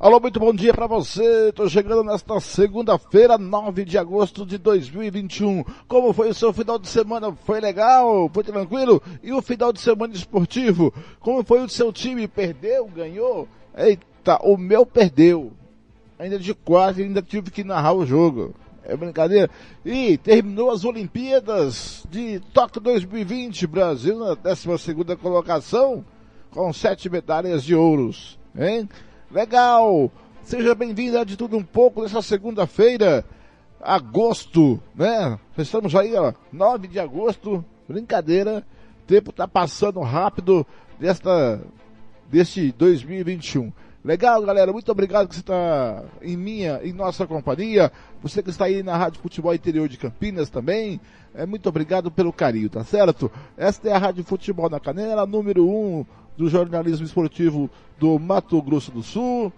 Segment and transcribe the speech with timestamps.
[0.00, 1.50] Alô, muito bom dia para você.
[1.52, 5.64] Tô chegando nesta segunda-feira, 9 de agosto de 2021.
[5.88, 7.34] Como foi o seu final de semana?
[7.44, 8.30] Foi legal?
[8.32, 9.02] Foi tranquilo?
[9.24, 10.94] E o final de semana esportivo?
[11.18, 12.28] Como foi o seu time?
[12.28, 12.86] Perdeu?
[12.86, 13.48] Ganhou?
[13.76, 15.50] Eita, o meu perdeu.
[16.16, 18.54] Ainda de quase, ainda tive que narrar o jogo.
[18.84, 19.50] É brincadeira?
[19.84, 23.66] E terminou as Olimpíadas de Tóquio 2020.
[23.66, 26.04] Brasil na 12 segunda colocação
[26.52, 28.38] com sete medalhas de ouros.
[28.56, 28.88] Hein?
[29.30, 30.10] Legal!
[30.42, 33.22] Seja bem-vinda de tudo um pouco nessa segunda-feira,
[33.78, 35.38] agosto, né?
[35.58, 38.64] Estamos aí, ó, 9 de agosto, brincadeira,
[39.02, 40.66] o tempo tá passando rápido
[40.98, 41.60] desta,
[42.30, 43.70] deste 2021.
[44.02, 47.92] Legal, galera, muito obrigado que você está em minha, em nossa companhia.
[48.22, 50.98] Você que está aí na Rádio Futebol Interior de Campinas também,
[51.34, 53.30] é muito obrigado pelo carinho, tá certo?
[53.58, 56.06] Esta é a Rádio Futebol na Canela, número 1 um
[56.38, 59.52] do jornalismo esportivo do Mato Grosso do Sul.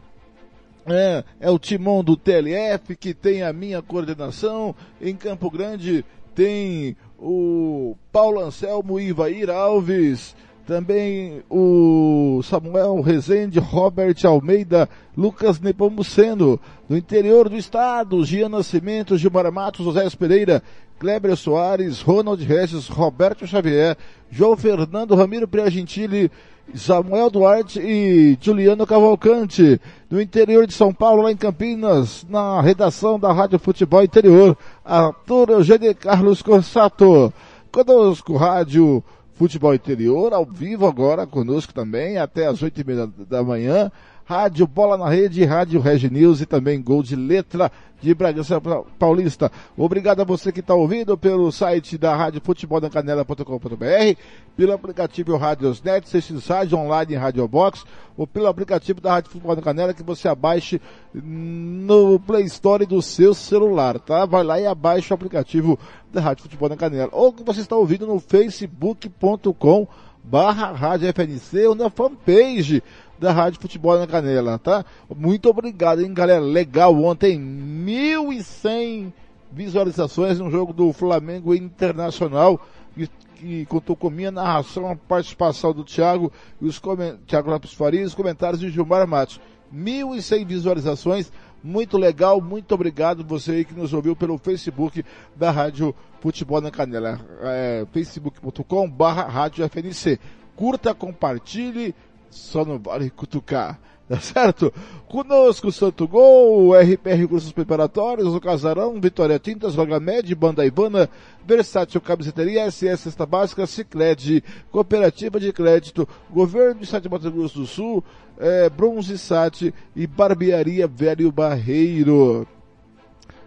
[0.86, 4.74] É, é o timão do TLF que tem a minha coordenação.
[4.98, 6.02] Em Campo Grande
[6.34, 10.34] tem o Paulo Anselmo Ivair Alves,
[10.66, 16.58] também o Samuel Rezende, Robert Almeida, Lucas Nepomuceno,
[16.88, 20.62] do interior do estado, Gian Nascimento, Gilmar Matos, José Pereira,
[21.00, 23.96] Kleber Soares, Ronald Regis, Roberto Xavier,
[24.30, 26.30] João Fernando Ramiro Priagentili,
[26.74, 33.18] Samuel Duarte e Juliano Cavalcante, do interior de São Paulo, lá em Campinas, na redação
[33.18, 37.32] da Rádio Futebol Interior, Arthur Eugênio Carlos Corsato.
[37.70, 39.02] Conosco, Rádio
[39.34, 43.90] Futebol Interior, ao vivo agora, conosco também, até as oito e meia da manhã.
[44.30, 47.68] Rádio Bola na Rede, Rádio Regi News e também Gol de Letra
[48.00, 48.62] de Bragança
[48.96, 49.50] Paulista.
[49.76, 54.20] Obrigado a você que está ouvindo pelo site da Rádio Futebol da Canela.com.br,
[54.56, 57.82] pelo aplicativo Radiosnet, Sextis Rádio Online Rádio Box,
[58.16, 60.80] ou pelo aplicativo da Rádio Futebol da Canela que você abaixe
[61.12, 64.26] no Play Store do seu celular, tá?
[64.26, 65.76] Vai lá e abaixe o aplicativo
[66.12, 67.10] da Rádio Futebol da Canela.
[67.10, 69.88] Ou que você está ouvindo no facebook.com
[70.22, 72.80] barra Rádio FNC ou na fanpage
[73.20, 74.82] da Rádio Futebol na Canela, tá?
[75.14, 76.40] Muito obrigado, hein, galera?
[76.40, 79.12] Legal, ontem 1.100
[79.52, 82.58] visualizações no jogo do Flamengo Internacional,
[82.94, 86.80] que, que contou com minha narração, a participação do Thiago e os
[87.26, 89.38] Thiago Lopes Farias, os comentários de Gilmar Matos.
[89.72, 91.30] 1.100 visualizações,
[91.62, 95.04] muito legal, muito obrigado você que nos ouviu pelo Facebook
[95.36, 100.18] da Rádio Futebol na Canela, é, facebook.com barra Rádio FNC.
[100.56, 101.94] Curta, compartilhe,
[102.30, 103.78] só não vale cutucar.
[104.10, 104.74] Tá certo?
[105.06, 111.08] Conosco Santo Gol, RPR Cursos Preparatórios, o Casarão, Vitória Tintas, Vagamed, Banda Ivana,
[111.46, 114.42] Versátil Camiseteria, SS Cesta Básica, Cicred,
[114.72, 118.04] Cooperativa de Crédito, Governo de Mato Grosso do Sul,
[118.36, 122.48] é, Bronze Sat e Barbearia Velho Barreiro.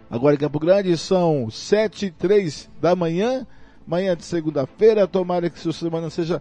[0.08, 3.46] Agora em Campo Grande são sete e três da manhã,
[3.86, 6.40] manhã de segunda-feira, tomara que sua semana seja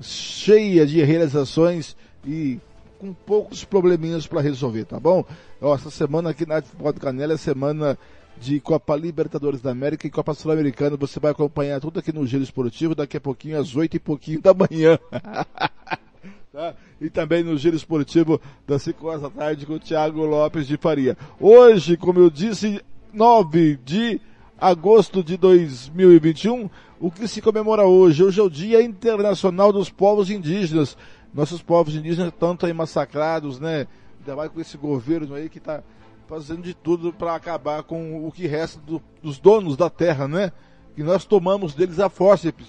[0.00, 2.58] cheia de realizações e
[2.98, 5.24] com poucos probleminhas para resolver, tá bom?
[5.60, 7.98] Ó, essa semana aqui na Futebol do Canela é semana
[8.40, 10.96] de Copa Libertadores da América e Copa Sul-Americana.
[10.96, 14.40] Você vai acompanhar tudo aqui no Giro Esportivo daqui a pouquinho, às oito e pouquinho
[14.40, 14.98] da manhã.
[16.52, 16.74] tá?
[17.00, 20.76] E também no Giro Esportivo das 5 horas da tarde com o Thiago Lopes de
[20.76, 21.16] Faria.
[21.40, 22.80] Hoje, como eu disse,
[23.12, 24.20] 9 de
[24.58, 26.68] agosto de 2021,
[27.00, 28.24] o que se comemora hoje?
[28.24, 30.96] Hoje é o Dia Internacional dos Povos Indígenas.
[31.32, 33.86] Nossos povos indígenas tanto aí massacrados, né?
[34.18, 35.82] Ainda mais com esse governo aí que está
[36.26, 40.50] fazendo de tudo para acabar com o que resta do, dos donos da terra, né?
[40.96, 42.66] Que nós tomamos deles a fórceps.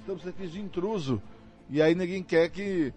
[0.00, 1.22] Estamos aqui de intruso.
[1.68, 2.92] E aí ninguém quer que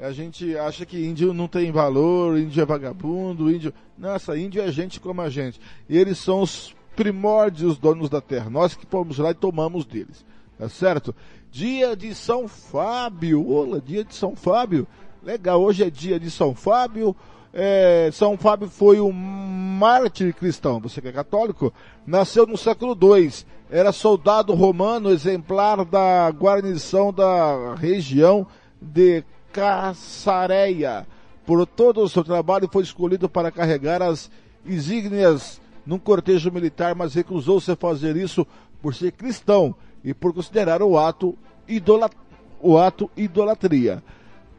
[0.00, 3.74] a gente acha que índio não tem valor, índio é vagabundo, índio.
[3.98, 5.60] Nossa, índio é gente como a gente.
[5.88, 8.50] E eles são os primórdios donos da terra.
[8.50, 10.24] Nós que fomos lá e tomamos deles.
[10.58, 11.14] Tá certo?
[11.50, 13.48] Dia de São Fábio.
[13.48, 14.86] Olá, dia de São Fábio.
[15.22, 17.14] Legal, hoje é dia de São Fábio.
[17.52, 21.72] É, São Fábio foi um mártir cristão, você que é católico,
[22.04, 23.32] nasceu no século II,
[23.70, 28.44] era soldado romano exemplar da guarnição da região
[28.82, 31.06] de Caçareia.
[31.46, 34.28] Por todo o seu trabalho foi escolhido para carregar as
[34.66, 38.46] insígnias num cortejo militar, mas recusou-se a fazer isso
[38.80, 41.36] por ser cristão e por considerar o ato,
[41.66, 42.12] idolat
[42.60, 44.02] o ato idolatria.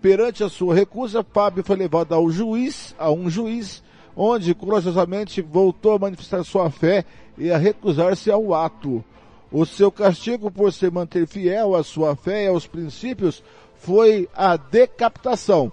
[0.02, 3.84] Perante a sua recusa, Fábio foi levado ao juiz, a um juiz,
[4.16, 7.04] onde corajosamente voltou a manifestar sua fé
[7.38, 9.04] e a recusar-se ao ato.
[9.52, 13.44] O seu castigo por se manter fiel à sua fé e aos princípios
[13.78, 15.72] foi a decapitação.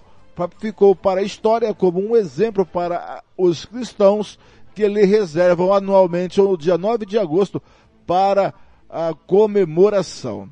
[0.57, 4.39] Ficou para a história como um exemplo para os cristãos
[4.73, 7.61] que lhe reservam anualmente no dia 9 de agosto
[8.05, 8.53] para
[8.89, 10.49] a comemoração.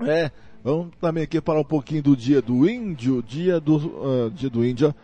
[0.00, 0.30] É,
[0.62, 4.64] vamos também aqui falar um pouquinho do dia do índio, dia do, uh, dia do
[4.64, 4.94] índio,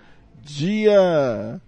[0.43, 1.61] dia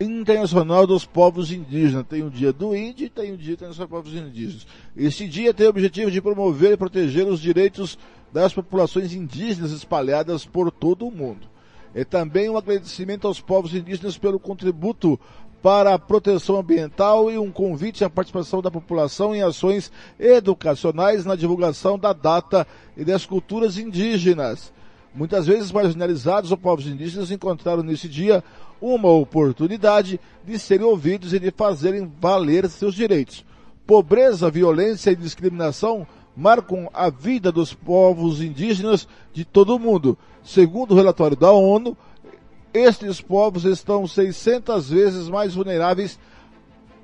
[0.00, 2.06] Internacional dos Povos Indígenas.
[2.06, 4.66] Tem o Dia do Índio e tem o Dia Internacional dos Povos Indígenas.
[4.96, 7.98] Este dia tem o objetivo de promover e proteger os direitos
[8.32, 11.48] das populações indígenas espalhadas por todo o mundo.
[11.94, 15.18] É também um agradecimento aos povos indígenas pelo contributo
[15.62, 21.34] para a proteção ambiental e um convite à participação da população em ações educacionais na
[21.34, 22.66] divulgação da data
[22.96, 24.72] e das culturas indígenas.
[25.14, 28.44] Muitas vezes marginalizados ou povos indígenas encontraram nesse dia
[28.80, 33.44] uma oportunidade de serem ouvidos e de fazerem valer seus direitos.
[33.86, 36.06] Pobreza, violência e discriminação
[36.36, 40.16] marcam a vida dos povos indígenas de todo o mundo.
[40.44, 41.96] Segundo o relatório da ONU,
[42.72, 46.18] estes povos estão 600 vezes mais vulneráveis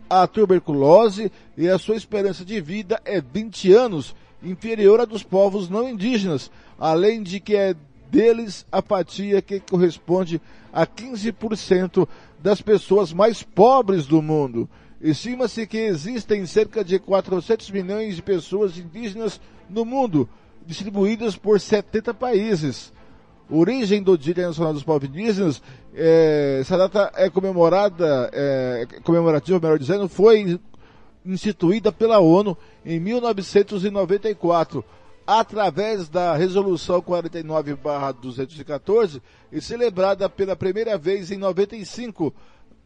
[0.08, 5.68] à tuberculose e a sua esperança de vida é 20 anos inferior à dos povos
[5.68, 7.74] não indígenas, além de que é
[8.10, 10.40] deles a fatia que corresponde
[10.72, 12.06] a 15%
[12.40, 14.68] das pessoas mais pobres do mundo.
[15.00, 20.28] Estima-se que existem cerca de 400 milhões de pessoas indígenas no mundo,
[20.66, 22.92] distribuídas por 70 países
[23.48, 25.62] origem do Dia Internacional dos Povos Indígenas,
[25.94, 30.58] é, essa data é comemorada, é, comemorativa, melhor dizendo, foi
[31.24, 34.84] instituída pela ONU em 1994,
[35.26, 42.34] através da Resolução 49-214 e celebrada pela primeira vez em 95.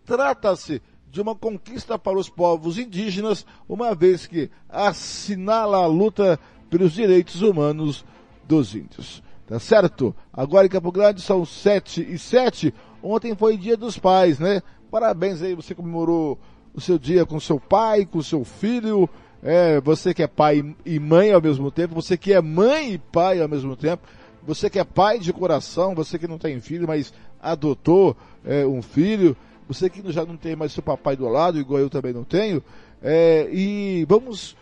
[0.05, 6.39] Trata-se de uma conquista para os povos indígenas, uma vez que assinala a luta
[6.71, 8.05] pelos direitos humanos
[8.47, 9.23] dos índios.
[9.49, 10.15] Tá certo?
[10.31, 12.75] Agora em Campo Grande são sete e sete.
[13.03, 14.63] Ontem foi dia dos pais, né?
[14.91, 16.39] Parabéns aí, você comemorou
[16.75, 19.09] o seu dia com seu pai, com seu filho,
[19.43, 22.99] é, você que é pai e mãe ao mesmo tempo, você que é mãe e
[22.99, 24.07] pai ao mesmo tempo,
[24.47, 28.83] você que é pai de coração, você que não tem filho, mas adotou é, um
[28.83, 29.35] filho,
[29.67, 32.63] você que já não tem mais seu papai do lado, igual eu também não tenho,
[33.03, 34.57] é, e vamos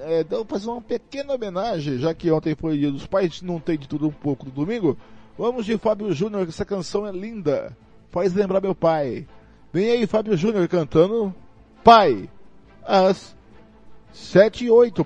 [0.00, 3.78] é, então fazer uma pequena homenagem, já que ontem foi dia dos pais, não tem
[3.78, 4.96] de tudo um pouco no domingo.
[5.38, 7.76] Vamos de Fábio Júnior, essa canção é linda.
[8.10, 9.26] Faz lembrar meu pai.
[9.72, 11.34] Vem aí, Fábio Júnior cantando
[11.84, 12.28] Pai,
[12.82, 13.36] às
[14.12, 15.04] sete e oito.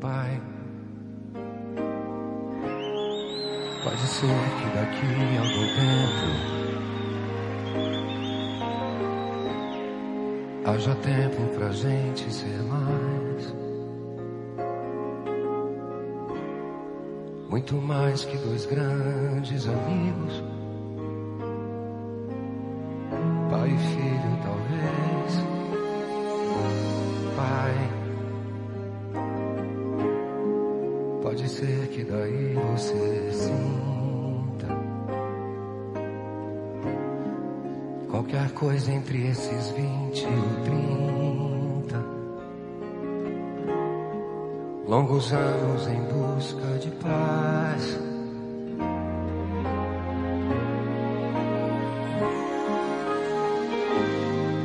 [0.00, 0.40] Pai,
[3.84, 5.06] pode ser que daqui
[5.38, 6.37] algum tempo
[10.64, 13.54] Haja tempo pra gente ser mais.
[17.48, 20.44] Muito mais que dois grandes amigos.
[23.50, 25.44] Pai e filho, talvez.
[27.36, 27.90] Pai.
[31.22, 33.87] Pode ser que daí você sim.
[38.10, 42.04] Qualquer coisa entre esses vinte e trinta.
[44.86, 48.00] Longos anos em busca de paz.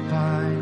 [0.09, 0.57] Pai,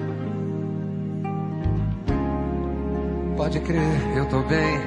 [3.37, 4.81] pode crer, eu tô bem.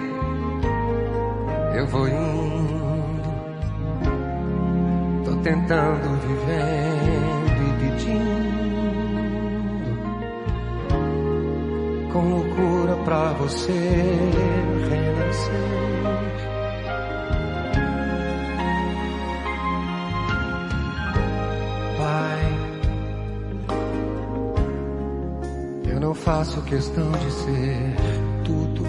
[1.76, 2.84] Eu vou indo.
[5.24, 7.13] Tô tentando viver
[12.14, 13.72] com loucura pra você
[14.88, 15.84] renascer.
[21.98, 22.44] Pai,
[25.92, 27.96] eu não faço questão de ser
[28.44, 28.84] tudo.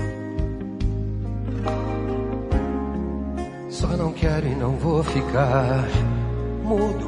[3.70, 5.88] Só não quero e não vou ficar
[6.64, 7.05] mudo.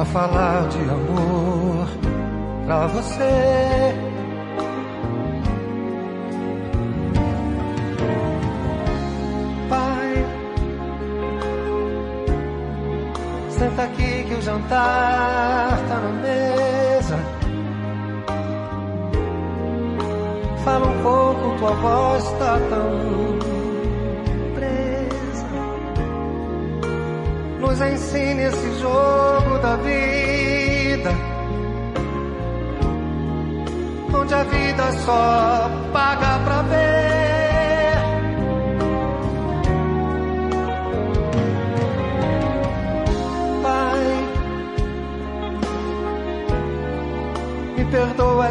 [0.00, 1.86] Pra falar de amor
[2.64, 4.09] pra você.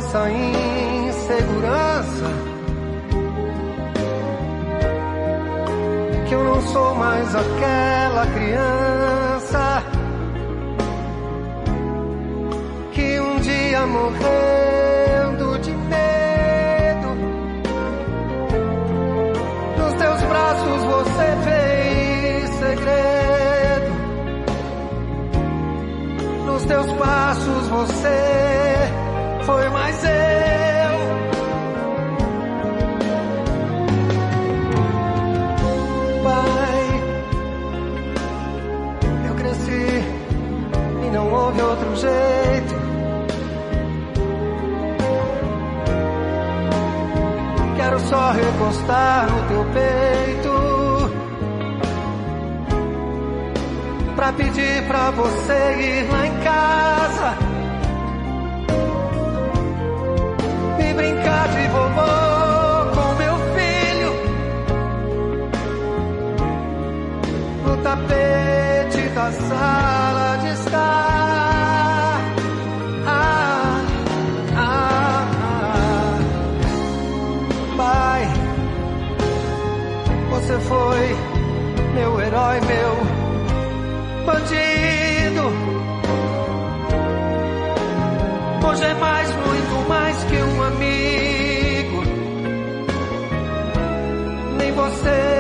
[0.09, 0.27] Essa
[1.07, 2.25] insegurança.
[6.27, 9.83] Que eu não sou mais aquela criança
[12.91, 17.09] que um dia morrendo de medo.
[19.77, 23.91] Nos teus braços você fez segredo.
[26.47, 28.68] Nos teus passos você
[29.49, 30.09] foi mais eu.
[36.23, 37.01] Pai,
[39.27, 40.03] eu cresci
[41.03, 42.75] e não houve outro jeito.
[47.75, 50.53] Quero só recostar no teu peito.
[54.15, 57.48] Pra pedir pra você ir lá em casa.
[61.39, 62.11] E brincar de vovô
[62.95, 64.11] com meu filho.
[67.65, 72.19] No tapete da sala de estar.
[73.07, 73.81] Ah,
[74.57, 75.27] ah,
[75.77, 76.19] ah.
[77.77, 78.23] Pai,
[80.31, 81.15] você foi
[81.93, 82.95] meu herói, meu
[84.25, 85.45] bandido.
[88.67, 90.98] Hoje é mais, muito mais que um amigo.
[94.99, 95.38] Você,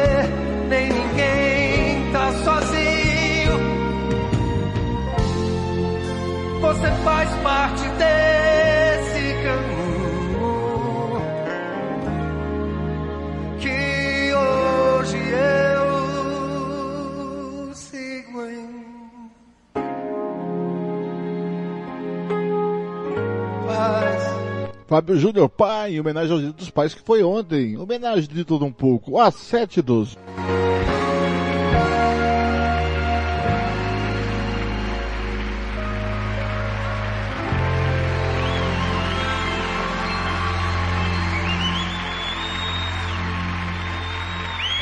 [24.89, 27.77] Fábio Júnior Pai, em homenagem ao Dia dos Pais, que foi ontem.
[27.77, 30.17] Homenagem de tudo um pouco, às 7 12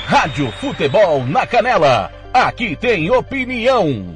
[0.05, 2.09] Rádio Futebol na Canela.
[2.33, 4.15] Aqui tem opinião.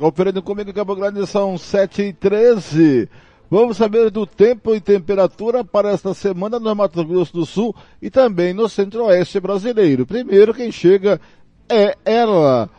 [0.00, 3.06] Conferindo comigo em Campo Grande são 7 e 13.
[3.50, 8.08] Vamos saber do tempo e temperatura para esta semana no Mato Grosso do Sul e
[8.08, 10.06] também no Centro-Oeste brasileiro.
[10.06, 11.20] Primeiro, quem chega
[11.68, 12.70] é ela,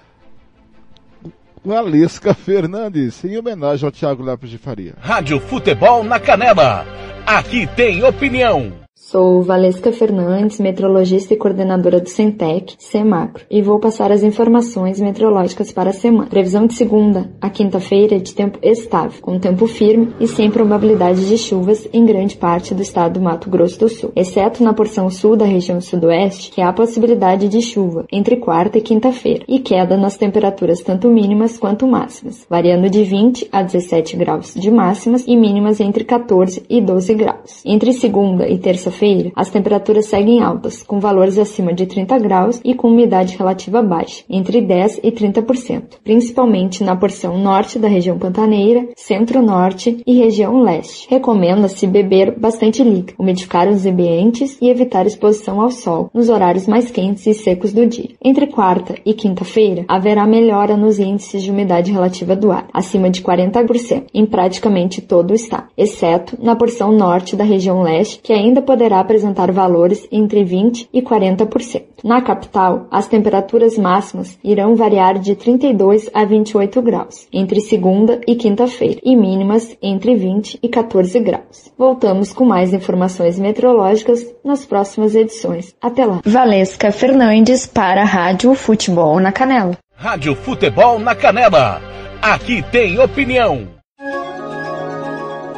[1.64, 4.96] Valesca Fernandes, em homenagem ao Thiago Lápis de Faria.
[5.00, 6.88] Rádio Futebol na Canela.
[7.24, 8.81] Aqui tem opinião.
[9.12, 15.70] Sou Valesca Fernandes, meteorologista e coordenadora do Centec, CEMACRO, e vou passar as informações meteorológicas
[15.70, 16.30] para a semana.
[16.30, 21.38] Previsão de segunda a quinta-feira de tempo estável, com tempo firme e sem probabilidade de
[21.38, 25.36] chuvas em grande parte do estado do Mato Grosso do Sul, exceto na porção sul
[25.36, 30.16] da região sudoeste, que há possibilidade de chuva entre quarta e quinta-feira, e queda nas
[30.16, 35.82] temperaturas tanto mínimas quanto máximas, variando de 20 a 17 graus de máximas e mínimas
[35.82, 37.62] entre 14 e 12 graus.
[37.66, 39.01] Entre segunda e terça-feira,
[39.36, 44.24] as temperaturas seguem altas, com valores acima de 30 graus e com umidade relativa baixa,
[44.30, 51.08] entre 10 e 30%, principalmente na porção norte da região pantaneira, centro-norte e região leste.
[51.10, 56.92] Recomenda-se beber bastante líquido, umidificar os ambientes e evitar exposição ao sol nos horários mais
[56.92, 58.12] quentes e secos do dia.
[58.24, 63.22] Entre quarta e quinta-feira, haverá melhora nos índices de umidade relativa do ar, acima de
[63.22, 68.62] 40%, em praticamente todo o estado, exceto na porção norte da região leste, que ainda
[68.62, 71.84] poderá deverá apresentar valores entre 20 e 40%.
[72.04, 78.36] Na capital, as temperaturas máximas irão variar de 32 a 28 graus, entre segunda e
[78.36, 81.72] quinta-feira, e mínimas entre 20 e 14 graus.
[81.78, 85.74] Voltamos com mais informações meteorológicas nas próximas edições.
[85.82, 86.20] Até lá.
[86.26, 89.78] Valesca Fernandes para a Rádio Futebol na Canela.
[89.96, 91.82] Rádio Futebol na Canela.
[92.22, 93.68] Aqui tem opinião.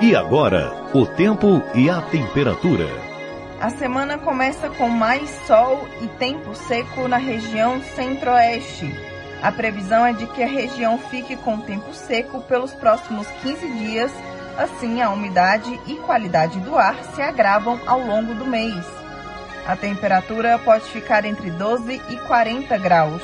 [0.01, 3.12] E agora, o tempo e a temperatura.
[3.63, 8.93] A semana começa com mais sol e tempo seco na região centro-oeste.
[9.41, 14.11] A previsão é de que a região fique com tempo seco pelos próximos 15 dias,
[14.57, 18.85] assim a umidade e qualidade do ar se agravam ao longo do mês.
[19.65, 23.21] A temperatura pode ficar entre 12 e 40 graus.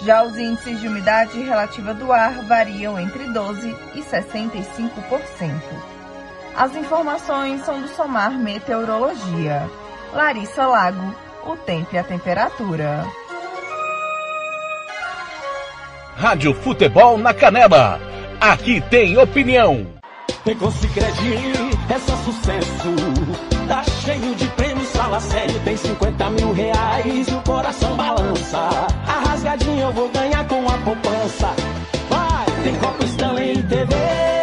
[0.00, 5.89] Já os índices de umidade relativa do ar variam entre 12 e 65%.
[6.60, 9.66] As informações são do Somar Meteorologia.
[10.12, 11.14] Larissa Lago,
[11.46, 13.06] o tempo e a temperatura.
[16.16, 17.98] Rádio Futebol na Canela.
[18.38, 19.86] Aqui tem opinião.
[20.44, 21.34] Pegou Sicredi,
[21.88, 22.94] é só sucesso.
[23.66, 28.58] Tá cheio de prêmios, fala sério, tem 50 mil reais e o coração balança.
[29.06, 31.54] A rasgadinha eu vou ganhar com a poupança.
[32.10, 34.39] Vai, tem Copa Stanley e TV.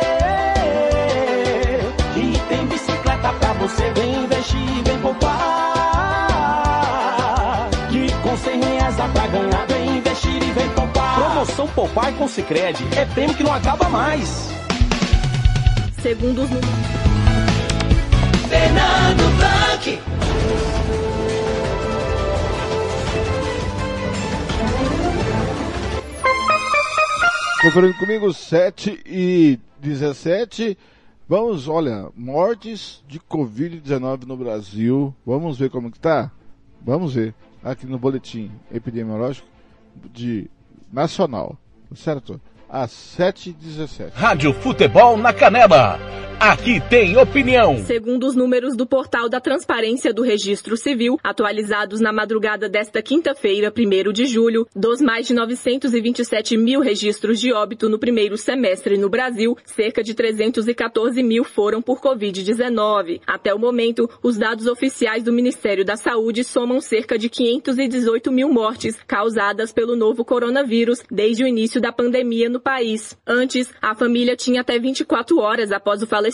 [11.37, 14.49] Promoção Poupar com Sicredi é prêmio que não acaba mais.
[16.01, 16.49] Segundo os
[18.49, 19.99] Fernando Blanc.
[27.61, 30.75] Conferindo comigo 7 e 17.
[31.29, 35.13] Vamos, olha, mortes de Covid-19 no Brasil.
[35.23, 36.31] Vamos ver como que tá?
[36.81, 39.47] Vamos ver aqui no boletim epidemiológico
[40.11, 40.49] de
[40.91, 41.57] nacional,
[41.95, 42.39] certo?
[42.69, 44.11] Às 7h17.
[44.13, 45.99] Rádio Futebol na Canela.
[46.39, 47.83] Aqui tem opinião.
[47.83, 53.73] Segundo os números do portal da Transparência do Registro Civil, atualizados na madrugada desta quinta-feira,
[53.75, 59.09] 1 de julho, dos mais de 927 mil registros de óbito no primeiro semestre no
[59.09, 63.19] Brasil, cerca de 314 mil foram por Covid-19.
[63.25, 68.53] Até o momento, os dados oficiais do Ministério da Saúde somam cerca de 518 mil
[68.53, 73.17] mortes causadas pelo novo coronavírus desde o início da pandemia no país.
[73.25, 76.26] Antes, a família tinha até 24 horas após o falecimento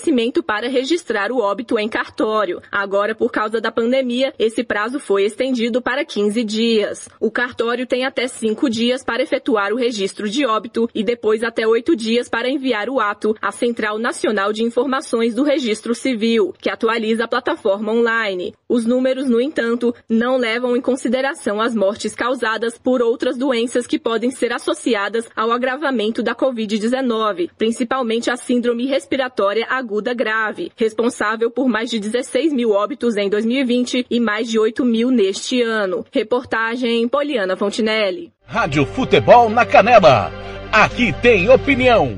[0.44, 2.62] para registrar o óbito em cartório.
[2.72, 7.10] Agora, por causa da pandemia, esse prazo foi estendido para 15 dias.
[7.20, 11.68] O cartório tem até 5 dias para efetuar o registro de óbito e depois até
[11.68, 16.70] 8 dias para enviar o ato à Central Nacional de Informações do Registro Civil, que
[16.70, 18.54] atualiza a plataforma online.
[18.70, 24.00] Os números, no entanto, não levam em consideração as mortes causadas por outras doenças que
[24.00, 29.83] podem ser associadas ao agravamento da Covid-19, principalmente a síndrome respiratória aguda
[30.16, 35.12] grave, responsável por mais de 16 mil óbitos em 2020 e mais de 8 mil
[35.12, 36.06] neste ano.
[36.12, 38.32] Reportagem Poliana Fontinelli.
[38.46, 40.32] Rádio Futebol na Canela.
[40.72, 42.18] Aqui tem opinião.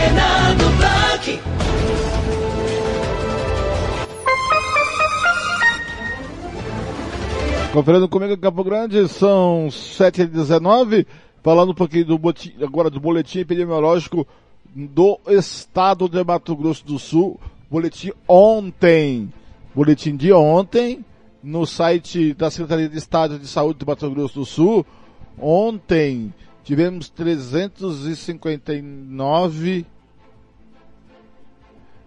[0.00, 1.40] Fernando Blanc.
[8.08, 11.06] Comigo em Campo Grande, são 7h19,
[11.42, 14.26] falando um pouquinho do boletim, agora do boletim epidemiológico
[14.74, 17.38] do estado de Mato Grosso do Sul,
[17.70, 19.30] boletim ontem,
[19.74, 21.04] boletim de ontem,
[21.42, 24.86] no site da Secretaria de Estado de Saúde do Mato Grosso do Sul,
[25.38, 26.32] ontem
[26.64, 29.86] tivemos 359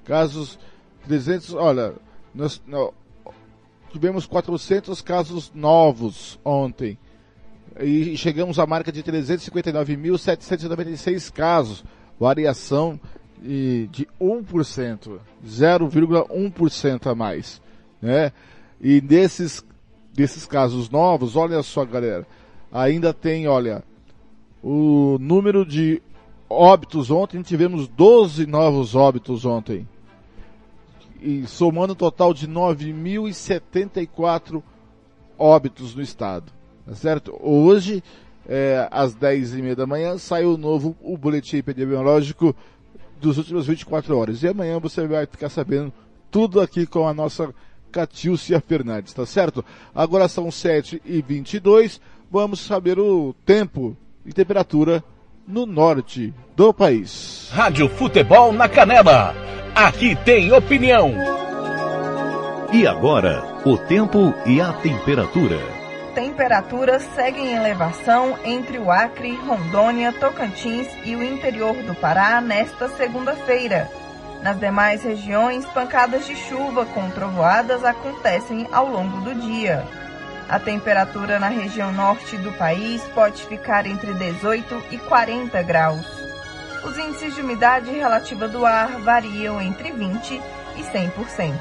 [0.06, 0.60] casos,
[1.08, 1.94] 300, olha,
[2.34, 2.94] nós, não,
[3.92, 6.98] tivemos 400 casos novos ontem.
[7.80, 11.86] E chegamos à marca de 359.796 casos.
[12.20, 13.00] Variação
[13.42, 17.62] de, de 1%, 0,1% a mais.
[18.02, 18.32] Né?
[18.80, 19.62] E desses,
[20.14, 22.26] desses casos novos, olha só galera,
[22.72, 23.84] ainda tem, olha,
[24.64, 26.02] o número de
[26.50, 29.88] óbitos ontem, tivemos 12 novos óbitos ontem.
[31.22, 34.62] E somando um total de 9.074
[35.38, 36.52] óbitos no estado.
[36.86, 37.38] Tá certo?
[37.42, 38.04] Hoje,
[38.48, 42.56] é, às 10 e meia da manhã, sai o novo o boletim epidemiológico
[43.20, 44.42] dos últimos 24 horas.
[44.44, 45.92] E amanhã você vai ficar sabendo
[46.32, 47.54] tudo aqui com a nossa
[47.92, 49.64] Catiúcia Fernandes, tá certo?
[49.94, 55.04] Agora são 7 e 22 vamos saber o tempo e temperatura
[55.48, 57.50] no norte do país.
[57.52, 59.36] Rádio Futebol na Canela.
[59.76, 61.14] Aqui tem opinião.
[62.72, 65.60] E agora, o tempo e a temperatura.
[66.16, 72.88] Temperaturas seguem em elevação entre o Acre, Rondônia, Tocantins e o interior do Pará nesta
[72.90, 73.90] segunda-feira.
[74.44, 79.88] Nas demais regiões, pancadas de chuva com trovoadas acontecem ao longo do dia.
[80.54, 86.06] A temperatura na região norte do país pode ficar entre 18 e 40 graus.
[86.84, 90.40] Os índices de umidade relativa do ar variam entre 20
[90.76, 91.58] e 100%.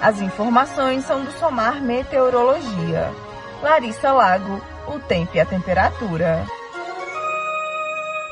[0.00, 3.10] As informações são do Somar Meteorologia.
[3.60, 6.46] Larissa Lago, o tempo e a temperatura.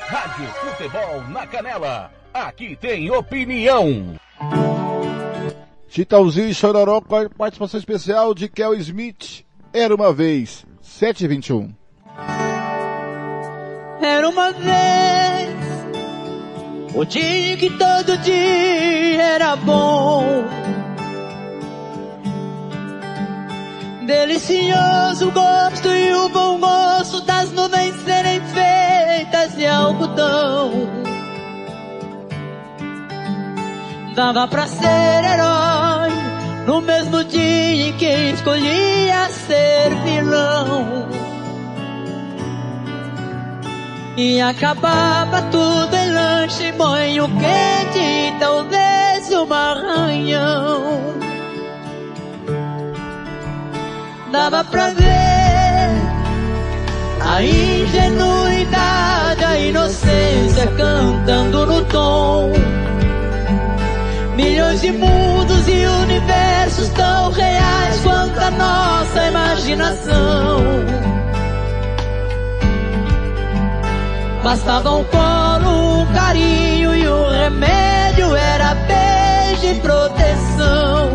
[0.07, 2.13] Rádio Futebol na Canela.
[2.33, 4.15] Aqui tem opinião.
[5.89, 9.45] Chitãozinho e Chororó com a participação especial de Kel Smith.
[9.75, 11.75] Era uma vez, 721.
[14.03, 15.57] Era uma vez,
[16.95, 20.45] o dia que todo dia era bom.
[24.05, 30.71] Delicioso gosto e o bom gosto das nuvens serem feitas de algodão.
[34.15, 35.72] Dava pra ser herói
[36.67, 41.09] no mesmo dia em que escolhia ser vilão.
[44.17, 51.03] E acabava tudo em lanche, banho quente talvez um arranhão.
[54.31, 55.91] Dava pra ver
[57.21, 62.53] a ingenuidade, a inocência cantando no tom.
[64.37, 70.63] Milhões de mundos e universos tão reais quanto a nossa imaginação.
[74.43, 81.11] Bastava um colo, um carinho e o remédio era beijo e proteção.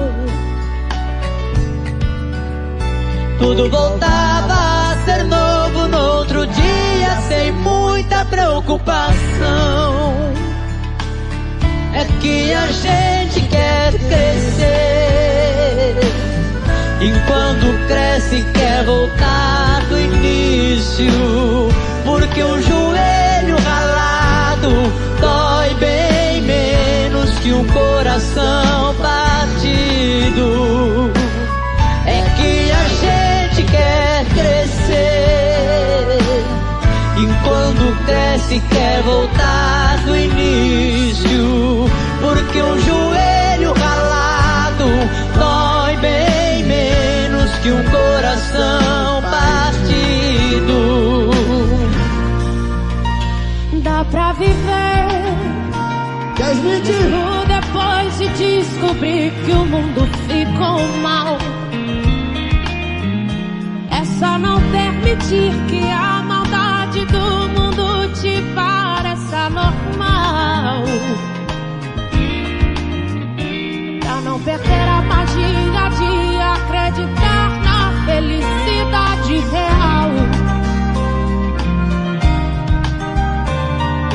[3.39, 9.17] Tudo voltava a ser novo no outro dia, sem muita preocupação.
[11.99, 14.77] É que a gente quer crescer.
[17.01, 21.11] Enquanto cresce, quer voltar do início.
[22.05, 24.69] Porque o joelho ralado
[25.19, 30.45] dói bem menos que um coração partido.
[32.05, 36.19] É que a gente quer crescer.
[37.17, 41.36] Enquanto cresce, quer voltar do início.
[42.27, 44.83] Porque um joelho ralado
[45.39, 50.77] dói bem menos que um coração partido.
[53.81, 55.07] Dá pra viver
[56.37, 58.27] 2021 depois de
[58.59, 61.37] descobrir que o mundo ficou mal.
[63.89, 70.83] É só não permitir que a maldade do mundo te pareça normal.
[74.47, 80.09] Perder a magia de acreditar na felicidade real.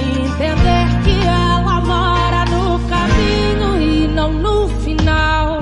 [0.00, 5.60] Entender que ela mora no caminho e não no final.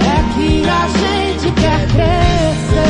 [0.00, 2.88] É que a gente quer crescer.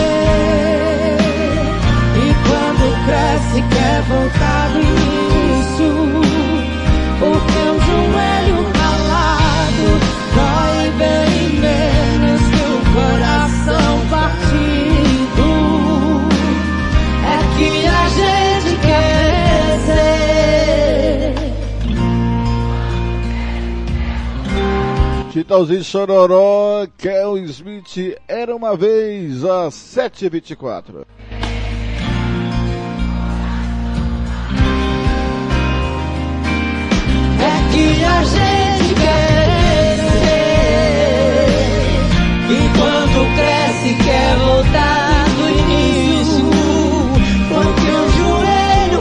[2.17, 4.86] E quando cresce, quer voltar
[25.47, 31.07] Chitãozinho Chororó, Kel Smith, era uma vez às 7h24.
[37.39, 39.47] É que a gente quer
[40.09, 40.35] crescer.
[42.51, 46.51] Enquanto cresce, quer voltar do início.
[47.49, 49.01] Porque o joelho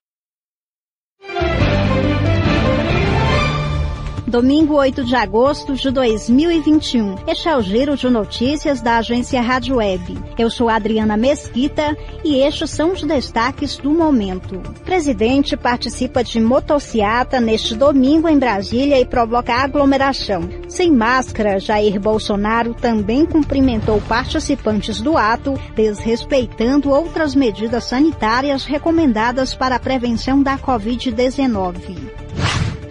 [4.31, 7.15] Domingo 8 de agosto de 2021.
[7.27, 10.17] Este é o giro de notícias da agência Rádio Web.
[10.39, 14.57] Eu sou Adriana Mesquita e estes são os destaques do momento.
[14.85, 20.47] Presidente participa de motociata neste domingo em Brasília e provoca aglomeração.
[20.69, 29.75] Sem máscara, Jair Bolsonaro também cumprimentou participantes do ato, desrespeitando outras medidas sanitárias recomendadas para
[29.75, 32.31] a prevenção da Covid-19.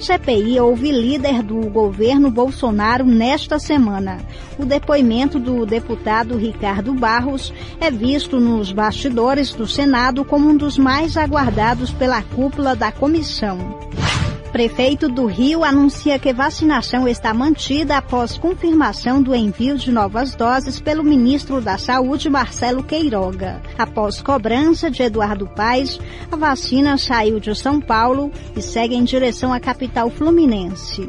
[0.00, 4.18] CPI ouve líder do governo Bolsonaro nesta semana.
[4.58, 10.78] O depoimento do deputado Ricardo Barros é visto nos bastidores do Senado como um dos
[10.78, 13.78] mais aguardados pela cúpula da comissão.
[14.52, 20.80] Prefeito do Rio anuncia que vacinação está mantida após confirmação do envio de novas doses
[20.80, 23.62] pelo ministro da Saúde, Marcelo Queiroga.
[23.78, 26.00] Após cobrança de Eduardo Paes,
[26.32, 31.08] a vacina saiu de São Paulo e segue em direção à capital fluminense.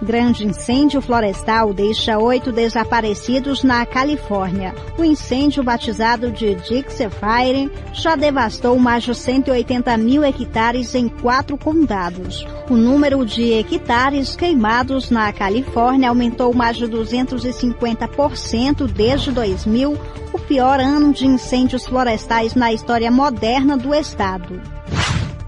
[0.00, 4.72] Grande incêndio florestal deixa oito desaparecidos na Califórnia.
[4.96, 11.58] O incêndio, batizado de Dixie Fire, já devastou mais de 180 mil hectares em quatro
[11.58, 12.46] condados.
[12.70, 19.98] O número de hectares queimados na Califórnia aumentou mais de 250% desde 2000,
[20.32, 24.60] o pior ano de incêndios florestais na história moderna do estado.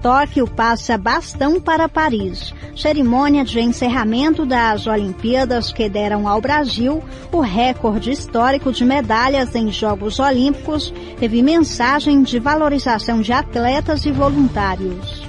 [0.01, 2.53] Tóquio passa bastão para Paris.
[2.75, 9.71] Cerimônia de encerramento das Olimpíadas que deram ao Brasil o recorde histórico de medalhas em
[9.71, 15.23] Jogos Olímpicos teve mensagem de valorização de atletas e voluntários.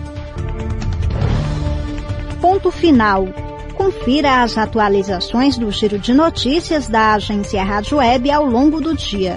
[2.41, 3.27] Ponto final.
[3.75, 9.37] Confira as atualizações do giro de notícias da agência Rádio Web ao longo do dia.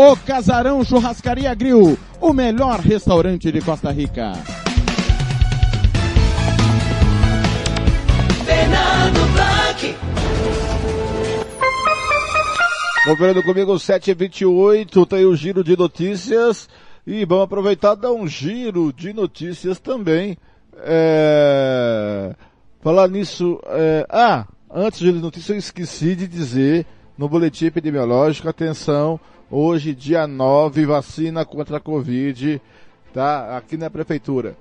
[0.00, 4.32] O Casarão Churrascaria Grill, o melhor restaurante de Costa Rica.
[8.46, 9.96] Fernando Blanc.
[13.06, 16.68] Conferindo comigo 7h28, tem o giro de notícias.
[17.04, 20.38] E vamos aproveitar e dar um giro de notícias também.
[20.76, 22.36] É...
[22.80, 23.60] Falar nisso.
[23.66, 24.06] É...
[24.08, 26.86] Ah, antes de notícias, eu esqueci de dizer
[27.18, 29.18] no boletim epidemiológico, atenção,
[29.50, 32.60] hoje, dia 9, vacina contra a Covid,
[33.12, 33.56] tá?
[33.56, 34.56] Aqui na prefeitura.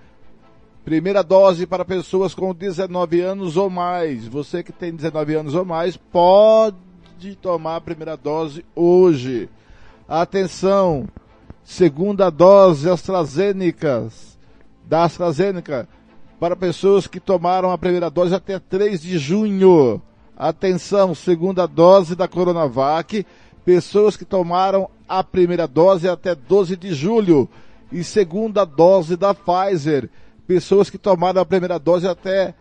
[0.83, 4.25] Primeira dose para pessoas com 19 anos ou mais.
[4.25, 9.49] Você que tem 19 anos ou mais pode tomar a primeira dose hoje.
[10.07, 11.05] Atenção,
[11.61, 14.07] segunda dose AstraZeneca,
[14.85, 15.89] da AstraZeneca,
[16.39, 20.01] para pessoas que tomaram a primeira dose até 3 de junho.
[20.37, 23.25] Atenção, segunda dose da Coronavac,
[23.67, 27.49] pessoas que tomaram a primeira dose até 12 de julho.
[27.91, 30.09] E segunda dose da Pfizer,
[30.47, 32.55] pessoas que tomaram a primeira dose até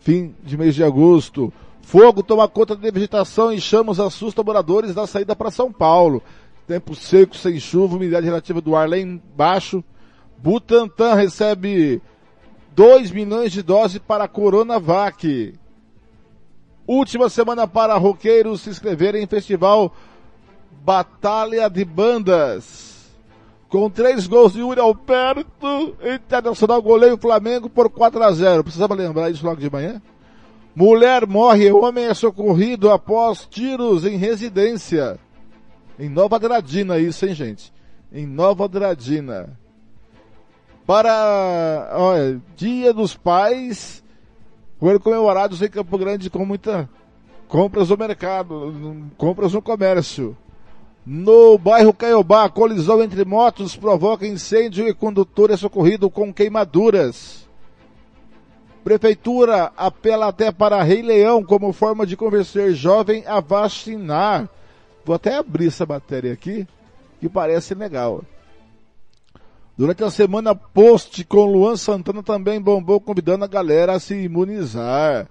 [0.00, 1.52] fim de mês de agosto.
[1.82, 6.22] Fogo toma conta da vegetação e chamas assusta moradores da saída para São Paulo.
[6.66, 9.82] Tempo seco, sem chuva, umidade relativa do ar lá embaixo.
[10.36, 12.02] Butantan recebe
[12.72, 15.54] 2 milhões de doses para a Coronavac.
[16.86, 19.94] Última semana para roqueiros se inscreverem em festival
[20.88, 23.14] Batalha de Bandas.
[23.68, 28.64] Com três gols de Yuri Alberto, Internacional goleiro Flamengo por 4 a 0.
[28.64, 30.00] Precisava lembrar isso logo de manhã?
[30.74, 35.18] Mulher morre, homem é socorrido após tiros em residência.
[35.98, 37.70] Em Nova Dradina isso, hein, gente?
[38.10, 39.58] Em Nova Dradina.
[40.86, 44.02] Para, olha, Dia dos Pais,
[44.80, 46.88] foram comemorados em Campo Grande com muita
[47.46, 50.34] compras no mercado, compras no comércio.
[51.10, 57.48] No bairro Caiobá, colisão entre motos provoca incêndio e condutor é socorrido com queimaduras.
[58.84, 64.50] Prefeitura apela até para Rei Leão como forma de convencer jovem a vacinar.
[65.02, 66.68] Vou até abrir essa matéria aqui,
[67.18, 68.22] que parece legal.
[69.78, 75.26] Durante a semana post com Luan Santana também bombou convidando a galera a se imunizar.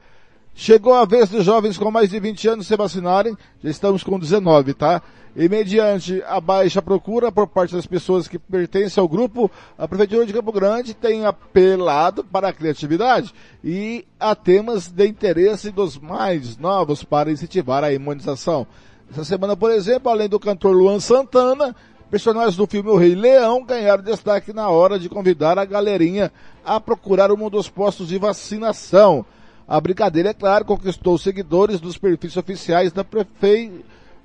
[0.59, 4.17] Chegou a vez dos jovens com mais de 20 anos se vacinarem, já estamos com
[4.17, 5.03] 19, tá?
[5.35, 10.25] E mediante a baixa procura por parte das pessoas que pertencem ao grupo, a Prefeitura
[10.25, 13.31] de Campo Grande tem apelado para a criatividade
[13.63, 18.65] e a temas de interesse dos mais novos para incentivar a imunização.
[19.11, 21.75] Essa semana, por exemplo, além do cantor Luan Santana,
[22.09, 26.31] personagens do filme O Rei Leão ganharam destaque na hora de convidar a galerinha
[26.65, 29.23] a procurar um dos postos de vacinação.
[29.67, 33.83] A brincadeira, é claro, conquistou seguidores dos perfis oficiais da, prefe...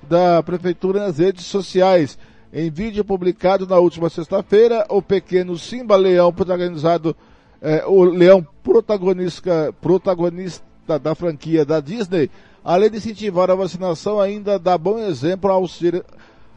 [0.08, 2.16] da Prefeitura nas redes sociais.
[2.52, 7.16] Em vídeo publicado na última sexta-feira, o pequeno Simba Leão, protagonizado,
[7.60, 10.62] eh, o Leão protagonista, protagonista
[11.02, 12.30] da franquia da Disney,
[12.62, 16.04] além de incentivar a vacinação, ainda dá bom exemplo ao ser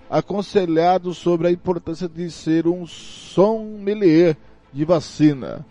[0.09, 4.37] aconselhado sobre a importância de ser um sommelier
[4.71, 5.65] de vacina.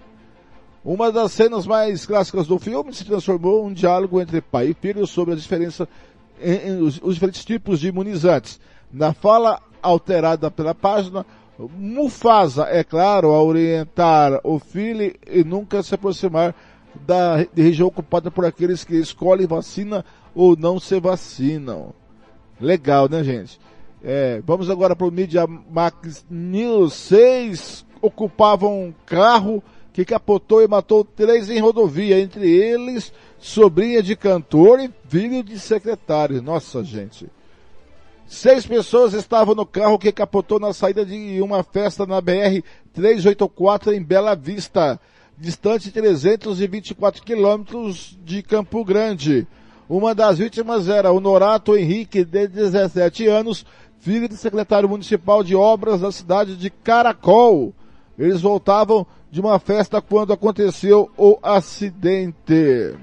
[0.84, 4.74] Uma das cenas mais clássicas do filme se transformou em um diálogo entre pai e
[4.74, 5.88] filho sobre a diferença
[6.38, 8.60] em, em os, os, diferentes tipos de imunizantes.
[8.92, 11.24] Na fala alterada pela página,
[11.58, 16.54] Mufasa, é claro, a orientar o filho e nunca se aproximar
[17.06, 21.94] da região ocupada por aqueles que escolhem vacina ou não se vacinam.
[22.60, 23.58] Legal, né, gente?
[24.02, 26.92] É, vamos agora para o Media Max News.
[26.92, 29.62] Seis ocupavam um carro
[29.94, 35.56] que capotou e matou três em rodovia, entre eles sobrinha de cantor e filho de
[35.56, 36.42] secretário.
[36.42, 37.30] Nossa, gente.
[38.26, 42.60] Seis pessoas estavam no carro que capotou na saída de uma festa na BR
[42.92, 44.98] 384 em Bela Vista,
[45.38, 49.46] distante 324 quilômetros de Campo Grande.
[49.88, 53.64] Uma das vítimas era o Norato Henrique, de 17 anos,
[54.00, 57.72] filho do secretário municipal de obras da cidade de Caracol.
[58.18, 62.94] Eles voltavam de uma festa quando aconteceu o acidente.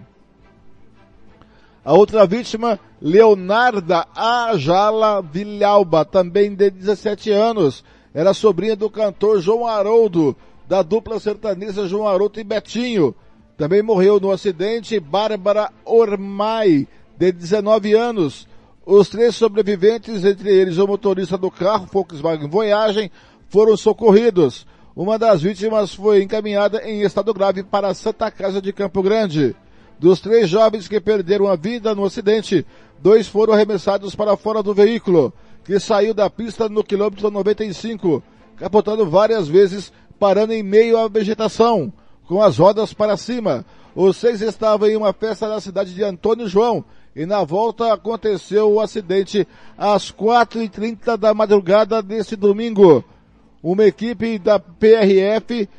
[1.84, 9.66] A outra vítima, Leonarda Ajala Vilhalba, também de 17 anos, era sobrinha do cantor João
[9.66, 10.36] Haroldo,
[10.68, 13.16] da dupla sertaneja João Haroldo e Betinho.
[13.58, 18.48] Também morreu no acidente Bárbara Ormai, de 19 anos.
[18.86, 23.12] Os três sobreviventes, entre eles o motorista do carro Volkswagen Voyagem,
[23.50, 24.66] foram socorridos.
[24.94, 29.56] Uma das vítimas foi encaminhada em estado grave para Santa Casa de Campo Grande.
[29.98, 32.66] Dos três jovens que perderam a vida no acidente,
[33.02, 35.32] dois foram arremessados para fora do veículo,
[35.64, 38.22] que saiu da pista no quilômetro 95,
[38.58, 41.94] capotando várias vezes, parando em meio à vegetação,
[42.28, 43.66] com as rodas para cima.
[43.96, 46.84] Os seis estavam em uma festa na cidade de Antônio João,
[47.16, 53.06] e na volta aconteceu o acidente às 4h30 da madrugada desse domingo
[53.64, 55.70] uma equipe da PRF,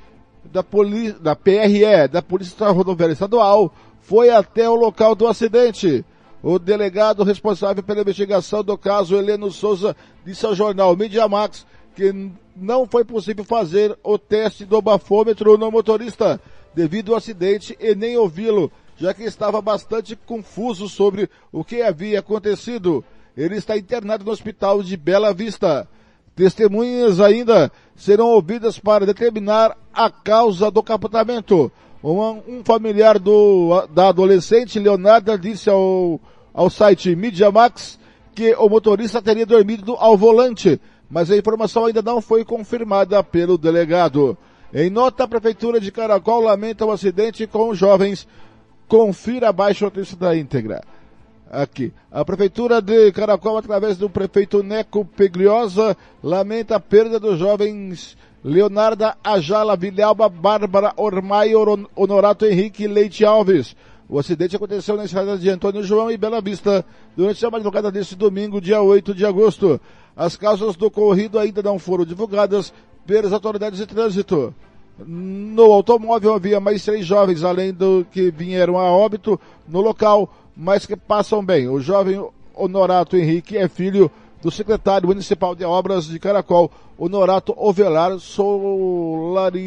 [0.45, 6.05] da, poli, da PRE, da Polícia Rodoviária Estadual, foi até o local do acidente.
[6.43, 12.13] O delegado responsável pela investigação do caso, Heleno Souza, disse ao jornal Media Max que
[12.57, 16.41] não foi possível fazer o teste do bafômetro no motorista
[16.75, 22.21] devido ao acidente e nem ouvi-lo, já que estava bastante confuso sobre o que havia
[22.21, 23.05] acontecido.
[23.37, 25.89] Ele está internado no hospital de Bela Vista.
[26.35, 31.71] Testemunhas ainda serão ouvidas para determinar a causa do capotamento.
[32.03, 36.21] Um, um familiar do, da adolescente, Leonardo, disse ao,
[36.53, 37.99] ao site Media Max
[38.35, 43.59] que o motorista teria dormido ao volante, mas a informação ainda não foi confirmada pelo
[43.59, 44.37] delegado.
[44.73, 48.27] Em nota, a Prefeitura de Caracol lamenta o acidente com jovens.
[48.89, 50.83] Confira abaixo a notícia da íntegra.
[51.53, 51.93] Aqui.
[52.11, 55.95] A Prefeitura de Caracol, através do prefeito Neco Pegliosa,
[56.25, 63.77] lamenta a perda dos jovens Leonarda Ajala Vilhalba, Bárbara Ormaio, Honorato Henrique Leite Alves.
[64.09, 68.17] O acidente aconteceu na estrada de Antônio João e Bela Vista durante a madrugada deste
[68.17, 69.79] domingo, dia 8 de agosto.
[70.17, 72.73] As causas do ocorrido ainda não foram divulgadas
[73.07, 74.55] pelas autoridades de trânsito.
[74.99, 80.87] No automóvel havia mais três jovens, além do que vieram a óbito no local, mas
[80.87, 81.69] que passam bem.
[81.69, 82.25] O jovem
[82.55, 84.11] Honorato Henrique é filho
[84.43, 89.61] do secretário municipal de obras de Caracol, Honorato Ovelar Solarientes,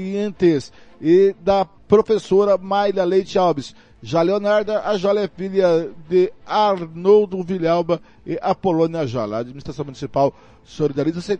[1.01, 3.75] e da professora Maila Leite Alves.
[4.01, 9.37] Já Leonarda, a Jala é filha de Arnoldo Vilhalba e Apolônia Jala.
[9.37, 10.33] A administração municipal
[10.63, 11.39] solidariza-se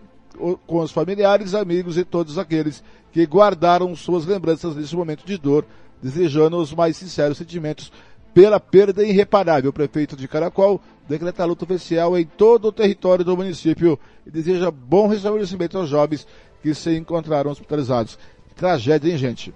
[0.65, 5.63] com os familiares, amigos e todos aqueles que guardaram suas lembranças nesse momento de dor,
[6.01, 7.91] desejando os mais sinceros sentimentos
[8.35, 9.69] pela perda irreparável.
[9.69, 14.29] O prefeito de Caracol decreta a luta oficial em todo o território do município e
[14.29, 16.27] deseja bom restabelecimento aos jovens
[16.61, 18.19] que se encontraram hospitalizados.
[18.53, 19.53] Tragédia, hein, gente?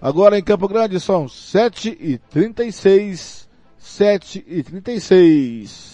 [0.00, 3.48] Agora em Campo Grande são 7 e 36
[3.78, 5.90] 7 e 36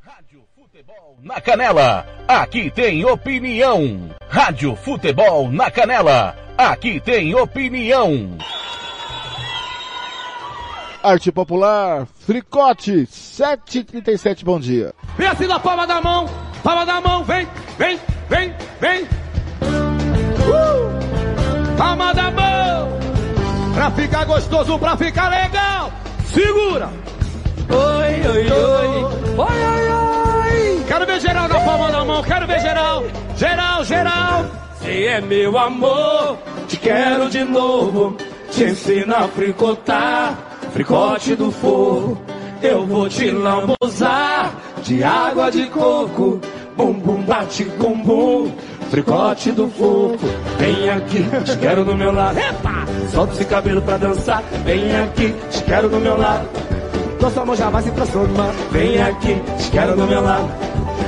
[0.00, 2.06] Rádio Futebol na Canela.
[2.26, 4.10] Aqui tem opinião.
[4.28, 6.36] Rádio Futebol na Canela.
[6.56, 8.36] Aqui tem opinião.
[11.02, 14.92] Arte Popular, Fricote, 7h37, bom dia.
[15.16, 16.28] Vem assim na palma da mão,
[16.62, 17.46] palma da mão, vem,
[17.78, 19.04] vem, vem, vem.
[20.42, 21.76] Uh!
[21.76, 22.98] Palma da mão,
[23.74, 25.92] pra ficar gostoso, pra ficar legal.
[26.26, 26.90] Segura.
[27.70, 29.04] Oi, oi, oi, oi,
[29.38, 30.84] oi, oi.
[30.88, 33.04] Quero ver geral na palma da mão, quero ver geral,
[33.36, 34.46] geral, geral.
[34.80, 38.16] Se é meu amor, te quero de novo,
[38.50, 42.18] te ensino a fricotar fricote do fogo.
[42.62, 44.52] Eu vou te lambuzar
[44.82, 46.40] de água de coco.
[46.76, 48.50] Bum bum bate com bum.
[48.90, 50.18] Fricote do fogo.
[50.58, 52.38] Vem aqui, te quero do meu lado.
[52.38, 52.86] Epa!
[53.12, 54.42] Solta esse cabelo pra dançar.
[54.64, 56.48] Vem aqui, te quero do meu lado.
[57.20, 58.52] Nosso amor já vai se transformar.
[58.70, 60.48] Vem aqui, te quero do meu lado.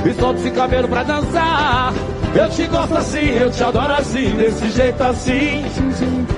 [0.05, 1.93] E solta esse cabelo pra dançar.
[2.33, 5.65] Eu te gosto assim, eu te adoro assim, desse jeito assim.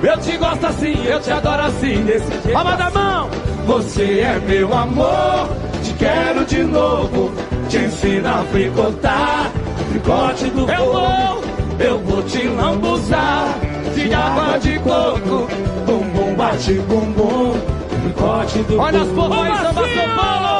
[0.02, 3.30] Eu te gosto assim, eu te adoro assim, desse jeito Palma da mão!
[3.66, 5.48] Você é meu amor,
[5.82, 7.32] te quero de novo.
[7.68, 9.50] Te ensino a fricotar,
[9.90, 11.44] fricote do eu vou,
[11.78, 13.54] eu vou te lambuzar.
[13.94, 15.48] De água de coco,
[15.86, 17.54] bumbum bate bumbum,
[18.02, 20.53] fricote do Olha as porras, samba São Paulo!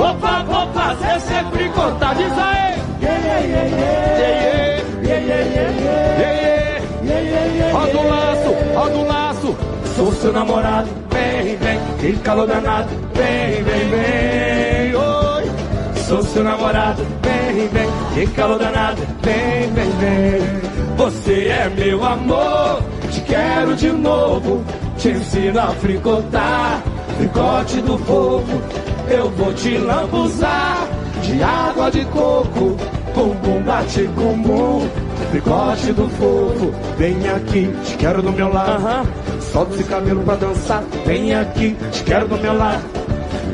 [0.00, 2.70] Opa, vou fazer você fricotar, diz aí!
[7.70, 9.56] Roda o laço, roda o laço.
[9.94, 11.78] Sou seu namorado, vem, vem.
[11.98, 14.94] Que calor danado, vem, vem, vem.
[14.96, 15.50] Oi.
[16.08, 17.88] Sou seu namorado, vem, vem.
[18.14, 20.96] Que calor danado, vem, vem, vem.
[20.96, 24.64] Você é meu amor, te quero de novo.
[24.96, 26.82] Te ensino a fricotar,
[27.18, 28.79] fricote do fogo.
[29.10, 30.88] Eu vou te lambuzar
[31.22, 32.76] de água de coco.
[33.12, 34.88] Bum bum bate com bum,
[35.30, 36.72] fricote do fogo.
[36.96, 38.82] Vem aqui, te quero do meu lado.
[38.82, 39.42] Uh -huh.
[39.52, 40.84] Solta esse cabelo pra dançar.
[41.04, 42.84] Vem aqui, te quero do meu lado.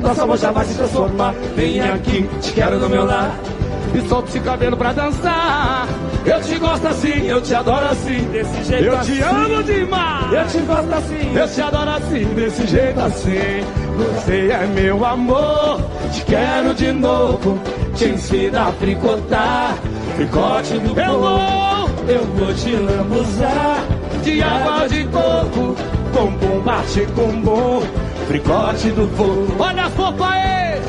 [0.03, 1.35] Nossa amor já vai se transformar.
[1.57, 3.56] Vem aqui, te quero do meu lado.
[3.95, 5.87] E solta esse cabelo pra dançar.
[6.25, 9.19] Eu te gosto assim, eu te adoro assim, desse jeito eu assim.
[9.19, 10.33] Eu te amo demais.
[10.33, 13.65] Eu te gosto assim, eu te adoro assim, desse jeito assim.
[13.97, 15.81] Você é meu amor,
[16.13, 17.59] te quero de novo.
[17.95, 19.75] Te ensino a fricotar,
[20.17, 23.83] fricote do eu vou, eu vou te lambuzar
[24.23, 25.75] de água de coco,
[26.13, 27.83] bumbum bate com bom,
[28.29, 29.57] fricote do fogo.
[29.59, 30.81] Olha as fofa aí,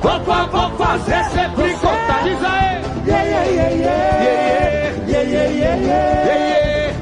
[0.00, 2.22] Vou fazer sempre contar.
[2.24, 2.80] Diz aí.
[3.06, 4.30] Yeah, yeah, yeah, yeah.
[5.06, 6.30] Yeah, yeah, yeah, yeah.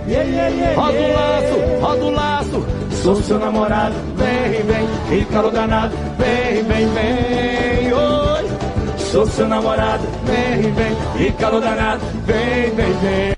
[0.08, 2.66] Yeah, yeah, yeah, Roda o laço, roda o laço.
[3.02, 3.94] Sou seu namorado.
[4.16, 5.18] Vem, vem.
[5.18, 5.94] E calor danado.
[6.18, 7.92] Vem, vem, vem.
[7.92, 8.98] Oi.
[8.98, 10.04] Sou seu namorado.
[10.24, 11.26] Vem, vem.
[11.26, 12.00] E calor danado.
[12.26, 13.34] Vem, vem, vem.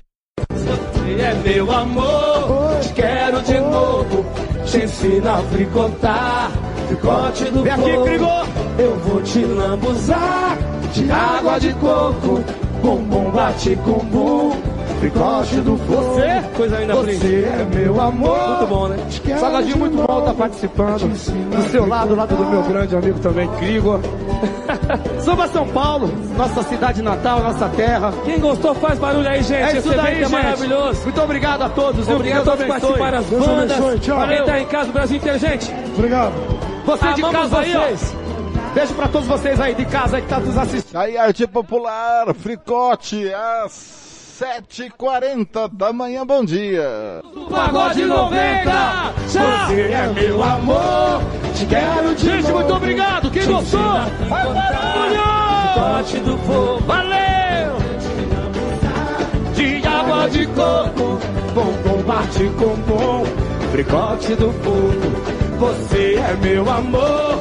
[0.49, 2.79] Você é meu amor.
[2.81, 4.25] Te quero de novo.
[4.65, 6.51] Te ensina a fricotar.
[6.87, 8.60] Ficote do Vem aqui, frigou.
[8.77, 10.57] Eu vou te lambuzar
[10.93, 12.43] de água de coco,
[12.81, 14.51] bumbum bate com bum,
[15.01, 16.13] Fricote do fogo.
[16.13, 16.43] Você?
[16.55, 18.47] Coisa ainda Você é meu amor.
[18.49, 18.97] Muito bom, né?
[19.39, 21.09] Salgadinho muito bom estar participando.
[21.09, 23.99] Do seu lado, do lado do meu grande amigo também, Grigor.
[25.21, 26.07] Samba São Paulo,
[26.37, 28.13] nossa cidade natal, nossa terra.
[28.25, 29.63] Quem gostou faz barulho aí, gente.
[29.63, 30.31] É isso Esse daí, é gente.
[30.31, 31.01] maravilhoso.
[31.01, 32.07] Muito obrigado a todos.
[32.07, 34.05] Obrigado a todos que participaram das bandas.
[34.05, 35.73] Pra quem tá em casa, o Brasil inteiro, gente.
[35.95, 36.33] Obrigado.
[36.85, 38.20] Você de Amamos casa aí, vocês.
[38.73, 40.95] Beijo pra todos vocês aí de casa que tá nos assistindo.
[40.97, 47.21] Aí, arte popular, fricote, às 7h40 da manhã, bom dia.
[47.49, 48.71] Pagode 90!
[49.29, 49.67] Tchau.
[49.67, 51.21] Você é meu amor,
[51.53, 52.55] te quero de Gente, novo.
[52.55, 53.29] muito obrigado.
[53.31, 53.79] Quem Te gostou?
[53.81, 55.21] ensina a Faz barulho!
[55.73, 56.79] Fricote do fogo.
[56.85, 57.21] Valeu!
[59.53, 61.19] de água de coco,
[61.53, 63.23] bom combate com bom,
[63.71, 65.41] fricote do fogo.
[65.59, 67.39] Você é meu amor,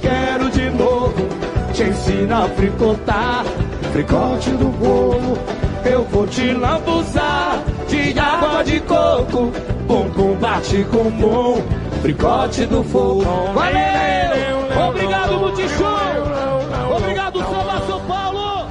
[0.00, 1.28] quero de novo,
[1.72, 3.44] te ensina a fricotar,
[3.92, 5.38] fricote do fogo.
[5.84, 9.50] Eu vou te lambuzar de água de coco,
[9.86, 11.62] bom combate com bom,
[12.02, 13.24] fricote do fogo.
[13.54, 14.88] Valeu!
[14.88, 16.96] Obrigado, Multishow!
[16.96, 18.66] Obrigado, Samba São Paulo!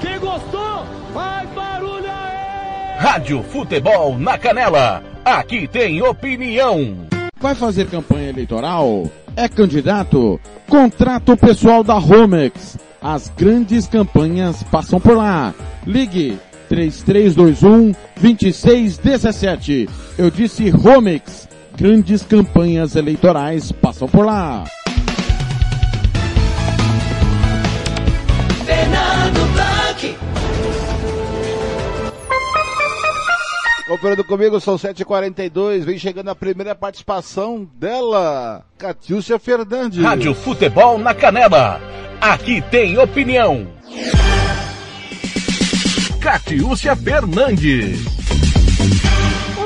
[0.00, 2.98] Quem gostou, faz barulho aí!
[2.98, 5.02] Rádio Futebol na Canela.
[5.24, 7.03] Aqui tem opinião.
[7.44, 9.04] Vai fazer campanha eleitoral?
[9.36, 10.40] É candidato?
[10.66, 12.78] Contrata o pessoal da Romex.
[13.02, 15.52] As grandes campanhas passam por lá.
[15.86, 16.38] Ligue
[16.70, 19.90] 3321 2617.
[20.16, 21.46] Eu disse Romex.
[21.76, 24.64] Grandes campanhas eleitorais passam por lá.
[33.86, 40.02] Cooperando comigo, são 7h42, vem chegando a primeira participação dela, Catiúcia Fernandes.
[40.02, 41.78] Rádio Futebol na Canela.
[42.18, 43.66] Aqui tem opinião.
[46.18, 47.98] Catiúcia Fernandes.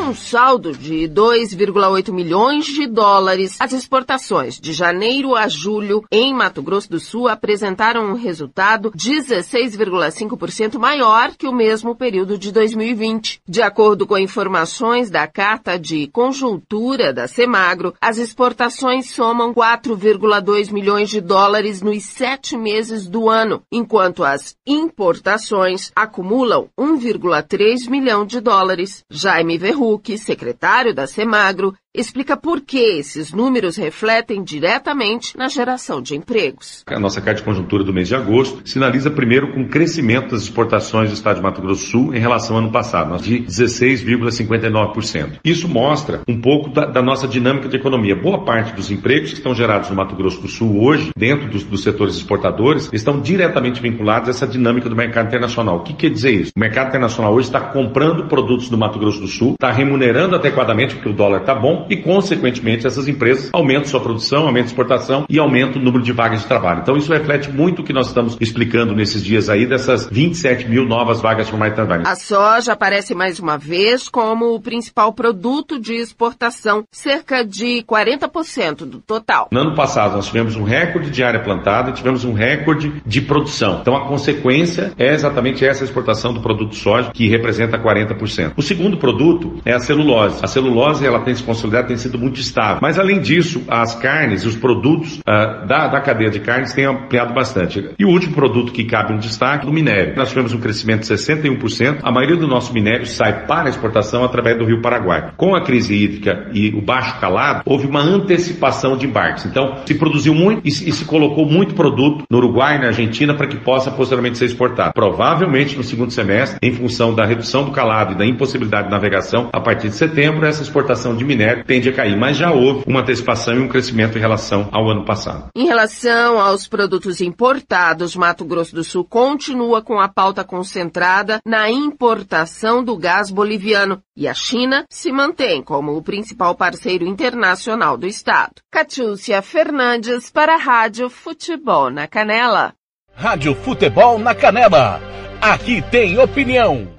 [0.09, 3.59] Um saldo de 2,8 milhões de dólares.
[3.61, 10.79] As exportações de janeiro a julho em Mato Grosso do Sul apresentaram um resultado 16,5%
[10.79, 13.43] maior que o mesmo período de 2020.
[13.47, 21.11] De acordo com informações da Carta de Conjuntura da Semagro, as exportações somam 4,2 milhões
[21.11, 29.05] de dólares nos sete meses do ano, enquanto as importações acumulam 1,3 milhão de dólares.
[29.11, 29.59] Jaime
[29.99, 36.85] Verruc, secretário da Semagro, explica por que esses números refletem diretamente na geração de empregos.
[36.87, 40.43] A nossa carta de conjuntura do mês de agosto sinaliza primeiro com o crescimento das
[40.43, 45.39] exportações do estado de Mato Grosso do Sul em relação ao ano passado, de 16,59%.
[45.43, 48.15] Isso mostra um pouco da, da nossa dinâmica de economia.
[48.15, 51.65] Boa parte dos empregos que estão gerados no Mato Grosso do Sul hoje, dentro dos,
[51.65, 55.79] dos setores exportadores, estão diretamente vinculados a essa dinâmica do mercado internacional.
[55.79, 56.53] O que quer dizer isso?
[56.55, 60.95] O mercado internacional hoje está comprando produtos do Mato Grosso do Sul, está remunerando adequadamente
[60.95, 65.27] porque o dólar está bom e, consequentemente, essas empresas aumentam sua produção, aumentam a exportação
[65.29, 66.81] e aumentam o número de vagas de trabalho.
[66.83, 70.85] Então, isso reflete muito o que nós estamos explicando nesses dias aí dessas 27 mil
[70.85, 72.07] novas vagas de trabalho.
[72.07, 78.85] A soja aparece mais uma vez como o principal produto de exportação, cerca de 40%
[78.85, 79.49] do total.
[79.51, 83.21] No ano passado, nós tivemos um recorde de área plantada e tivemos um recorde de
[83.21, 83.79] produção.
[83.81, 88.53] Então, a consequência é exatamente essa exportação do produto soja, que representa 40%.
[88.57, 90.41] O segundo produto é a celulose.
[90.43, 92.79] A celulose, ela tem se consolidado, tem sido muito estável.
[92.81, 97.35] Mas, além disso, as carnes, os produtos ah, da, da cadeia de carnes têm ampliado
[97.35, 97.91] bastante.
[97.99, 100.17] E o último produto que cabe um destaque é o minério.
[100.17, 102.01] Nós tivemos um crescimento de 61%.
[102.03, 105.33] A maioria do nosso minério sai para exportação através do Rio Paraguai.
[105.37, 109.45] Com a crise hídrica e o baixo calado, houve uma antecipação de embarques.
[109.45, 113.35] Então, se produziu muito e e se colocou muito produto no Uruguai e na Argentina
[113.35, 114.93] para que possa posteriormente ser exportado.
[114.95, 119.49] Provavelmente no segundo semestre, em função da redução do calado e da impossibilidade de navegação,
[119.53, 122.17] a partir de setembro, essa exportação de minério tende a cair.
[122.17, 125.49] Mas já houve uma antecipação e um crescimento em relação ao ano passado.
[125.55, 131.71] Em relação aos produtos importados, Mato Grosso do Sul continua com a pauta concentrada na
[131.71, 138.07] importação do gás boliviano e a China se mantém como o principal parceiro internacional do
[138.07, 138.55] estado.
[138.71, 142.75] Catiúcia Fernandes para a Rádio Futebol na Canela.
[143.15, 145.01] Rádio Futebol na Canela.
[145.41, 146.99] Aqui tem opinião.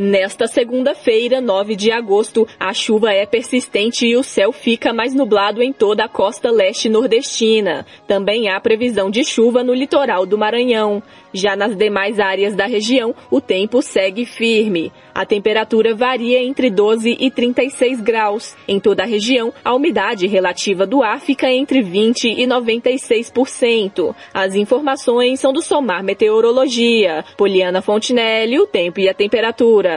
[0.00, 5.60] Nesta segunda-feira, 9 de agosto, a chuva é persistente e o céu fica mais nublado
[5.60, 7.84] em toda a costa leste nordestina.
[8.06, 11.02] Também há previsão de chuva no litoral do Maranhão.
[11.34, 14.92] Já nas demais áreas da região, o tempo segue firme.
[15.12, 18.54] A temperatura varia entre 12 e 36 graus.
[18.68, 24.14] Em toda a região, a umidade relativa do ar fica entre 20 e 96%.
[24.32, 27.24] As informações são do Somar Meteorologia.
[27.36, 29.87] Poliana Fontinelli, o tempo e a temperatura.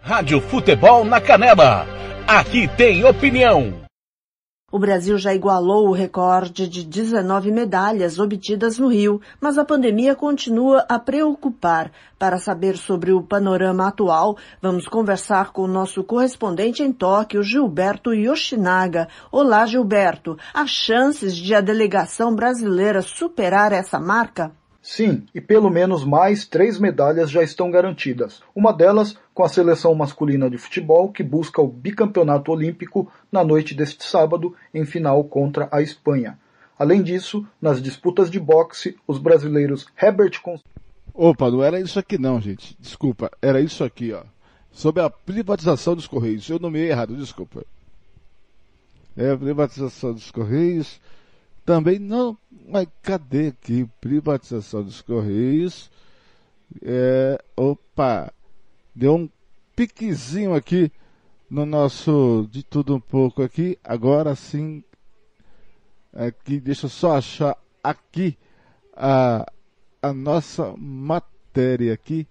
[0.00, 1.86] Rádio Futebol na Canela.
[2.26, 3.84] Aqui tem opinião.
[4.74, 10.16] O Brasil já igualou o recorde de 19 medalhas obtidas no Rio, mas a pandemia
[10.16, 11.92] continua a preocupar.
[12.18, 18.12] Para saber sobre o panorama atual, vamos conversar com o nosso correspondente em Tóquio, Gilberto
[18.12, 19.06] Yoshinaga.
[19.30, 20.36] Olá, Gilberto.
[20.52, 24.50] Há chances de a delegação brasileira superar essa marca?
[24.86, 28.42] Sim, e pelo menos mais três medalhas já estão garantidas.
[28.54, 33.74] Uma delas com a seleção masculina de futebol, que busca o bicampeonato olímpico na noite
[33.74, 36.38] deste sábado, em final contra a Espanha.
[36.78, 40.62] Além disso, nas disputas de boxe, os brasileiros Herbert Cons...
[41.14, 42.76] Opa, não era isso aqui não, gente.
[42.78, 44.22] Desculpa, era isso aqui, ó.
[44.70, 46.46] Sobre a privatização dos Correios.
[46.46, 47.64] Eu nomeei errado, desculpa.
[49.16, 51.00] É privatização dos Correios.
[51.64, 53.88] Também não, mas cadê aqui?
[54.00, 55.90] Privatização dos Correios.
[56.82, 58.32] É, opa,
[58.94, 59.28] deu um
[59.76, 60.90] piquezinho aqui
[61.50, 63.78] no nosso de tudo um pouco aqui.
[63.84, 64.82] Agora sim,
[66.12, 68.36] aqui, deixa eu só achar aqui
[68.96, 69.46] a,
[70.00, 72.26] a nossa matéria aqui.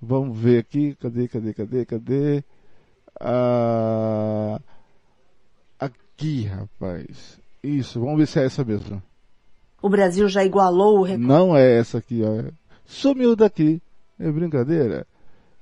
[0.00, 2.44] Vamos ver aqui, cadê, cadê, cadê, cadê?
[3.20, 4.60] Ah,
[5.78, 7.40] aqui, rapaz.
[7.62, 9.02] Isso, vamos ver se é essa mesmo.
[9.82, 11.26] O Brasil já igualou o recorde.
[11.26, 12.50] Não é essa aqui, ó.
[12.86, 13.82] Sumiu daqui.
[14.18, 15.04] É brincadeira.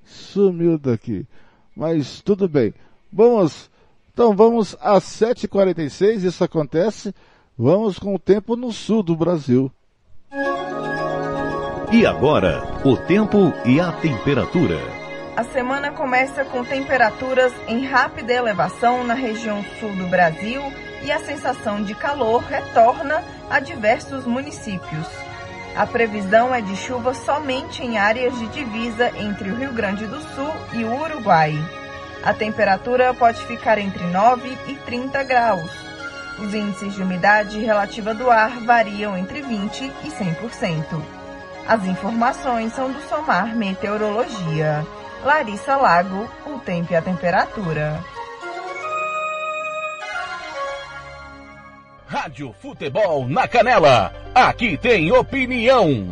[0.05, 1.27] Sumiu daqui.
[1.75, 2.75] Mas tudo bem.
[3.11, 3.71] Vamos.
[4.13, 7.15] Então vamos às 7h46, isso acontece.
[7.57, 9.73] Vamos com o tempo no sul do Brasil.
[11.91, 14.79] E agora, o tempo e a temperatura.
[15.37, 20.61] A semana começa com temperaturas em rápida elevação na região sul do Brasil
[21.03, 25.07] e a sensação de calor retorna a diversos municípios.
[25.77, 30.21] A previsão é de chuva somente em áreas de divisa entre o Rio Grande do
[30.21, 31.55] Sul e o Uruguai.
[32.23, 35.71] A temperatura pode ficar entre 9 e 30 graus.
[36.39, 41.03] Os índices de umidade relativa do ar variam entre 20 e 100%.
[41.67, 44.85] As informações são do Somar Meteorologia.
[45.25, 48.01] Larissa Lago, o tempo e a temperatura.
[52.11, 54.13] Rádio Futebol na Canela.
[54.35, 56.07] Aqui tem opinião.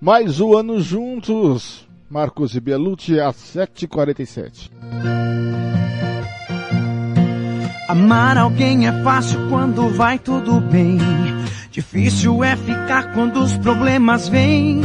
[0.00, 1.84] Mais um ano juntos.
[2.08, 4.70] Marcos e Belucci às 7h47.
[7.88, 10.96] Amar alguém é fácil quando vai tudo bem.
[11.72, 14.80] Difícil é ficar quando os problemas vêm.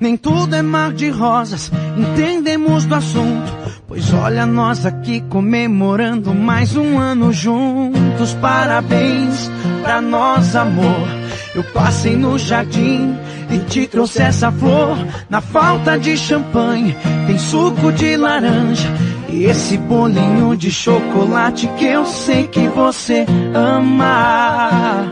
[0.00, 3.65] Nem tudo é mar de rosas, entendemos do assunto.
[3.88, 8.34] Pois olha nós aqui comemorando mais um ano juntos.
[8.40, 9.48] Parabéns
[9.80, 11.06] pra nós, amor.
[11.54, 13.16] Eu passei no jardim
[13.48, 14.98] e te trouxe essa flor.
[15.30, 16.96] Na falta de champanhe,
[17.28, 18.88] tem suco de laranja.
[19.28, 23.24] E esse bolinho de chocolate que eu sei que você
[23.54, 25.04] ama.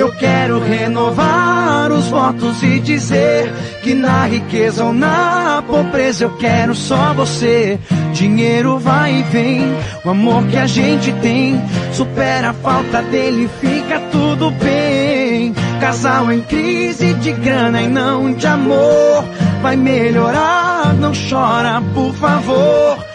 [0.00, 6.74] Eu quero renovar os votos e dizer que na riqueza ou na pobreza eu quero
[6.74, 7.78] só você.
[8.14, 9.60] Dinheiro vai e vem,
[10.02, 11.60] o amor que a gente tem
[11.92, 15.52] supera a falta dele, fica tudo bem.
[15.82, 19.22] Casal em crise de grana e não de amor,
[19.60, 23.09] vai melhorar, não chora, por favor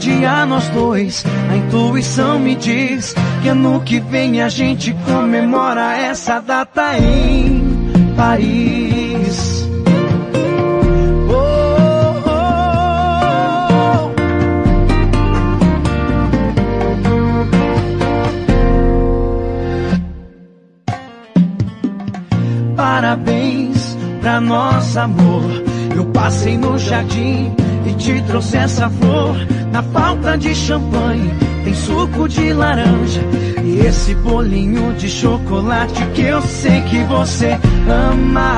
[0.00, 1.24] um brinde a nós dois.
[1.50, 7.62] A intuição me diz que ano que vem a gente comemora essa data em
[8.16, 9.68] Paris.
[11.28, 11.34] Oh,
[12.26, 14.10] oh, oh.
[22.74, 25.44] Parabéns pra nosso amor.
[25.94, 27.52] Eu passei no jardim
[27.86, 29.36] e te trouxe essa flor.
[29.70, 31.30] Na falta de champanhe,
[31.64, 33.20] tem suco de laranja.
[33.64, 37.58] E esse bolinho de chocolate que eu sei que você
[37.88, 38.50] ama.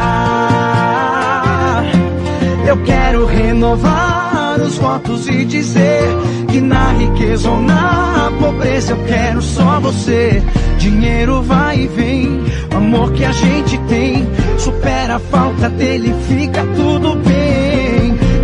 [2.67, 6.03] Eu quero renovar os votos e dizer
[6.49, 10.43] que na riqueza ou na pobreza eu quero só você.
[10.79, 12.43] Dinheiro vai e vem,
[12.73, 14.27] o amor que a gente tem
[14.59, 17.42] supera a falta dele, fica tudo bem.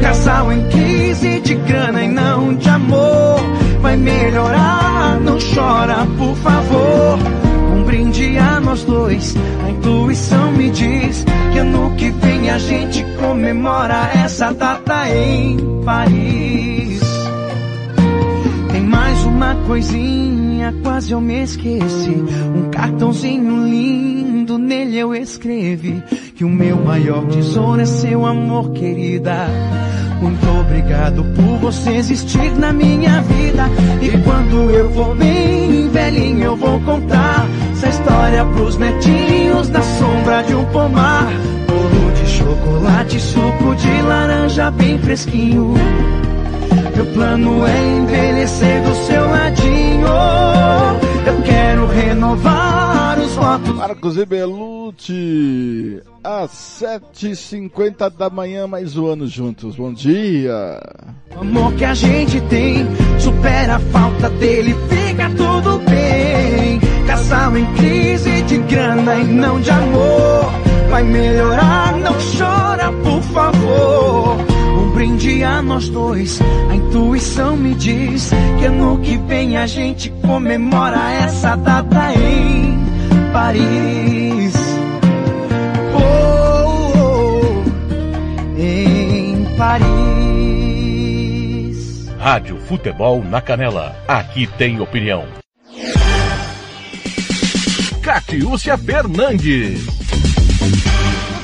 [0.09, 3.41] Casal em crise de grana e não de amor.
[3.83, 7.19] Vai melhorar, não chora, por favor.
[7.75, 9.37] Um brinde a nós dois,
[9.67, 17.01] a intuição me diz que ano que vem a gente comemora essa data em Paris.
[18.73, 20.38] Tem mais uma coisinha,
[20.83, 22.25] quase eu me esqueci.
[22.55, 26.03] Um cartãozinho lindo, nele eu escrevi
[26.35, 29.49] que o meu maior tesouro é seu amor, querida.
[30.21, 33.65] Muito obrigado por você existir na minha vida.
[34.03, 40.43] E quando eu for bem velhinho, eu vou contar essa história pros netinhos na sombra
[40.43, 41.29] de um pomar.
[41.67, 45.75] Bolo de chocolate, suco de laranja bem fresquinho.
[46.95, 50.09] Meu plano é envelhecer do seu ladinho.
[51.27, 53.75] Eu quero renovar os votos.
[53.75, 56.51] Marcos e Belucci, às
[56.83, 59.77] 7h50 da manhã, mais um ano juntos.
[59.77, 60.81] Bom dia.
[61.37, 62.87] O amor que a gente tem
[63.19, 66.81] supera a falta dele, fica tudo bem.
[67.07, 70.53] Casal em crise de grana e não de amor.
[70.91, 74.58] Vai melhorar, não chora, por favor.
[74.99, 81.13] Brinde a nós dois, a intuição me diz que ano que vem a gente comemora
[81.13, 82.77] essa data em
[83.33, 84.55] Paris.
[85.95, 86.01] Oh,
[86.99, 87.63] oh,
[88.57, 89.87] oh, em Paris.
[92.19, 93.95] Rádio Futebol na Canela.
[94.09, 95.25] Aqui tem opinião.
[98.03, 99.87] Catiúcia Fernandes.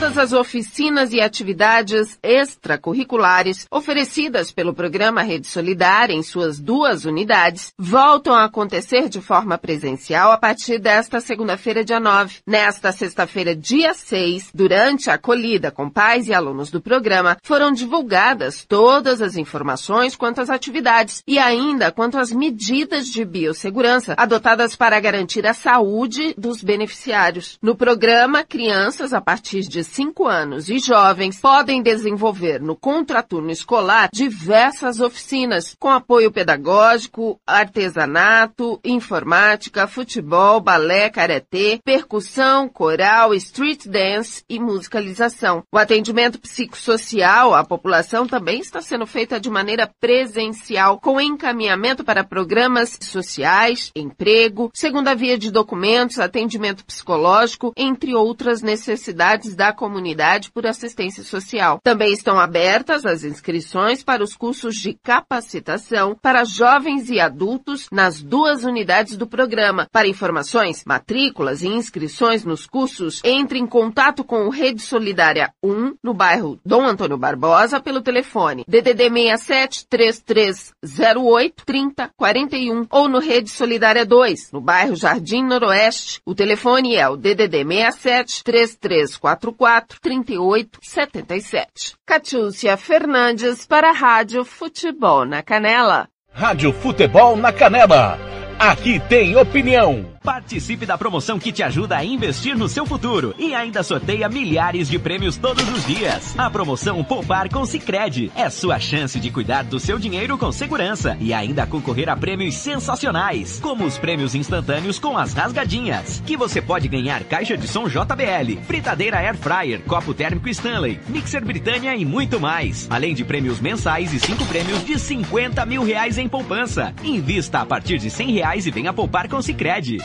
[0.05, 7.73] Todas as oficinas e atividades extracurriculares oferecidas pelo programa Rede Solidária em suas duas unidades
[7.79, 12.41] voltam a acontecer de forma presencial a partir desta segunda-feira, dia 9.
[12.47, 18.63] Nesta sexta-feira, dia 6, durante a acolhida com pais e alunos do programa, foram divulgadas
[18.69, 25.01] todas as informações quanto às atividades e ainda quanto às medidas de biossegurança adotadas para
[25.01, 27.59] garantir a saúde dos beneficiários.
[27.63, 34.09] No programa, crianças a partir de 5 anos e jovens podem desenvolver no contraturno escolar
[34.13, 44.59] diversas oficinas com apoio pedagógico, artesanato, informática, futebol, balé, karatê, percussão, coral, street dance e
[44.59, 45.63] musicalização.
[45.73, 52.25] O atendimento psicossocial à população também está sendo feita de maneira presencial, com encaminhamento para
[52.25, 60.67] programas sociais, emprego, segunda via de documentos, atendimento psicológico, entre outras necessidades da comunidade por
[60.67, 61.81] assistência social.
[61.83, 68.23] Também estão abertas as inscrições para os cursos de capacitação para jovens e adultos nas
[68.23, 69.89] duas unidades do programa.
[69.91, 75.97] Para informações, matrículas e inscrições nos cursos, entre em contato com o Rede Solidária 1
[76.03, 84.05] no bairro Dom Antônio Barbosa pelo telefone DDD 67 3308 3041 ou no Rede Solidária
[84.07, 86.21] 2 no bairro Jardim Noroeste.
[86.25, 89.53] O telefone é o DDD 67 3344
[90.01, 91.97] 3877.
[92.05, 96.09] Catiúcia Fernandes para a Rádio Futebol na Canela.
[96.31, 98.19] Rádio Futebol na Canela.
[98.59, 100.14] Aqui tem opinião.
[100.25, 104.89] Participe da promoção que te ajuda a investir no seu futuro e ainda sorteia milhares
[104.89, 106.35] de prêmios todos os dias.
[106.39, 111.15] A promoção Poupar com Sicredi é sua chance de cuidar do seu dinheiro com segurança
[111.21, 116.63] e ainda concorrer a prêmios sensacionais, como os prêmios instantâneos com as rasgadinhas, que você
[116.63, 122.05] pode ganhar caixa de som JBL, fritadeira Air Fryer, copo térmico Stanley, mixer Britânia e
[122.07, 126.95] muito mais, além de prêmios mensais e cinco prêmios de 50 mil reais em poupança.
[127.05, 129.99] Invista a partir de 100 reais e venha poupar com Sicredi.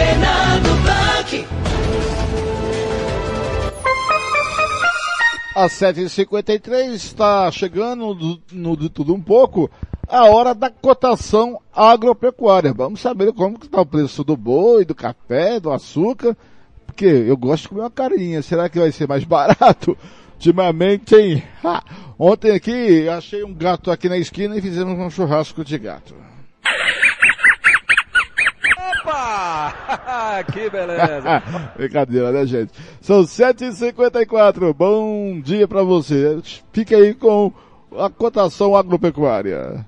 [0.00, 1.46] Fernando Blanc.
[5.54, 9.70] Às 7h53 está chegando no, de tudo um pouco
[10.08, 12.72] a hora da cotação agropecuária.
[12.72, 16.34] Vamos saber como está o preço do boi, do café, do açúcar,
[16.86, 18.40] porque eu gosto de comer uma carinha.
[18.40, 19.98] Será que vai ser mais barato?
[20.32, 21.42] Ultimamente, hein?
[22.18, 26.14] Ontem aqui achei um gato aqui na esquina e fizemos um churrasco de gato.
[29.10, 30.44] Opa!
[30.52, 31.42] que beleza!
[31.76, 32.72] Brincadeira, né, gente?
[33.00, 34.72] São 7h54.
[34.72, 36.40] Bom dia para você.
[36.72, 37.52] Fique aí com
[37.98, 39.84] a cotação agropecuária.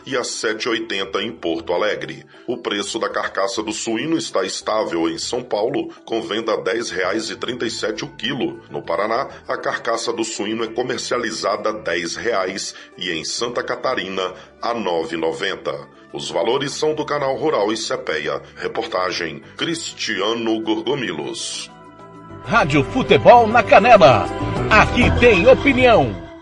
[0.05, 2.25] e a 7,80 em Porto Alegre.
[2.47, 6.79] O preço da carcaça do suíno está estável em São Paulo, com venda a R$
[6.79, 8.61] 10,37 o quilo.
[8.69, 14.33] No Paraná, a carcaça do suíno é comercializada a R$ 10,00 e em Santa Catarina
[14.61, 15.87] a R$ 9,90.
[16.13, 18.41] Os valores são do canal Rural e Cepeia.
[18.55, 21.71] Reportagem Cristiano Gorgomilos.
[22.45, 24.25] Rádio Futebol na Canela.
[24.69, 26.32] Aqui tem opinião.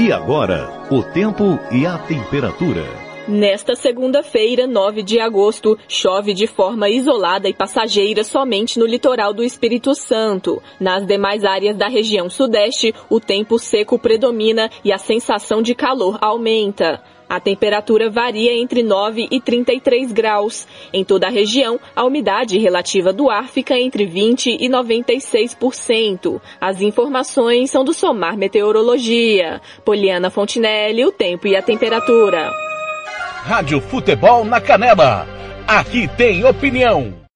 [0.00, 2.84] E agora, o tempo e a temperatura.
[3.26, 9.42] Nesta segunda-feira, 9 de agosto, chove de forma isolada e passageira somente no litoral do
[9.42, 10.62] Espírito Santo.
[10.78, 16.16] Nas demais áreas da região sudeste, o tempo seco predomina e a sensação de calor
[16.20, 17.02] aumenta.
[17.28, 20.66] A temperatura varia entre 9 e 33 graus.
[20.92, 26.40] Em toda a região, a umidade relativa do ar fica entre 20 e 96%.
[26.60, 29.60] As informações são do Somar Meteorologia.
[29.84, 32.50] Poliana Fontinelli, o tempo e a temperatura.
[33.42, 35.26] Rádio Futebol na Canela.
[35.66, 37.27] Aqui tem opinião.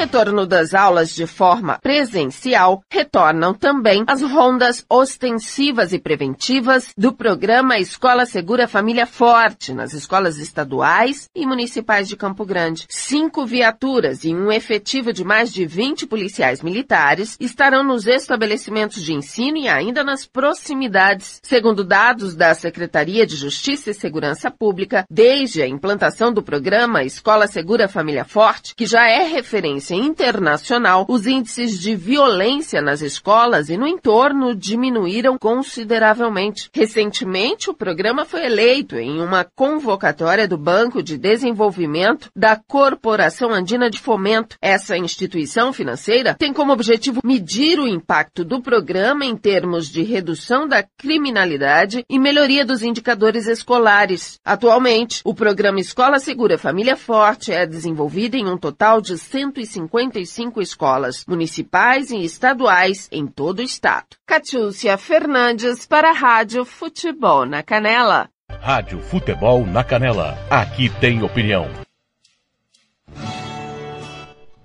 [0.00, 7.78] retorno das aulas de forma presencial, retornam também as rondas ostensivas e preventivas do programa
[7.78, 12.86] Escola Segura Família Forte nas escolas estaduais e municipais de Campo Grande.
[12.88, 19.12] Cinco viaturas e um efetivo de mais de 20 policiais militares estarão nos estabelecimentos de
[19.12, 21.40] ensino e ainda nas proximidades.
[21.42, 27.46] Segundo dados da Secretaria de Justiça e Segurança Pública, desde a implantação do programa Escola
[27.46, 33.76] Segura Família Forte, que já é referência internacional, os índices de violência nas escolas e
[33.76, 36.70] no entorno diminuíram consideravelmente.
[36.72, 43.90] Recentemente, o programa foi eleito em uma convocatória do Banco de Desenvolvimento da Corporação Andina
[43.90, 44.56] de Fomento.
[44.60, 50.68] Essa instituição financeira tem como objetivo medir o impacto do programa em termos de redução
[50.68, 54.38] da criminalidade e melhoria dos indicadores escolares.
[54.44, 60.60] Atualmente, o programa Escola Segura Família Forte é desenvolvido em um total de 150 55
[60.60, 64.16] escolas municipais e estaduais em todo o estado.
[64.26, 68.28] Catiúcia Fernandes para a Rádio Futebol na Canela.
[68.60, 70.36] Rádio Futebol na Canela.
[70.50, 71.68] Aqui tem opinião.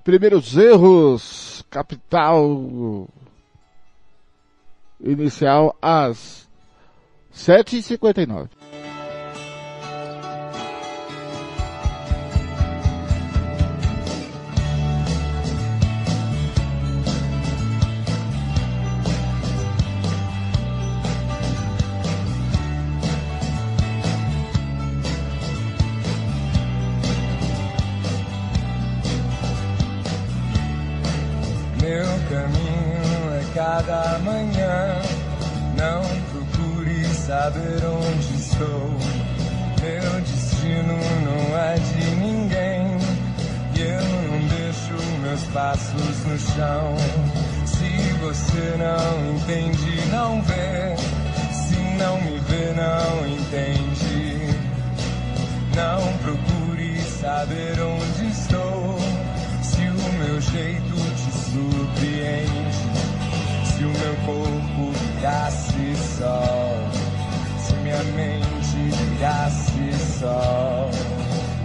[0.03, 3.07] Primeiros erros, capital
[4.99, 6.47] inicial às
[7.34, 8.49] 7h59.
[33.86, 35.01] Cada manhã.
[35.77, 38.97] Não procure saber onde estou.
[39.81, 42.97] Meu destino não é de ninguém.
[43.75, 46.95] E eu não deixo meus passos no chão.
[47.65, 50.95] Se você não entende, não vê.
[51.53, 54.55] Se não me vê, não entende.
[55.75, 58.97] Não procure saber onde estou.
[59.61, 62.74] Se o meu jeito te surpreende.
[63.76, 66.78] Se o meu corpo virasse sol.
[67.59, 70.89] Se minha mente virasse sol.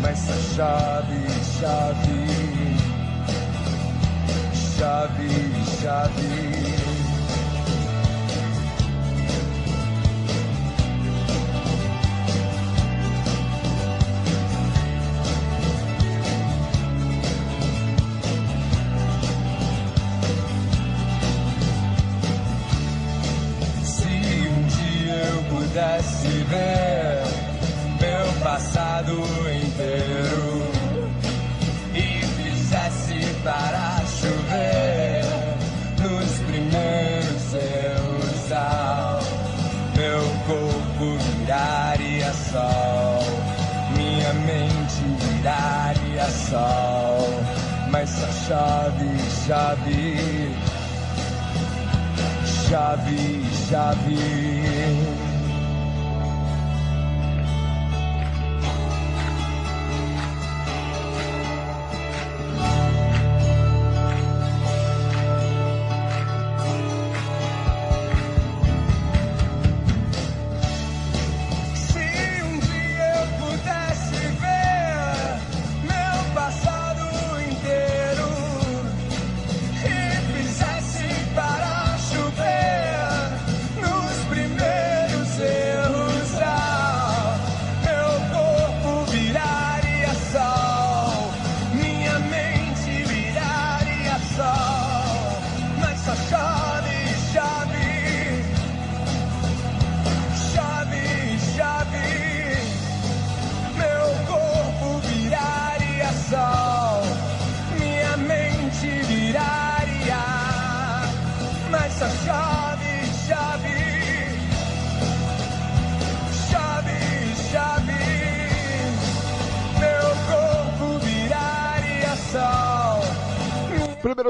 [0.00, 1.20] Mas só chove,
[1.60, 2.26] chove.
[4.76, 5.30] Chove,
[5.80, 6.89] chove.
[48.50, 49.14] Chove,
[49.46, 50.70] chove
[52.66, 53.38] chave,
[53.68, 55.19] chave.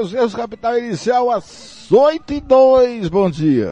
[0.01, 3.07] Primeiros erros, capital inicial às 8 e 2.
[3.09, 3.71] Bom dia.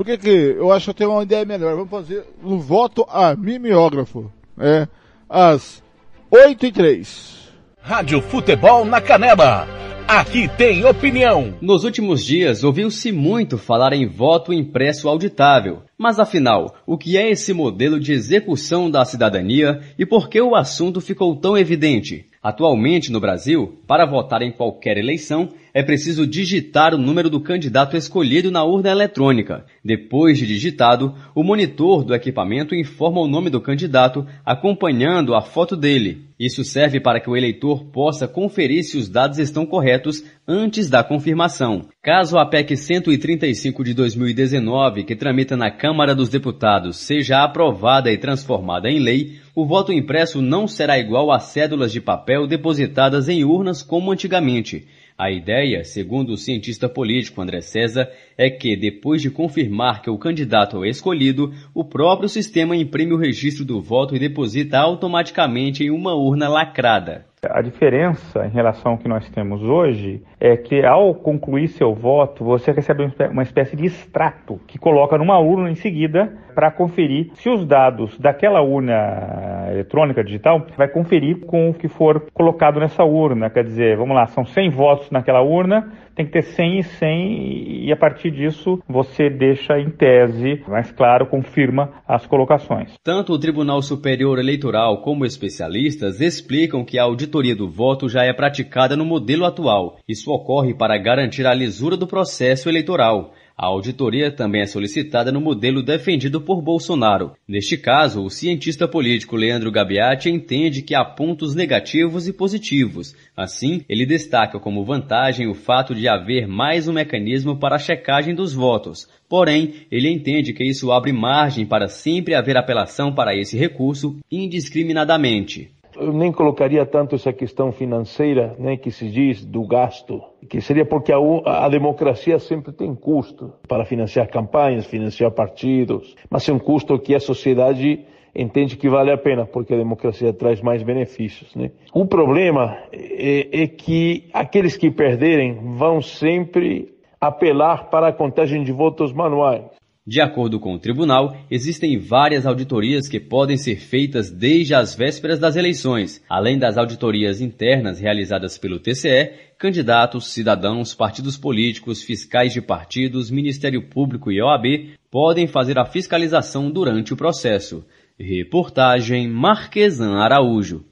[0.00, 1.74] Por que que eu acho que eu tenho uma ideia melhor?
[1.76, 4.32] Vamos fazer o voto a mimeógrafo.
[4.58, 4.88] É,
[5.28, 5.82] às
[6.30, 7.52] 8 e 3.
[7.82, 9.68] Rádio Futebol na Canela.
[10.08, 11.54] Aqui tem opinião.
[11.60, 15.82] Nos últimos dias, ouviu-se muito falar em voto impresso auditável.
[15.98, 20.56] Mas afinal, o que é esse modelo de execução da cidadania e por que o
[20.56, 22.24] assunto ficou tão evidente?
[22.42, 27.96] Atualmente, no Brasil, para votar em qualquer eleição, é preciso digitar o número do candidato
[27.96, 29.64] escolhido na urna eletrônica.
[29.84, 35.76] Depois de digitado, o monitor do equipamento informa o nome do candidato, acompanhando a foto
[35.76, 36.30] dele.
[36.38, 41.04] Isso serve para que o eleitor possa conferir se os dados estão corretos antes da
[41.04, 41.88] confirmação.
[42.02, 48.16] Caso a PEC 135 de 2019, que tramita na Câmara dos Deputados, seja aprovada e
[48.16, 53.44] transformada em lei, o voto impresso não será igual a cédulas de papel depositadas em
[53.44, 54.86] urnas como antigamente.
[55.22, 60.16] A ideia, segundo o cientista político André César, é que, depois de confirmar que o
[60.16, 65.90] candidato é escolhido, o próprio sistema imprime o registro do voto e deposita automaticamente em
[65.90, 67.26] uma urna lacrada.
[67.48, 72.44] A diferença em relação ao que nós temos hoje é que ao concluir seu voto,
[72.44, 77.48] você recebe uma espécie de extrato que coloca numa urna em seguida para conferir se
[77.48, 83.48] os dados daquela urna eletrônica digital vai conferir com o que for colocado nessa urna.
[83.48, 87.86] Quer dizer, vamos lá, são 100 votos naquela urna, tem que ter 100 e 100
[87.86, 92.92] e a partir disso você deixa em tese, mais claro, confirma as colocações.
[93.02, 98.32] Tanto o Tribunal Superior Eleitoral como especialistas explicam que a auditoria do voto já é
[98.32, 99.98] praticada no modelo atual.
[100.08, 103.32] Isso ocorre para garantir a lisura do processo eleitoral.
[103.62, 107.32] A auditoria também é solicitada no modelo defendido por Bolsonaro.
[107.46, 113.14] Neste caso, o cientista político Leandro Gabiati entende que há pontos negativos e positivos.
[113.36, 118.34] Assim, ele destaca como vantagem o fato de haver mais um mecanismo para a checagem
[118.34, 119.06] dos votos.
[119.28, 125.70] Porém, ele entende que isso abre margem para sempre haver apelação para esse recurso indiscriminadamente
[125.96, 130.84] eu nem colocaria tanto essa questão financeira, né, que se diz do gasto, que seria
[130.84, 136.58] porque a, a, democracia sempre tem custo para financiar campanhas, financiar partidos, mas é um
[136.58, 141.54] custo que a sociedade entende que vale a pena, porque a democracia traz mais benefícios.
[141.54, 141.70] Né?
[141.92, 148.72] O problema é, é que aqueles que perderem vão sempre apelar para a contagem de
[148.72, 149.69] votos manuais.
[150.06, 155.38] De acordo com o tribunal, existem várias auditorias que podem ser feitas desde as vésperas
[155.38, 162.62] das eleições, além das auditorias internas realizadas pelo TCE, candidatos, cidadãos, partidos políticos, fiscais de
[162.62, 167.84] partidos, Ministério Público e OAB podem fazer a fiscalização durante o processo.
[168.18, 170.89] Reportagem Marquesan Araújo.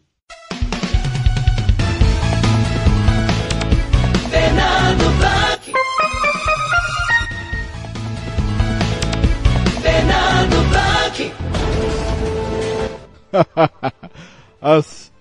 [14.60, 15.12] Às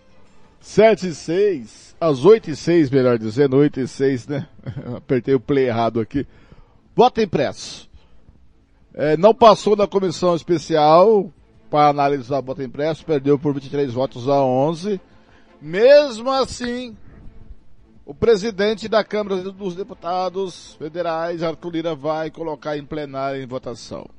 [0.60, 4.48] 7 e 6, às 8 e 6, melhor dizendo, 8 e 6, né?
[4.98, 6.26] Apertei o play errado aqui.
[6.96, 7.90] Voto impresso.
[8.94, 11.32] É, não passou na comissão especial
[11.70, 15.00] para analisar voto impresso, perdeu por 23 votos a 11.
[15.62, 16.98] Mesmo assim,
[18.06, 24.17] o presidente da Câmara dos Deputados Federais, Arthur Lira, vai colocar em plenário em votação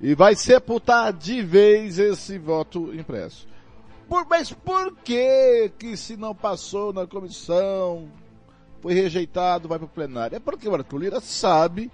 [0.00, 3.48] e vai sepultar de vez esse voto impresso.
[4.08, 8.08] Por, mas por que que se não passou na comissão,
[8.80, 10.36] foi rejeitado, vai para o plenário?
[10.36, 11.90] É porque o Arthur Lira sabe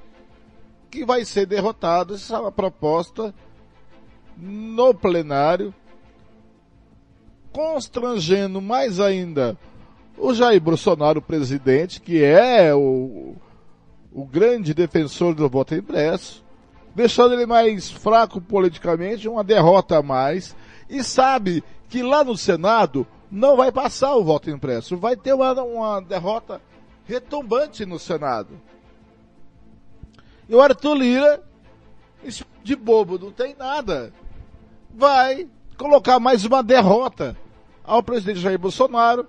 [0.90, 3.34] que vai ser derrotado essa proposta
[4.36, 5.72] no plenário,
[7.50, 9.57] constrangendo mais ainda
[10.18, 13.34] o Jair Bolsonaro, presidente, que é o,
[14.12, 16.44] o grande defensor do voto impresso,
[16.95, 20.55] deixando ele mais fraco politicamente, uma derrota a mais,
[20.88, 25.53] e sabe que lá no Senado não vai passar o voto impresso, vai ter uma,
[25.62, 26.61] uma derrota
[27.07, 28.61] retumbante no Senado.
[30.49, 31.43] E o Arthur Lira,
[32.62, 34.12] de bobo, não tem nada,
[34.95, 37.36] vai colocar mais uma derrota
[37.82, 39.26] ao presidente Jair Bolsonaro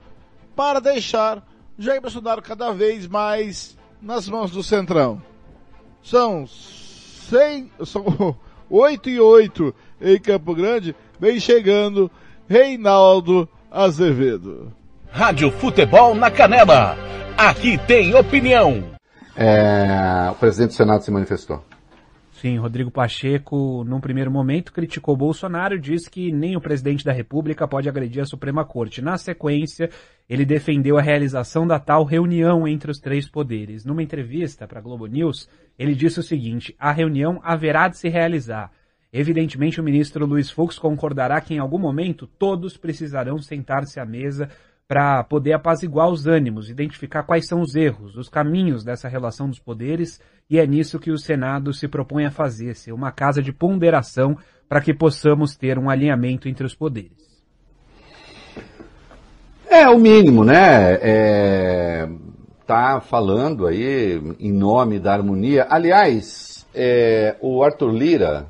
[0.56, 1.42] para deixar
[1.80, 5.22] Jair Bolsonaro cada vez mais nas mãos do Centrão.
[6.04, 6.46] São
[7.24, 8.36] seis, são
[8.70, 12.10] 8 e 8 em Campo Grande, vem chegando
[12.48, 14.72] Reinaldo Azevedo.
[15.12, 16.98] Rádio Futebol na Canela.
[17.38, 18.84] Aqui tem opinião.
[19.36, 21.64] É, o presidente do Senado se manifestou.
[22.44, 27.66] Sim, Rodrigo Pacheco, num primeiro momento, criticou Bolsonaro disse que nem o presidente da República
[27.66, 29.02] pode agredir a Suprema Corte.
[29.02, 29.90] Na sequência,
[30.30, 33.86] ele defendeu a realização da tal reunião entre os três poderes.
[33.86, 35.48] Numa entrevista para a Globo News,
[35.80, 38.74] ele disse o seguinte: a reunião haverá de se realizar.
[39.14, 44.50] Evidentemente, o ministro Luiz Fux concordará que em algum momento todos precisarão sentar-se à mesa
[44.88, 49.60] para poder apaziguar os ânimos, identificar quais são os erros, os caminhos dessa relação dos
[49.60, 53.52] poderes, e é nisso que o Senado se propõe a fazer, ser uma casa de
[53.52, 54.38] ponderação
[54.68, 57.24] para que possamos ter um alinhamento entre os poderes.
[59.70, 61.00] É, o mínimo, né?
[61.02, 62.10] É,
[62.68, 65.66] tá falando aí em nome da harmonia.
[65.70, 68.46] Aliás, é, o Arthur Lira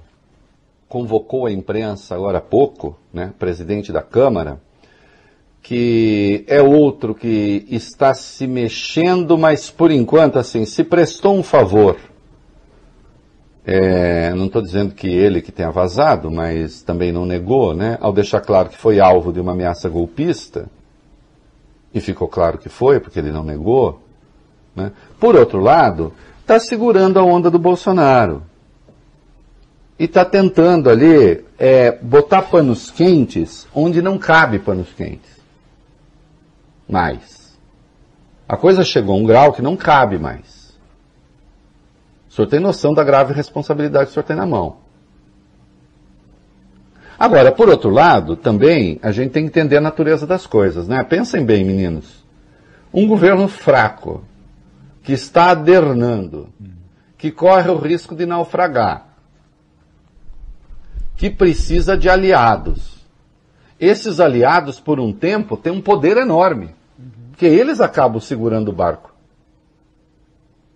[0.90, 3.34] convocou a imprensa agora há pouco, né?
[3.40, 4.60] Presidente da Câmara,
[5.64, 11.98] que é outro que está se mexendo, mas por enquanto, assim, se prestou um favor.
[13.66, 17.98] É, não estou dizendo que ele que tenha vazado, mas também não negou, né?
[18.02, 20.70] Ao deixar claro que foi alvo de uma ameaça golpista,
[21.94, 24.02] e ficou claro que foi, porque ele não negou.
[24.76, 24.92] Né?
[25.20, 26.12] Por outro lado,
[26.42, 28.42] está segurando a onda do Bolsonaro.
[30.00, 35.33] E está tentando ali é, botar panos quentes onde não cabe panos quentes.
[36.94, 37.60] Mais.
[38.48, 40.80] A coisa chegou a um grau que não cabe mais.
[42.30, 44.78] O senhor tem noção da grave responsabilidade que o senhor tem na mão.
[47.18, 51.04] Agora, por outro lado, também a gente tem que entender a natureza das coisas, né?
[51.04, 52.24] Pensem bem, meninos.
[52.94, 54.24] Um governo fraco,
[55.02, 56.50] que está adernando,
[57.18, 59.08] que corre o risco de naufragar,
[61.16, 63.04] que precisa de aliados.
[63.80, 66.76] Esses aliados, por um tempo, têm um poder enorme,
[67.34, 69.12] porque eles acabam segurando o barco.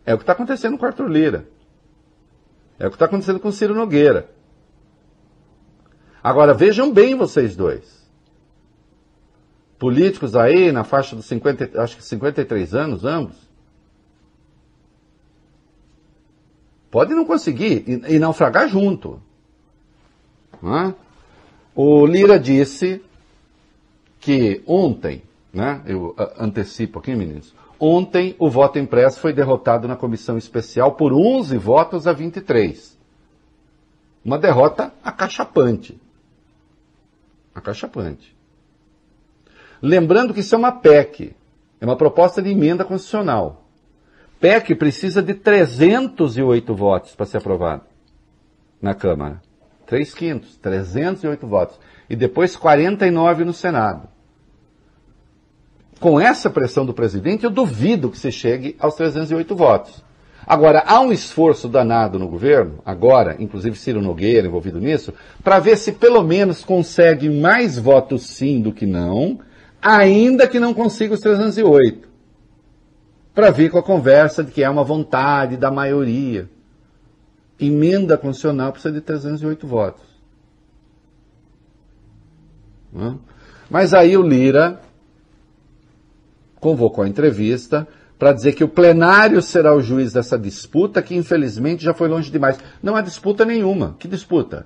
[0.04, 1.48] É o que está acontecendo com Arthur Lira.
[2.80, 4.28] É o que está acontecendo com o Ciro Nogueira.
[6.24, 8.10] Agora vejam bem vocês dois.
[9.78, 13.38] Políticos aí na faixa dos 50, acho que 53 anos, ambos.
[16.90, 19.22] Pode não conseguir e, e naufragar junto.
[20.60, 20.96] Né?
[21.76, 23.00] O Lira disse
[24.20, 25.22] que ontem,
[25.54, 31.14] né, eu antecipo aqui, meninos, ontem o voto impresso foi derrotado na comissão especial por
[31.14, 32.98] 11 votos a 23.
[34.24, 36.00] Uma derrota acachapante
[37.58, 38.36] acachapante.
[39.82, 41.36] Lembrando que isso é uma PEC,
[41.80, 43.66] é uma proposta de emenda constitucional.
[44.40, 47.84] PEC precisa de 308 votos para ser aprovado
[48.82, 49.42] na Câmara.
[49.86, 51.80] 3 quintos, 308 votos.
[52.10, 54.08] E depois 49 no Senado.
[56.00, 60.06] Com essa pressão do presidente, eu duvido que se chegue aos 308 votos.
[60.46, 65.14] Agora, há um esforço danado no governo, agora, inclusive Ciro Nogueira envolvido nisso,
[65.44, 69.40] para ver se pelo menos consegue mais votos sim do que não,
[69.82, 72.08] ainda que não consiga os 308.
[73.36, 76.50] Para vir com a conversa de que é uma vontade da maioria.
[77.60, 80.06] Emenda constitucional precisa de 308 votos.
[83.70, 84.80] Mas aí o Lira
[86.60, 91.84] convocou a entrevista para dizer que o plenário será o juiz dessa disputa, que infelizmente
[91.84, 92.58] já foi longe demais.
[92.82, 93.96] Não há disputa nenhuma.
[94.00, 94.66] Que disputa?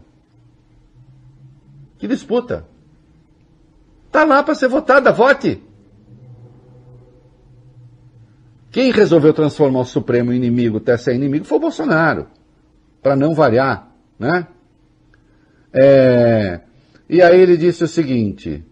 [1.97, 2.65] Que disputa?
[4.07, 5.61] Está lá para ser votada, vote!
[8.71, 12.27] Quem resolveu transformar o Supremo em inimigo, até ser inimigo, foi o Bolsonaro.
[13.03, 14.47] Para não variar, né?
[15.73, 16.61] É...
[17.09, 18.63] E aí ele disse o seguinte: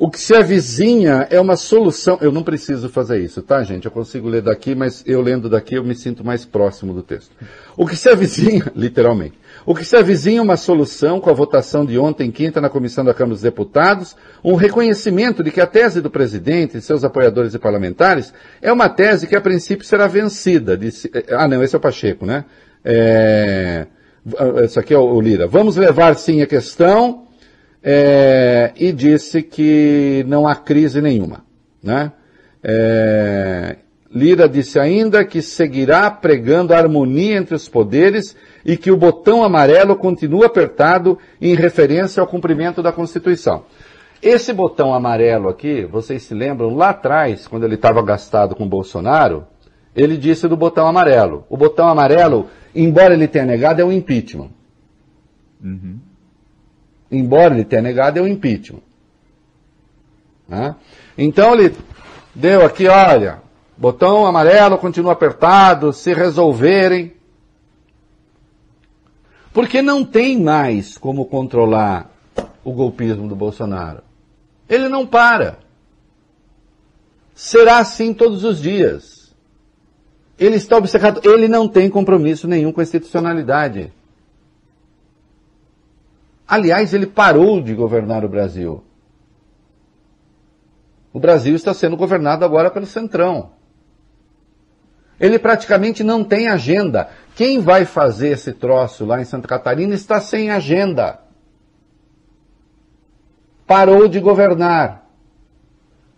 [0.00, 2.16] o que se avizinha é uma solução.
[2.22, 3.84] Eu não preciso fazer isso, tá, gente?
[3.84, 7.30] Eu consigo ler daqui, mas eu lendo daqui eu me sinto mais próximo do texto.
[7.76, 11.84] O que se avizinha, literalmente, o que se avizinha é uma solução com a votação
[11.84, 16.00] de ontem, quinta, na Comissão da Câmara dos Deputados, um reconhecimento de que a tese
[16.00, 18.32] do presidente e seus apoiadores e parlamentares
[18.62, 20.78] é uma tese que a princípio será vencida.
[20.78, 22.46] Disse, ah, não, esse é o Pacheco, né?
[22.82, 23.86] É,
[24.64, 25.46] esse aqui é o Lira.
[25.46, 27.26] Vamos levar sim a questão
[27.82, 31.44] é, e disse que não há crise nenhuma.
[31.82, 32.12] Né?
[32.62, 33.76] É,
[34.12, 39.42] Lira disse ainda que seguirá pregando a harmonia entre os poderes e que o botão
[39.42, 43.64] amarelo continua apertado em referência ao cumprimento da Constituição.
[44.22, 49.46] Esse botão amarelo aqui, vocês se lembram, lá atrás, quando ele estava gastado com Bolsonaro,
[49.96, 51.46] ele disse do botão amarelo.
[51.48, 54.50] O botão amarelo, embora ele tenha negado, é o impeachment.
[55.64, 56.09] Uhum
[57.10, 58.82] embora ele tenha negado, é o impeachment.
[60.48, 60.74] Né?
[61.16, 61.74] Então ele
[62.34, 63.40] deu aqui, olha,
[63.76, 67.14] botão amarelo continua apertado, se resolverem.
[69.52, 72.10] Porque não tem mais como controlar
[72.62, 74.02] o golpismo do Bolsonaro.
[74.68, 75.58] Ele não para.
[77.34, 79.34] Será assim todos os dias.
[80.38, 83.92] Ele está obcecado, ele não tem compromisso nenhum com a institucionalidade.
[86.50, 88.82] Aliás, ele parou de governar o Brasil.
[91.12, 93.52] O Brasil está sendo governado agora pelo Centrão.
[95.20, 97.08] Ele praticamente não tem agenda.
[97.36, 101.20] Quem vai fazer esse troço lá em Santa Catarina está sem agenda.
[103.64, 105.06] Parou de governar.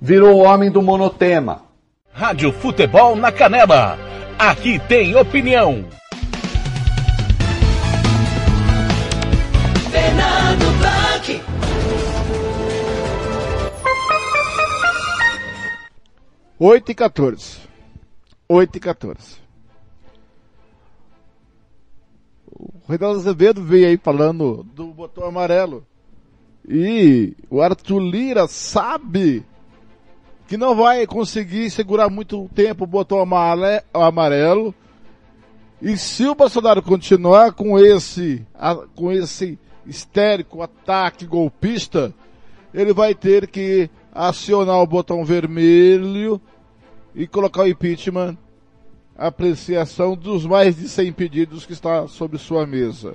[0.01, 1.63] virou o homem do monotema.
[2.11, 3.99] Rádio Futebol na Canela.
[4.39, 5.85] Aqui tem opinião.
[16.65, 17.59] 8 e 14.
[18.49, 19.19] 8 e 14.
[22.47, 25.85] O Reinaldo Azevedo veio aí falando do botão amarelo.
[26.65, 29.45] E o Arthur Lira sabe
[30.47, 33.19] que não vai conseguir segurar muito tempo o botão
[33.93, 34.73] amarelo.
[35.81, 38.47] E se o Bolsonaro continuar com esse,
[38.95, 42.15] com esse histérico ataque golpista,
[42.73, 46.41] ele vai ter que acionar o botão vermelho
[47.15, 48.37] e colocar o impeachment
[49.17, 53.15] apreciação dos mais de 100 pedidos que está sobre sua mesa.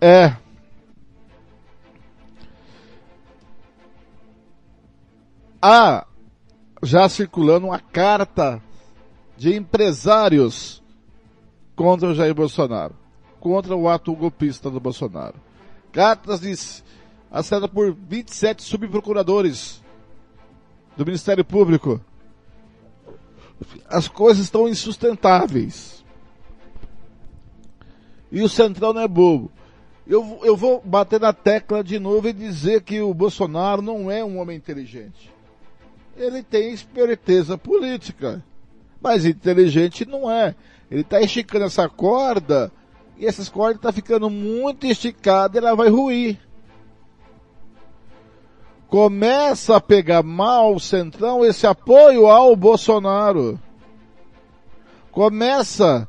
[0.00, 0.34] É.
[5.62, 6.06] Há
[6.82, 8.62] já circulando uma carta
[9.36, 10.82] de empresários
[11.76, 12.94] contra o Jair Bolsonaro,
[13.38, 15.36] contra o ato golpista do Bolsonaro.
[15.92, 16.54] Cartas de,
[17.30, 19.79] assinadas por 27 subprocuradores
[20.96, 22.00] do Ministério Público
[23.88, 26.04] as coisas estão insustentáveis.
[28.30, 29.50] E o Centrão não é bobo.
[30.06, 34.24] Eu, eu vou bater na tecla de novo e dizer que o Bolsonaro não é
[34.24, 35.32] um homem inteligente.
[36.16, 38.42] Ele tem esperteza política.
[39.00, 40.54] Mas inteligente não é.
[40.90, 42.72] Ele está esticando essa corda
[43.16, 46.38] e essas cordas estão tá ficando muito esticadas e ela vai ruir
[48.90, 53.58] começa a pegar mal o Centrão esse apoio ao Bolsonaro.
[55.12, 56.08] Começa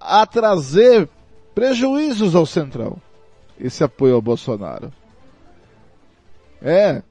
[0.00, 1.08] a trazer
[1.54, 2.96] prejuízos ao Centrão.
[3.58, 4.92] Esse apoio ao Bolsonaro.
[6.60, 7.02] É.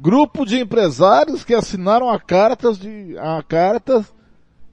[0.00, 4.04] Grupo de empresários que assinaram a cartas de, a carta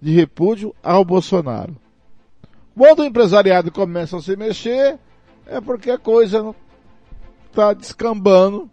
[0.02, 1.76] de repúdio ao Bolsonaro.
[2.76, 4.98] Quando o empresariado começa a se mexer,
[5.46, 6.54] é porque a coisa
[7.52, 8.70] está descambando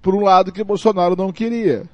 [0.00, 1.84] por um lado que Bolsonaro não queria.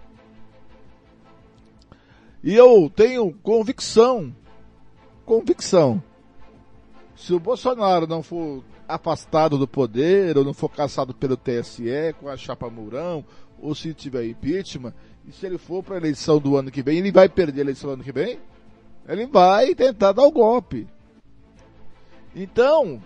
[2.43, 4.35] E eu tenho convicção,
[5.25, 6.03] convicção,
[7.17, 12.29] se o Bolsonaro não for afastado do poder, ou não for caçado pelo TSE com
[12.29, 13.25] a chapa Mourão,
[13.61, 14.93] ou se tiver impeachment,
[15.27, 17.65] e se ele for para a eleição do ano que vem, ele vai perder a
[17.65, 18.39] eleição do ano que vem?
[19.09, 20.87] Ele vai tentar dar o golpe.
[22.35, 23.03] Então,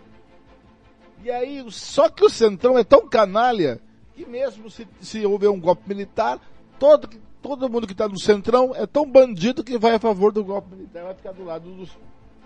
[1.22, 3.80] e aí, só que o Centrão é tão canalha
[4.20, 6.38] que mesmo se, se houver um golpe militar,
[6.78, 7.08] todo,
[7.40, 10.74] todo mundo que está no centrão é tão bandido que vai a favor do golpe
[10.74, 11.96] militar, vai ficar do lado dos,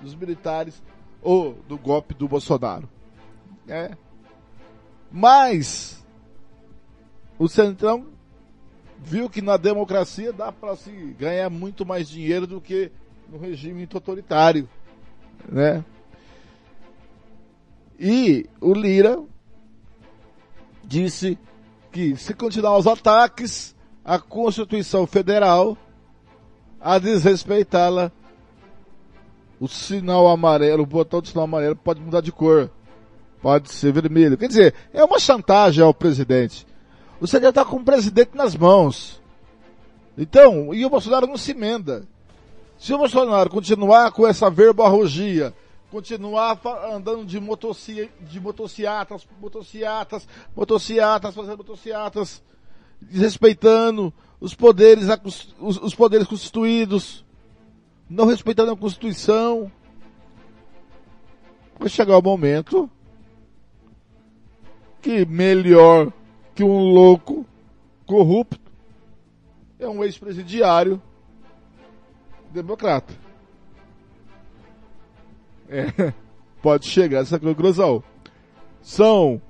[0.00, 0.80] dos militares
[1.20, 2.88] ou do golpe do Bolsonaro.
[3.66, 3.96] É.
[5.10, 6.04] Mas
[7.38, 8.06] o centrão
[8.98, 12.92] viu que na democracia dá para se ganhar muito mais dinheiro do que
[13.28, 14.68] no regime totalitário,
[15.48, 15.84] né?
[17.98, 19.22] E o Lira
[20.84, 21.38] disse
[21.94, 23.72] que se continuar os ataques
[24.04, 25.78] à Constituição Federal,
[26.80, 28.10] a desrespeitá-la,
[29.60, 32.68] o sinal amarelo, o botão de sinal amarelo pode mudar de cor.
[33.40, 34.36] Pode ser vermelho.
[34.36, 36.66] Quer dizer, é uma chantagem ao presidente.
[37.20, 39.22] Você já está com o presidente nas mãos.
[40.18, 42.08] Então, e o Bolsonaro não se emenda.
[42.76, 45.54] Se o Bolsonaro continuar com essa verborragia
[45.94, 46.60] continuar
[46.92, 50.26] andando de, motossi, de motociatas, motociatas,
[50.56, 52.42] motociatas, fazendo motociatas,
[53.00, 55.06] desrespeitando os poderes,
[55.60, 57.24] os, os poderes constituídos,
[58.10, 59.70] não respeitando a Constituição.
[61.78, 62.90] Vai chegar o momento
[65.00, 66.12] que melhor
[66.56, 67.46] que um louco
[68.04, 68.72] corrupto
[69.78, 71.00] é um ex-presidiário
[72.50, 73.23] democrata.
[75.68, 76.12] É,
[76.62, 78.02] pode chegar essa conclusão.
[78.82, 79.40] São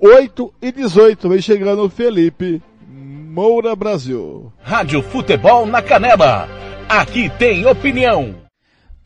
[0.00, 4.52] 8 e 18, vem chegando o Felipe Moura Brasil.
[4.62, 6.48] Rádio Futebol na Canela.
[6.88, 8.45] Aqui tem opinião.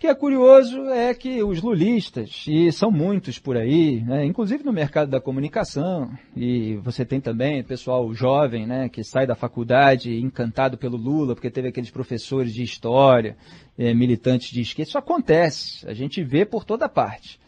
[0.00, 4.72] Que é curioso é que os lulistas, e são muitos por aí, né, inclusive no
[4.72, 10.78] mercado da comunicação, e você tem também pessoal jovem né, que sai da faculdade encantado
[10.78, 13.36] pelo Lula, porque teve aqueles professores de história,
[13.76, 14.88] é, militantes de esquerda.
[14.88, 17.38] Isso acontece, a gente vê por toda parte.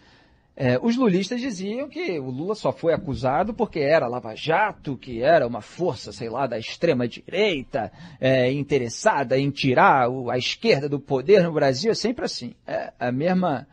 [0.54, 5.46] É, os lulistas diziam que o Lula só foi acusado porque era lava-jato, que era
[5.46, 11.42] uma força, sei lá, da extrema-direita, é, interessada em tirar o, a esquerda do poder
[11.42, 11.90] no Brasil.
[11.90, 12.54] É sempre assim.
[12.66, 13.66] É a mesma,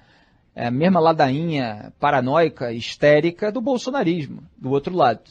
[0.55, 5.21] é a mesma ladainha paranoica, histérica do bolsonarismo, do outro lado.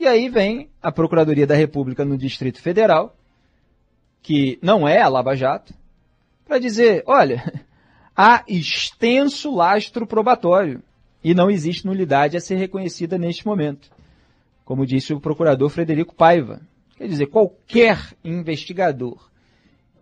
[0.00, 3.14] E aí vem a Procuradoria da República no Distrito Federal,
[4.22, 5.74] que não é a Lava Jato,
[6.46, 7.42] para dizer, olha,
[8.20, 10.82] há extenso lastro probatório
[11.22, 13.88] e não existe nulidade a ser reconhecida neste momento.
[14.64, 16.60] Como disse o procurador Frederico Paiva.
[16.96, 19.30] Quer dizer, qualquer investigador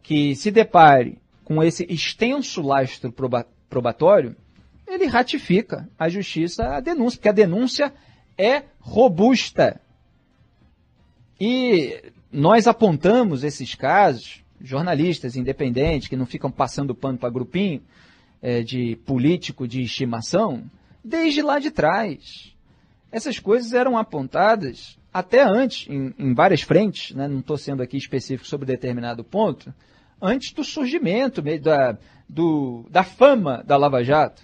[0.02, 3.12] que se depare com esse extenso lastro
[3.68, 4.34] probatório,
[4.88, 7.92] ele ratifica a justiça a denúncia, porque a denúncia
[8.38, 9.78] é robusta.
[11.38, 12.02] E
[12.32, 17.82] nós apontamos esses casos, jornalistas independentes que não ficam passando pano para grupinho
[18.40, 20.64] é, de político de estimação,
[21.02, 22.54] desde lá de trás.
[23.10, 27.26] Essas coisas eram apontadas até antes, em, em várias frentes, né?
[27.26, 29.72] não estou sendo aqui específico sobre determinado ponto,
[30.20, 31.96] antes do surgimento da,
[32.28, 34.42] do, da fama da Lava Jato.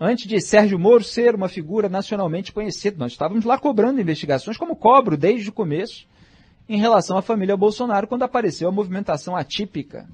[0.00, 4.76] Antes de Sérgio Moro ser uma figura nacionalmente conhecida, nós estávamos lá cobrando investigações, como
[4.76, 6.06] cobro desde o começo,
[6.68, 10.08] em relação à família Bolsonaro, quando apareceu a movimentação atípica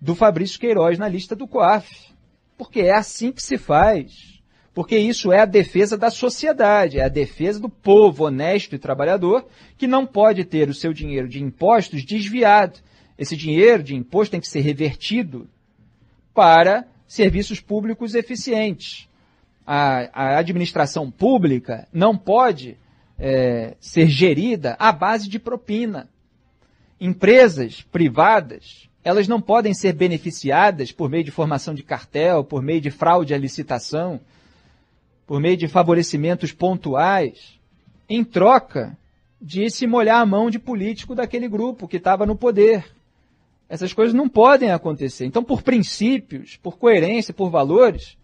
[0.00, 2.14] do Fabrício Queiroz na lista do COAF.
[2.56, 4.36] Porque é assim que se faz
[4.76, 9.46] porque isso é a defesa da sociedade, é a defesa do povo honesto e trabalhador
[9.78, 12.80] que não pode ter o seu dinheiro de impostos desviado.
[13.16, 15.48] Esse dinheiro de imposto tem que ser revertido
[16.34, 19.08] para serviços públicos eficientes.
[19.66, 22.76] A, a administração pública não pode
[23.18, 26.06] é, ser gerida à base de propina.
[27.00, 32.80] Empresas privadas, elas não podem ser beneficiadas por meio de formação de cartel, por meio
[32.80, 34.20] de fraude à licitação
[35.26, 37.58] por meio de favorecimentos pontuais,
[38.08, 38.96] em troca
[39.42, 42.84] de se molhar a mão de político daquele grupo que estava no poder.
[43.68, 45.26] Essas coisas não podem acontecer.
[45.26, 48.16] Então, por princípios, por coerência, por valores,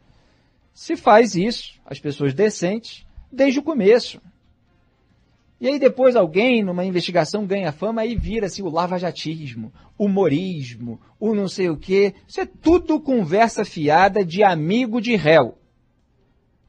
[0.72, 4.20] se faz isso, as pessoas decentes, desde o começo.
[5.62, 11.46] E aí depois alguém, numa investigação, ganha fama e vira-se o lavajatismo, humorismo, o não
[11.46, 12.14] sei o quê.
[12.26, 15.56] Isso é tudo conversa fiada de amigo de réu.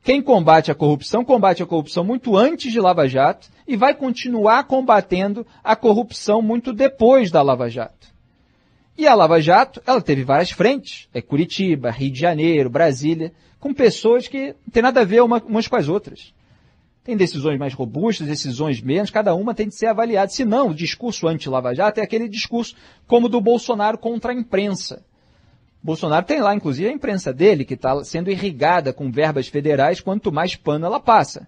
[0.04, 4.66] Quem combate a corrupção, combate a corrupção muito antes de Lava Jato e vai continuar
[4.66, 8.14] combatendo a corrupção muito depois da Lava Jato.
[8.96, 13.74] E a Lava Jato, ela teve várias frentes, é Curitiba, Rio de Janeiro, Brasília, com
[13.74, 16.32] pessoas que não tem nada a ver umas com as outras.
[17.04, 20.30] Tem decisões mais robustas, decisões menos, cada uma tem de ser avaliada.
[20.30, 22.76] Se não, o discurso anti-Lava Jato é aquele discurso
[23.08, 25.04] como do Bolsonaro contra a imprensa
[25.84, 30.32] Bolsonaro tem lá, inclusive, a imprensa dele, que está sendo irrigada com verbas federais, quanto
[30.32, 31.46] mais pano ela passa.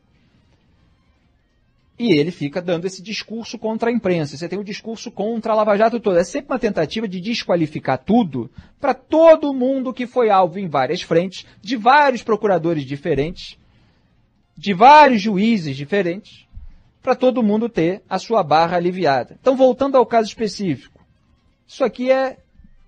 [1.97, 4.35] E ele fica dando esse discurso contra a imprensa.
[4.35, 6.19] Você tem o discurso contra a Lava Jato toda.
[6.19, 8.51] É sempre uma tentativa de desqualificar tudo
[8.81, 13.57] para todo mundo que foi alvo em várias frentes, de vários procuradores diferentes,
[14.55, 16.45] de vários juízes diferentes,
[17.01, 19.37] para todo mundo ter a sua barra aliviada.
[19.39, 20.99] Então, voltando ao caso específico,
[21.67, 22.37] isso aqui é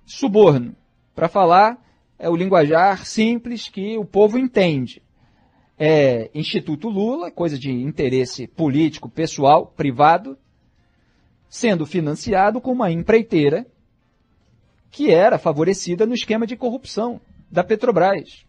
[0.06, 0.76] suborno
[1.14, 1.78] para falar
[2.20, 5.04] é o linguajar simples que o povo entende.
[5.78, 10.36] É Instituto Lula, coisa de interesse político, pessoal, privado,
[11.48, 13.68] sendo financiado com uma empreiteira
[14.90, 17.22] que era favorecida no esquema de corrupção
[17.52, 18.47] da Petrobras.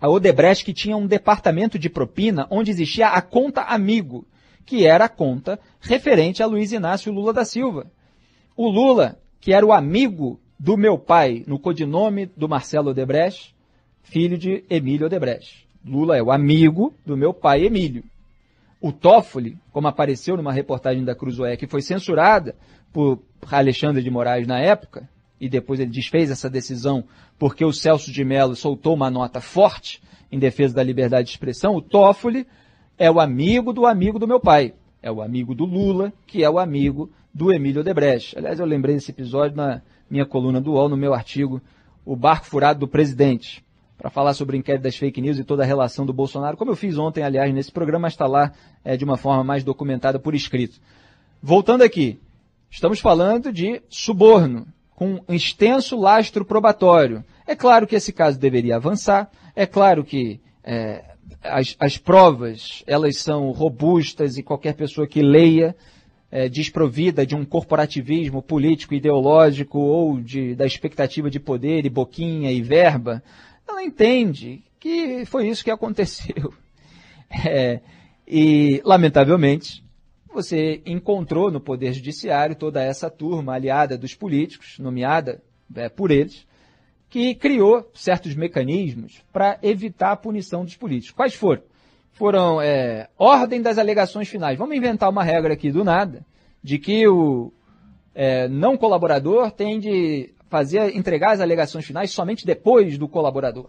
[0.00, 4.26] A Odebrecht que tinha um departamento de propina onde existia a conta amigo,
[4.66, 7.86] que era a conta referente a Luiz Inácio Lula da Silva.
[8.56, 13.54] O Lula, que era o amigo do meu pai, no codinome do Marcelo Odebrecht,
[14.02, 15.66] filho de Emílio Odebrecht.
[15.84, 18.04] Lula é o amigo do meu pai Emílio.
[18.80, 22.54] O Toffoli, como apareceu numa reportagem da Cruzoé, que foi censurada
[22.92, 23.18] por
[23.50, 25.08] Alexandre de Moraes na época,
[25.44, 27.04] e depois ele desfez essa decisão
[27.38, 30.00] porque o Celso de Mello soltou uma nota forte
[30.30, 32.46] em defesa da liberdade de expressão, o Toffoli
[32.96, 34.74] é o amigo do amigo do meu pai.
[35.02, 38.38] É o amigo do Lula, que é o amigo do Emílio Odebrecht.
[38.38, 41.60] Aliás, eu lembrei desse episódio na, minha coluna do UOL, no meu artigo,
[42.04, 43.64] O Barco Furado do Presidente,
[43.96, 46.70] para falar sobre o inquérito das fake news e toda a relação do Bolsonaro, como
[46.70, 48.52] eu fiz ontem, aliás, nesse programa, está lá
[48.84, 50.80] é, de uma forma mais documentada por escrito.
[51.42, 52.18] Voltando aqui,
[52.70, 57.24] estamos falando de suborno, com um extenso lastro probatório.
[57.46, 61.04] É claro que esse caso deveria avançar, é claro que é,
[61.42, 65.76] as, as provas, elas são robustas e qualquer pessoa que leia
[66.30, 72.50] é, desprovida de um corporativismo político, ideológico ou de, da expectativa de poder e boquinha
[72.50, 73.22] e verba,
[73.68, 76.52] ela entende que foi isso que aconteceu.
[77.46, 77.80] É,
[78.28, 79.83] e, lamentavelmente,
[80.34, 85.42] você encontrou no Poder Judiciário toda essa turma aliada dos políticos, nomeada
[85.74, 86.46] é, por eles,
[87.08, 91.14] que criou certos mecanismos para evitar a punição dos políticos.
[91.14, 91.62] Quais foram?
[92.14, 94.56] foram é, ordem das alegações finais.
[94.56, 96.24] Vamos inventar uma regra aqui do nada,
[96.62, 97.52] de que o
[98.14, 103.68] é, não colaborador tem de fazer, entregar as alegações finais somente depois do colaborador.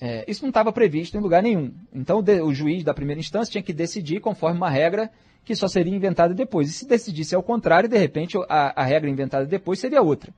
[0.00, 1.72] É, isso não estava previsto em lugar nenhum.
[1.94, 5.08] Então o, o juiz da primeira instância tinha que decidir conforme uma regra
[5.44, 6.68] que só seria inventada depois.
[6.68, 10.32] E se decidisse ao contrário, de repente a, a regra inventada depois seria outra.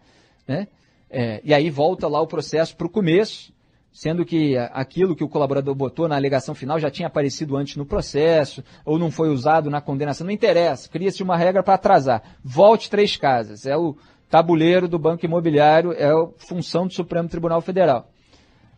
[0.47, 0.69] Né?
[1.11, 3.53] É, e aí volta lá o processo para o começo,
[3.93, 7.87] sendo que aquilo que o colaborador botou na alegação final já tinha aparecido antes no
[7.87, 12.23] processo, ou não foi usado na condenação, não interessa, cria-se uma regra para atrasar.
[12.43, 13.97] Volte três casas, é o
[14.29, 18.09] tabuleiro do Banco Imobiliário, é a função do Supremo Tribunal Federal.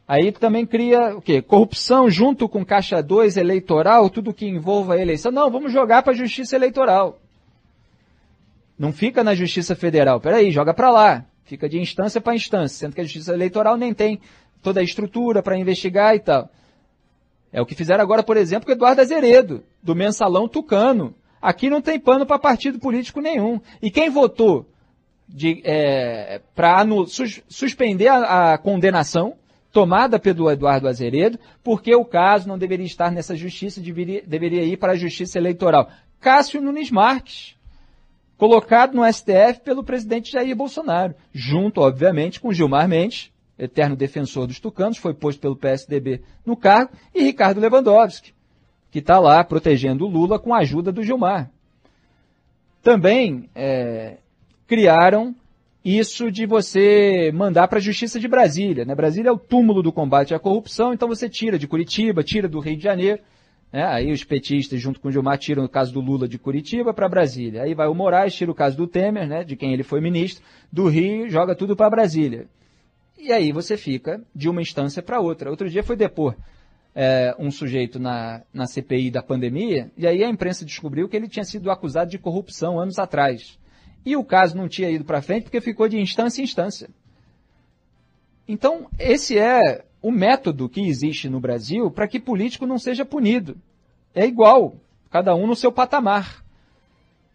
[0.08, 1.42] Aí também cria o quê?
[1.42, 5.32] Corrupção junto com Caixa 2 eleitoral, tudo que envolva a eleição.
[5.32, 7.18] Não, vamos jogar para a Justiça Eleitoral.
[8.78, 10.20] Não fica na Justiça Federal.
[10.20, 11.24] Peraí, joga para lá.
[11.44, 14.20] Fica de instância para instância, sendo que a Justiça Eleitoral nem tem
[14.62, 16.50] toda a estrutura para investigar e tal.
[17.52, 21.14] É o que fizeram agora, por exemplo, com Eduardo Azeredo, do mensalão Tucano.
[21.40, 23.60] Aqui não tem pano para partido político nenhum.
[23.80, 24.68] E quem votou
[25.64, 29.34] é, para sus, suspender a, a, condenação
[29.76, 34.78] tomada pelo Eduardo Azeredo, porque o caso não deveria estar nessa justiça, deveria, deveria ir
[34.78, 35.90] para a justiça eleitoral.
[36.18, 37.54] Cássio Nunes Marques,
[38.38, 44.58] colocado no STF pelo presidente Jair Bolsonaro, junto, obviamente, com Gilmar Mendes, eterno defensor dos
[44.58, 48.32] tucanos, foi posto pelo PSDB no cargo, e Ricardo Lewandowski,
[48.90, 51.50] que está lá protegendo o Lula com a ajuda do Gilmar.
[52.82, 54.16] Também é,
[54.66, 55.36] criaram
[55.86, 58.84] isso de você mandar para a Justiça de Brasília.
[58.84, 58.94] Né?
[58.94, 62.58] Brasília é o túmulo do combate à corrupção, então você tira de Curitiba, tira do
[62.58, 63.20] Rio de Janeiro.
[63.72, 63.84] Né?
[63.84, 67.08] Aí os petistas, junto com o Gilmar, tiram o caso do Lula de Curitiba para
[67.08, 67.62] Brasília.
[67.62, 69.44] Aí vai o Moraes, tira o caso do Temer, né?
[69.44, 72.46] de quem ele foi ministro, do Rio, joga tudo para Brasília.
[73.16, 75.50] E aí você fica de uma instância para outra.
[75.50, 76.34] Outro dia foi depor
[76.96, 81.28] é, um sujeito na, na CPI da pandemia, e aí a imprensa descobriu que ele
[81.28, 83.58] tinha sido acusado de corrupção anos atrás.
[84.06, 86.88] E o caso não tinha ido para frente porque ficou de instância em instância.
[88.48, 93.58] Então, esse é o método que existe no Brasil para que político não seja punido.
[94.14, 94.76] É igual,
[95.10, 96.42] cada um no seu patamar.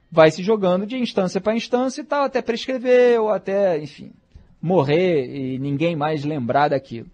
[0.09, 4.11] Vai se jogando de instância para instância e tal, até prescrever ou até, enfim
[4.61, 7.07] morrer e ninguém mais lembrar daquilo.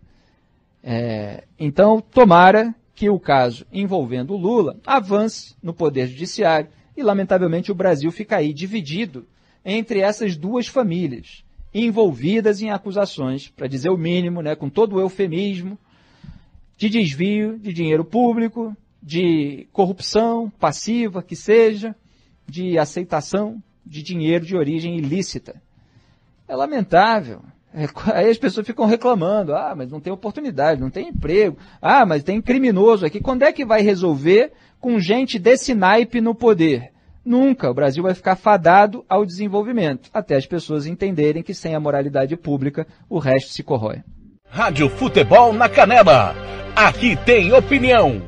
[0.83, 7.71] É, então, tomara que o caso envolvendo o Lula avance no Poder Judiciário e, lamentavelmente,
[7.71, 9.25] o Brasil fica aí dividido
[9.69, 15.01] entre essas duas famílias, envolvidas em acusações, para dizer o mínimo, né, com todo o
[15.01, 15.77] eufemismo,
[16.77, 18.73] de desvio de dinheiro público,
[19.03, 21.93] de corrupção passiva que seja,
[22.47, 25.61] de aceitação de dinheiro de origem ilícita.
[26.47, 27.41] É lamentável.
[28.13, 32.23] Aí as pessoas ficam reclamando, ah, mas não tem oportunidade, não tem emprego, ah, mas
[32.23, 33.19] tem criminoso aqui.
[33.19, 36.93] Quando é que vai resolver com gente desse naipe no poder?
[37.27, 37.69] Nunca.
[37.69, 42.37] O Brasil vai ficar fadado ao desenvolvimento, até as pessoas entenderem que sem a moralidade
[42.37, 44.01] pública o resto se corrói.
[44.49, 46.33] Rádio Futebol na Canela.
[46.73, 48.21] Aqui tem opinião.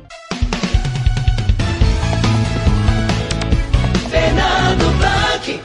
[4.10, 5.60] Fernando Blanc.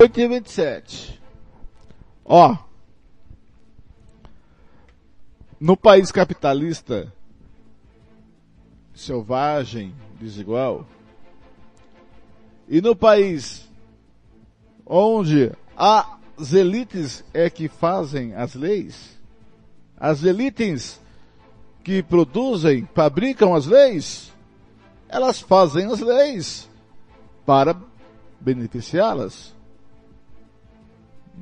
[0.00, 1.20] 8 e 27.
[2.24, 2.69] Ó.
[5.60, 7.12] No país capitalista,
[8.94, 10.86] selvagem, desigual,
[12.66, 13.68] e no país
[14.86, 19.20] onde as elites é que fazem as leis,
[19.96, 20.98] as elites
[21.84, 24.32] que produzem, fabricam as leis,
[25.08, 26.68] elas fazem as leis
[27.44, 27.76] para
[28.40, 29.54] beneficiá-las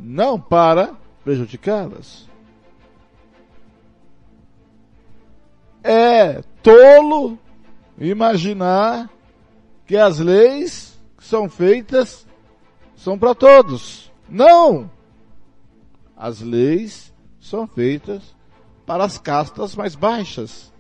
[0.01, 2.28] não para prejudicá-las.
[5.83, 7.39] É tolo
[7.99, 9.09] imaginar
[9.87, 12.27] que as leis que são feitas
[12.97, 14.13] são para todos.
[14.29, 14.91] Não!
[16.17, 18.37] As leis são feitas
[18.85, 20.73] para as castas mais baixas,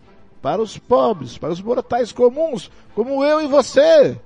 [0.42, 4.20] para os pobres, para os mortais comuns, como eu e você.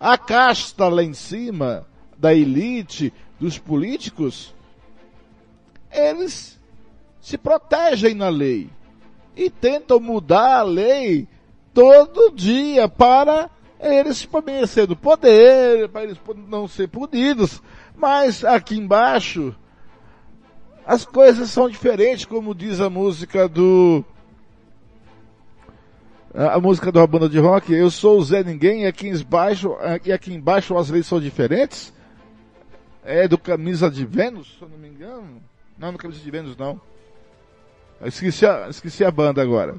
[0.00, 1.86] A casta lá em cima
[2.16, 4.54] da elite, dos políticos,
[5.90, 6.58] eles
[7.20, 8.70] se protegem na lei
[9.38, 11.28] e tentam mudar a lei
[11.72, 13.48] todo dia para
[13.80, 17.62] eles permanecer no poder, para eles não ser punidos.
[17.96, 19.54] Mas aqui embaixo,
[20.84, 24.04] as coisas são diferentes, como diz a música do
[26.34, 30.12] a música da banda de rock, eu sou o Zé Ninguém e aqui embaixo, e
[30.12, 31.92] aqui embaixo as leis são diferentes.
[33.04, 35.42] é do Camisa de Vênus, se eu não me engano.
[35.78, 36.80] Não, no Camisa de Vênus não.
[38.02, 39.74] Esqueci a, esqueci a banda agora.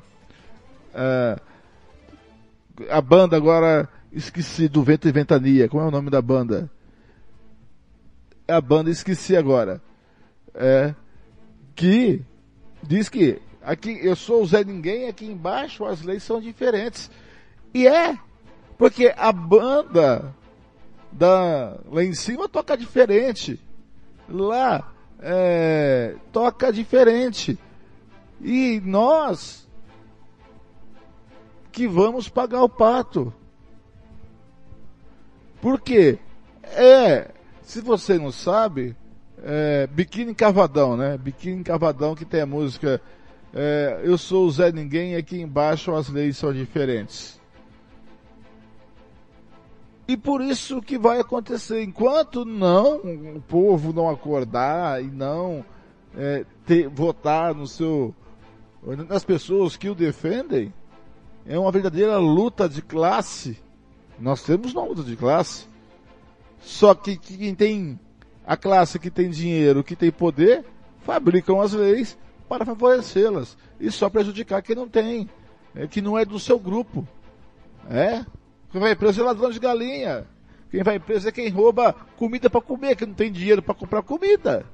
[0.94, 1.42] Uh,
[2.90, 5.70] a banda agora, esqueci do Vento e Ventania.
[5.70, 6.70] Como é o nome da banda?
[8.48, 9.82] A banda esqueci agora.
[10.54, 10.94] É,
[11.76, 12.22] que
[12.84, 17.10] diz que aqui eu sou o Zé Ninguém, aqui embaixo as leis são diferentes.
[17.74, 18.18] E é,
[18.78, 20.36] porque a banda
[21.12, 23.60] da, lá em cima toca diferente.
[24.28, 24.92] Lá
[25.22, 27.58] é, toca diferente.
[28.42, 29.68] E nós
[31.72, 33.34] que vamos pagar o pato.
[35.62, 36.20] Por quê?
[36.64, 38.96] É, se você não sabe,
[39.44, 41.18] é, Biquíni Cavadão, né?
[41.18, 43.02] Biquíni Cavadão que tem a música
[43.54, 47.40] é, Eu sou o Zé Ninguém e aqui embaixo as leis são diferentes.
[50.08, 51.84] E por isso que vai acontecer.
[51.84, 52.98] Enquanto não,
[53.36, 55.64] o povo não acordar e não
[56.18, 58.14] é, ter, votar no seu,
[59.08, 60.74] nas pessoas que o defendem,
[61.46, 63.58] é uma verdadeira luta de classe.
[64.20, 65.68] Nós temos uma luta de classe.
[66.62, 68.00] Só que quem tem
[68.46, 70.66] a classe que tem dinheiro, que tem poder,
[71.02, 75.30] fabricam as leis para favorecê-las e só prejudicar quem não tem,
[75.76, 77.08] é, que não é do seu grupo.
[77.90, 78.26] É,
[78.72, 80.26] quem vai preso é ladrão de galinha.
[80.70, 84.04] Quem vai preso é quem rouba comida para comer, que não tem dinheiro para comprar
[84.04, 84.66] comida.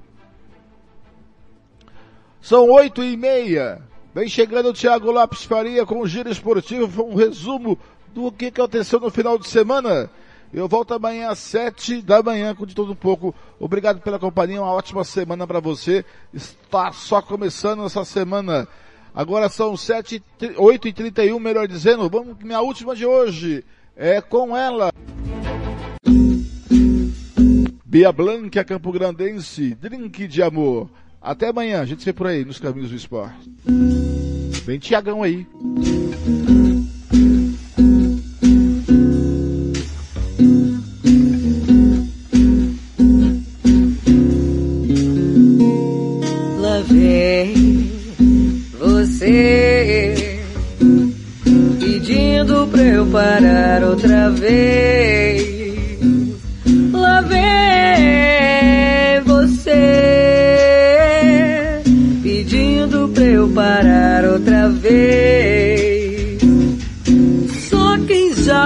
[2.42, 3.82] São oito e meia.
[4.16, 7.78] Vem chegando o Thiago Lopes Faria com o Giro Esportivo, um resumo
[8.14, 10.10] do que aconteceu no final de semana.
[10.54, 13.36] Eu volto amanhã às sete da manhã com de todo um pouco.
[13.60, 16.06] Obrigado pela companhia, uma ótima semana para você.
[16.34, 18.66] Está só começando essa semana.
[19.14, 20.24] Agora são sete,
[20.60, 22.10] oito e trinta e um, melhor dizendo.
[22.10, 23.66] Vamos minha última de hoje
[23.98, 24.94] é com ela.
[27.84, 30.90] Bia Blanca, Campo Grandense, drink de amor.
[31.26, 33.52] Até amanhã, a gente se vê por aí nos caminhos do esporte.
[34.64, 35.48] Vem Tiagão aí.
[46.60, 47.90] Lá vem
[48.78, 50.44] você
[51.80, 55.55] pedindo pra eu parar outra vez.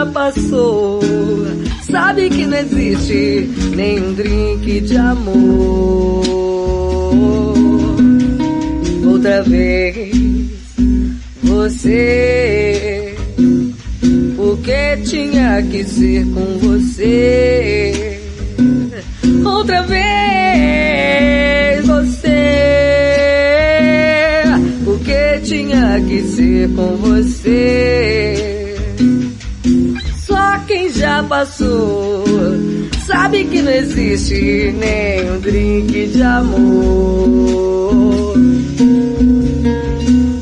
[0.08, 1.00] Passou
[1.90, 6.24] sabe que não existe nenhum drink de amor.
[9.06, 10.12] Outra vez
[11.44, 13.16] você
[14.38, 18.20] porque tinha que ser com você.
[19.46, 20.00] Outra vez
[21.86, 22.30] você,
[24.86, 28.39] porque tinha que ser com você.
[30.94, 32.24] Já passou
[33.10, 36.60] sabe que não existe nem um drink de amor.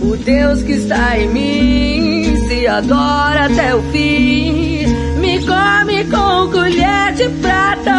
[0.02, 4.86] O Deus que está em mim se adora até o fim.
[5.20, 7.94] Me come com colher de prata.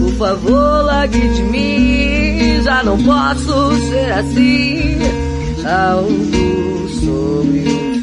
[0.00, 2.62] Por favor, largue de mim.
[2.62, 4.98] Já não posso ser assim.
[5.64, 7.60] Algo sobre
[7.90, 7.93] o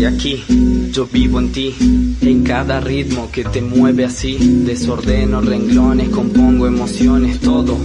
[0.00, 1.74] Estoy aquí, yo vivo en ti,
[2.22, 4.38] en cada ritmo que te mueve así.
[4.64, 7.76] Desordeno renglones, compongo emociones, todo.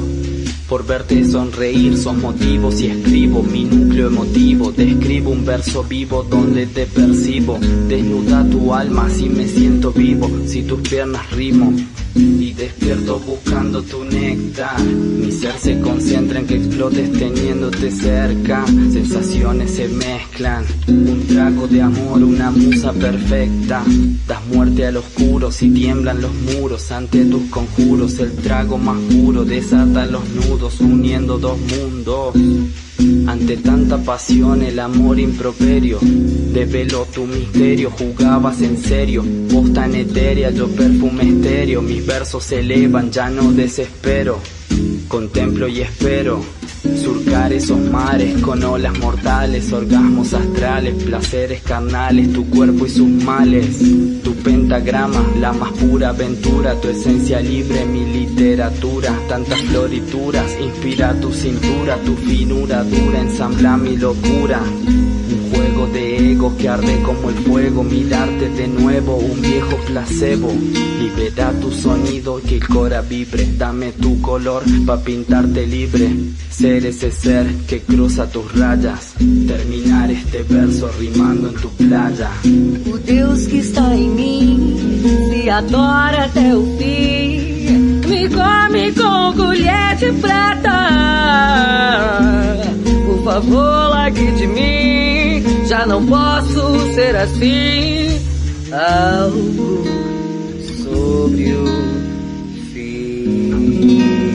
[0.70, 4.72] Por verte sonreír son motivos y escribo mi núcleo emotivo.
[4.72, 7.60] Describo un verso vivo donde te percibo.
[7.90, 11.74] Desnuda tu alma si me siento vivo, si tus piernas rimo.
[12.16, 14.82] Y despierto buscando tu néctar.
[14.82, 18.66] Mi ser se concentra en que explotes teniéndote cerca.
[18.66, 20.64] Sensaciones se mezclan.
[20.88, 23.84] Un trago de amor, una musa perfecta.
[24.28, 28.18] Das muerte al oscuro si tiemblan los muros ante tus conjuros.
[28.20, 32.34] El trago más puro desata los nudos uniendo dos mundos.
[33.28, 36.00] Ante tanta pasión el amor improperio
[36.56, 42.62] Develó tu misterio, jugabas en serio Vos tan etérea, yo perfume estéreo Mis versos se
[42.62, 44.40] elevan, ya no desespero
[45.10, 46.42] Contemplo y espero
[47.04, 53.80] Surcar esos mares con olas mortales, orgasmos astrales, placeres carnales, tu cuerpo y sus males.
[54.24, 59.18] Tu pentagrama, la más pura aventura, tu esencia libre, mi literatura.
[59.28, 64.62] Tantas florituras, inspira tu cintura, tu finura dura, ensambla mi locura.
[66.46, 70.54] Que arde como el fuego, mirarte de nuevo, un viejo placebo.
[71.00, 76.08] Libera tu sonido que el cora vibre, dame tu color pa' pintarte libre.
[76.50, 79.16] Ser ese ser que cruza tus rayas,
[79.48, 82.30] terminar este verso rimando en tu playa.
[82.94, 84.78] O Deus que está em mim
[85.32, 88.02] se adora até o fim.
[88.08, 90.78] Me come com colher de prata.
[93.08, 94.95] Por favor, de mim.
[95.68, 98.22] Já não posso ser assim.
[98.72, 99.84] Algo
[100.84, 101.66] sobre o
[102.72, 104.35] Tiago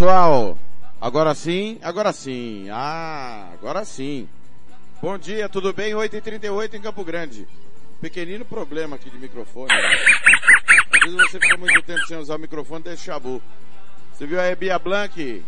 [0.00, 0.56] Pessoal,
[0.98, 2.70] agora sim, agora sim.
[2.70, 4.26] Ah, agora sim.
[5.02, 5.92] Bom dia, tudo bem?
[5.92, 7.46] 8h38 em Campo Grande.
[8.00, 9.68] Pequenino problema aqui de microfone.
[9.68, 9.98] né?
[10.94, 13.42] Às vezes você fica muito tempo sem usar o microfone, deixa chabu.
[14.14, 15.44] Você viu aí Bia Blanc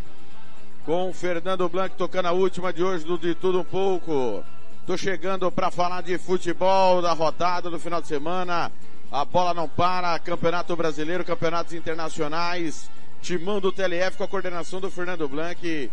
[0.84, 4.44] com o Fernando Blanc tocando a última de hoje do De Tudo Um Pouco.
[4.86, 8.70] Tô chegando para falar de futebol, da rodada do final de semana.
[9.10, 12.90] A bola não para, Campeonato Brasileiro, campeonatos internacionais.
[13.22, 15.90] Timão do TLF com a coordenação do Fernando Blanc.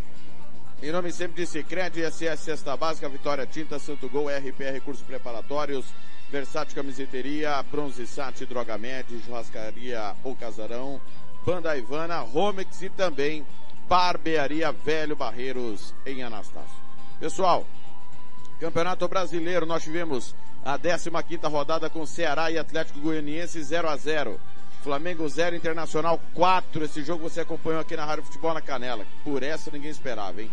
[0.82, 5.86] Em nome sempre de Cicred, SS Cesta Básica, Vitória Tinta, Santo Gol, RPR Cursos Preparatórios,
[6.32, 11.00] Versátil Camiseteria, Bronze Sat, Drogamed, Churrascaria ou Casarão,
[11.46, 13.46] Banda Ivana, Romex e também
[13.88, 16.80] Barbearia Velho Barreiros em Anastácio.
[17.20, 17.64] Pessoal,
[18.60, 20.34] Campeonato Brasileiro, nós tivemos
[20.66, 24.40] a 15ª rodada com Ceará e Atlético Goianiense 0 a 0
[24.84, 26.86] Flamengo 0, Internacional 4.
[26.86, 29.06] Esse jogo você acompanhou aqui na Rádio Futebol na Canela.
[29.24, 30.50] Por essa ninguém esperava, hein?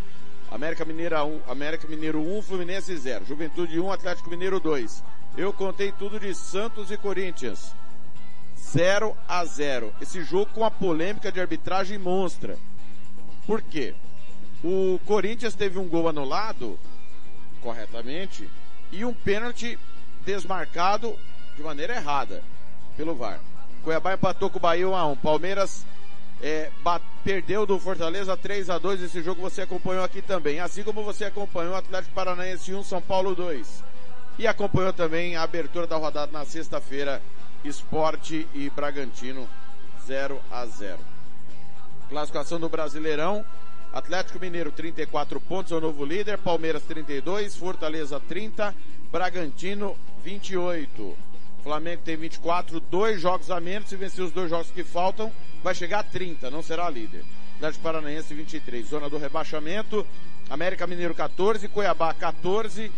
[0.50, 3.24] América Mineira 1, América Mineiro 1, Fluminense 0.
[3.24, 5.02] Juventude 1, Atlético Mineiro 2.
[5.36, 7.74] Eu contei tudo de Santos e Corinthians.
[8.58, 9.92] 0 a 0.
[10.00, 12.58] Esse jogo com a polêmica de arbitragem monstra.
[13.46, 13.94] Por quê?
[14.64, 16.78] O Corinthians teve um gol anulado
[17.60, 18.48] corretamente
[18.90, 19.78] e um pênalti
[20.24, 21.16] desmarcado
[21.56, 22.42] de maneira errada
[22.96, 23.40] pelo VAR.
[23.86, 25.18] Cuiabá empatou com o Bahia 1x1.
[25.18, 25.86] Palmeiras
[26.42, 26.72] é,
[27.22, 30.58] perdeu do Fortaleza 3 a 2 Esse jogo você acompanhou aqui também.
[30.58, 33.84] Assim como você acompanhou o Atlético Paranaense 1, São Paulo 2.
[34.40, 37.22] E acompanhou também a abertura da rodada na sexta-feira.
[37.64, 39.48] Esporte e Bragantino
[40.04, 40.98] 0 a 0
[42.08, 43.44] Classificação do Brasileirão.
[43.92, 46.38] Atlético Mineiro 34 pontos, é o novo líder.
[46.38, 48.74] Palmeiras 32, Fortaleza 30,
[49.12, 51.25] Bragantino 28.
[51.66, 53.88] Flamengo tem 24, dois jogos a menos.
[53.88, 55.32] Se vencer os dois jogos que faltam,
[55.64, 57.24] vai chegar a 30, não será líder.
[57.56, 60.06] Atlético Paranaense 23, zona do rebaixamento.
[60.48, 62.92] América Mineiro 14, Cuiabá 14,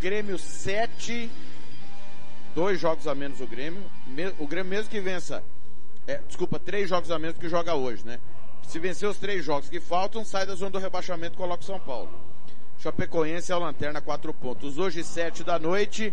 [0.00, 1.30] Grêmio 7,
[2.52, 3.84] dois jogos a menos o Grêmio.
[4.40, 5.44] O Grêmio mesmo que vença,
[6.04, 8.18] é, desculpa, três jogos a menos que joga hoje, né?
[8.66, 11.66] Se vencer os três jogos que faltam, sai da zona do rebaixamento e coloca o
[11.66, 12.10] São Paulo.
[12.80, 14.78] Chapecoense é o Lanterna, quatro pontos.
[14.78, 16.12] Hoje, sete da noite,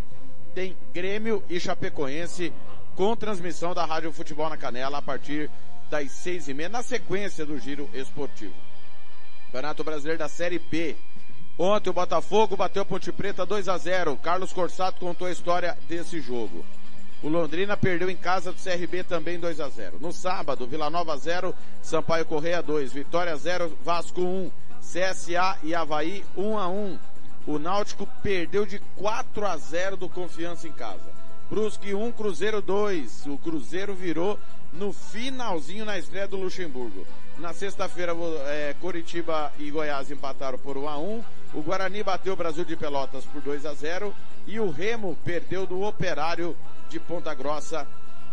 [0.54, 2.54] tem Grêmio e Chapecoense
[2.96, 5.50] com transmissão da Rádio Futebol na Canela a partir
[5.90, 8.54] das seis e meia, na sequência do giro esportivo.
[9.46, 10.96] Campeonato Brasileiro da Série B.
[11.58, 14.16] Ontem o Botafogo bateu Ponte Preta 2 a 0.
[14.18, 16.66] Carlos Corsato contou a história desse jogo.
[17.22, 20.00] O Londrina perdeu em casa do CRB também 2 a 0.
[20.00, 26.26] No sábado, Vila Nova 0, Sampaio Correia 2, Vitória 0, Vasco 1, CSA e Havaí
[26.36, 27.00] 1 a 1.
[27.48, 31.10] O Náutico perdeu de 4 a 0 do Confiança em casa.
[31.50, 33.26] Brusque 1, Cruzeiro 2.
[33.26, 34.40] O Cruzeiro virou
[34.72, 37.06] no finalzinho na estreia do Luxemburgo.
[37.40, 38.14] Na sexta-feira,
[38.46, 41.24] é, Coritiba e Goiás empataram por 1 a 1.
[41.54, 44.14] O Guarani bateu o Brasil de Pelotas por 2 a 0
[44.48, 46.56] e o Remo perdeu do Operário
[46.90, 47.88] de Ponta Grossa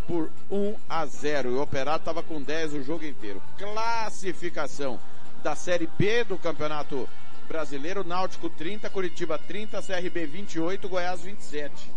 [0.07, 1.51] por 1 a 0.
[1.51, 3.43] E o Operário estava com 10 o jogo inteiro.
[3.57, 5.01] Classificação
[5.43, 7.09] da Série B do Campeonato
[7.49, 11.91] Brasileiro, Náutico 30, Curitiba 30, CRB 28, Goiás 27.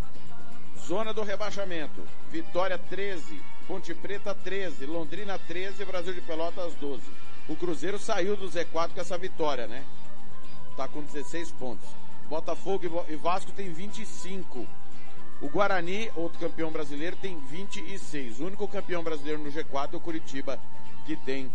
[0.88, 2.02] Zona do rebaixamento,
[2.32, 7.04] Vitória 13, Ponte Preta 13, Londrina 13, Brasil de Pelotas 12.
[7.50, 9.84] O Cruzeiro saiu do Z4 com essa vitória, né?
[10.78, 11.88] Tá com 16 pontos.
[12.30, 14.66] Botafogo e Vasco tem 25.
[15.42, 18.40] O Guarani, outro campeão brasileiro, tem 26.
[18.40, 20.58] O único campeão brasileiro no G4 é o Curitiba,
[21.06, 21.52] que tem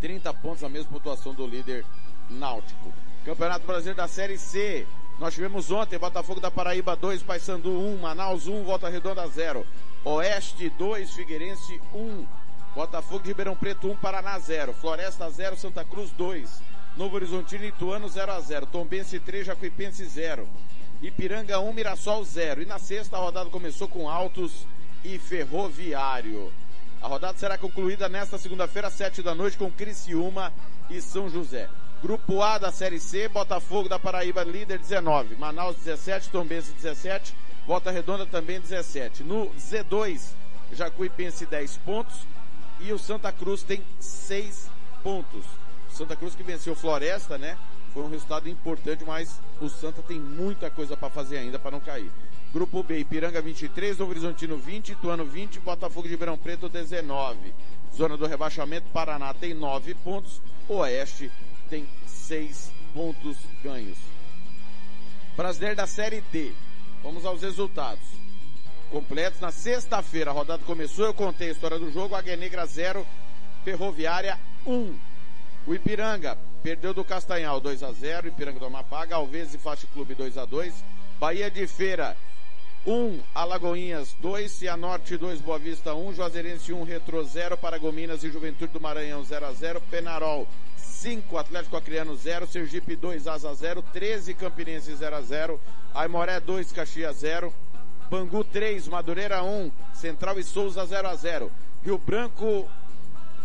[0.00, 1.84] 30 pontos, a mesma pontuação do líder
[2.30, 2.92] Náutico.
[3.24, 4.86] Campeonato Brasileiro da Série C.
[5.18, 9.66] Nós tivemos ontem Botafogo da Paraíba 2, Paysandu 1, Manaus 1, Volta Redonda 0.
[10.04, 12.26] Oeste 2, Figueirense 1.
[12.74, 14.72] Botafogo de Ribeirão Preto 1, Paraná 0.
[14.74, 16.62] Floresta 0, Santa Cruz 2.
[16.96, 18.66] Novo Horizontino e Ituano 0 a 0.
[18.66, 20.48] Tombense 3, Jacuipense 0.
[21.02, 22.62] Ipiranga 1, Mirassol 0.
[22.62, 24.66] E na sexta a rodada começou com Altos
[25.04, 26.52] e Ferroviário.
[27.00, 30.52] A rodada será concluída nesta segunda-feira, 7 da noite, com Criciúma
[30.90, 31.68] e São José.
[32.00, 37.34] Grupo A da Série C, Botafogo da Paraíba líder 19, Manaus 17, Tombense 17,
[37.66, 39.24] Volta Redonda também 17.
[39.24, 40.20] No Z2,
[40.72, 42.20] Jacuipense 10 pontos
[42.78, 44.70] e o Santa Cruz tem 6
[45.02, 45.44] pontos.
[45.90, 47.58] Santa Cruz que venceu Floresta, né?
[47.92, 51.80] Foi um resultado importante, mas o Santa tem muita coisa para fazer ainda para não
[51.80, 52.12] cair.
[52.52, 57.52] Grupo B, Ipiranga 23, Novo Horizontino 20, Ituano 20, Botafogo de Ribeirão Preto 19.
[57.96, 61.28] Zona do rebaixamento, Paraná tem 9 pontos, Oeste
[61.68, 63.98] tem seis pontos ganhos.
[65.36, 66.52] Brasileiro da Série D.
[67.02, 68.04] Vamos aos resultados.
[68.90, 69.40] Completos.
[69.40, 72.14] Na sexta-feira a rodada começou, eu contei a história do jogo.
[72.14, 73.06] Águia Negra 0,
[73.64, 74.72] Ferroviária 1.
[74.72, 74.98] Um.
[75.66, 80.14] O Ipiranga perdeu do Castanhal 2 a 0 Ipiranga do Amapá, Galvez e Fast Clube
[80.14, 80.74] 2 a 2
[81.20, 82.16] Bahia de Feira
[82.86, 88.72] 1, Alagoinhas 2, Cianorte 2, Boa Vista 1, Juazeirense 1, Retro 0, Paragominas e Juventude
[88.72, 90.48] do Maranhão 0 a 0 Penarol
[90.98, 95.60] 5, Atlético Acreano 0, Sergipe 2, Asa 0, 13, Campinense 0 a 0,
[95.94, 97.54] Aimoré 2, Caxias 0,
[98.10, 101.52] Bangu 3, Madureira 1, Central e Souza 0 a 0,
[101.84, 102.68] Rio Branco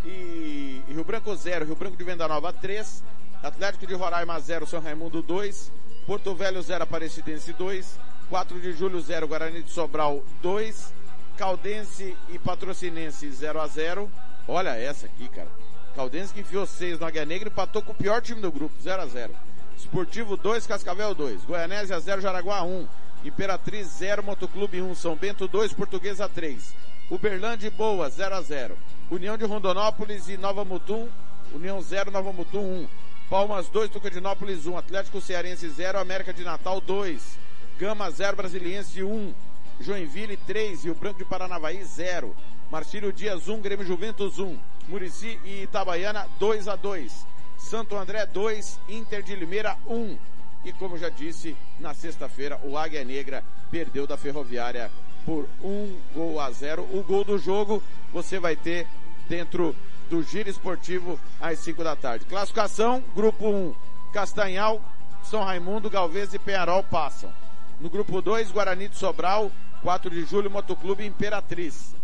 [0.04, 3.04] e Rio Branco 0, Rio Branco de Venda Nova 3,
[3.44, 5.72] Atlético de Roraima 0, São Raimundo 2,
[6.08, 8.00] Porto Velho 0, Aparecidense 2,
[8.30, 10.92] 4 de julho 0, Guarani de Sobral 2,
[11.38, 14.10] Caldense e Patrocinense 0 a 0.
[14.48, 15.50] Olha essa aqui, cara.
[15.96, 18.74] Caldense que enfiou 6 no Águia Negra e empatou com o pior time do grupo,
[18.82, 19.34] 0 a 0
[19.78, 21.44] Esportivo 2, Cascavel 2.
[21.44, 22.88] Goianésia 0, Jaraguá 1.
[23.26, 24.96] Imperatriz 0, Motoclube 1.
[24.96, 26.74] São Bento 2, Portuguesa 3.
[27.12, 28.78] Uberlândia Boa 0 a 0
[29.12, 31.08] União de Rondonópolis e Nova Mutum.
[31.54, 32.88] União 0, Nova Mutum 1.
[33.30, 34.78] Palmas 2, Tucadinópolis 1.
[34.78, 37.38] Atlético Cearense 0, América de Natal 2.
[37.78, 39.34] Gama 0, Brasiliense 1.
[39.82, 42.36] Joinville 3, Rio Branco de Paranavaí 0.
[42.72, 44.58] Marcílio Dias 1, Grêmio Juventus 1.
[44.88, 47.26] Murici e Itabaiana 2 a 2.
[47.58, 50.18] Santo André 2, Inter de Limeira 1.
[50.66, 54.92] E como já disse, na sexta-feira o Águia Negra perdeu da Ferroviária
[55.26, 56.84] por um gol a zero.
[56.84, 57.82] O gol do jogo
[58.12, 58.88] você vai ter
[59.28, 59.76] dentro
[60.10, 62.26] do Giro Esportivo às 5 da tarde.
[62.26, 63.74] Classificação, grupo 1,
[64.14, 64.82] Castanhal,
[65.24, 67.34] São Raimundo, Galvez e Penharol passam.
[67.80, 69.52] No grupo 2, Guarani de Sobral,
[69.82, 71.96] 4 de julho, Motoclube Imperatriz.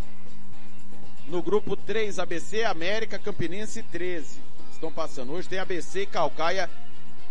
[1.30, 4.40] No grupo 3, ABC, América, Campinense 13.
[4.72, 5.32] Estão passando.
[5.32, 6.68] Hoje tem ABC e Calcaia,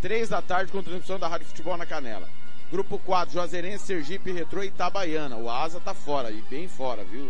[0.00, 2.28] 3 da tarde, com transmissão da Rádio Futebol na Canela.
[2.70, 5.36] Grupo 4, Juazeirense, Sergipe, Retrô e Itabaiana.
[5.36, 7.28] O Asa tá fora, e bem fora, viu?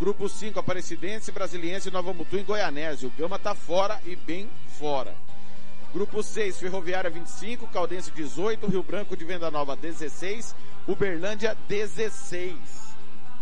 [0.00, 3.04] Grupo 5, Aparecidense, Brasiliense, Nova Mutum e Goianese.
[3.04, 4.48] O Gama tá fora e bem
[4.78, 5.14] fora.
[5.92, 10.54] Grupo 6, Ferroviária 25, Caldense 18, Rio Branco de Venda Nova 16,
[10.86, 12.87] Uberlândia 16.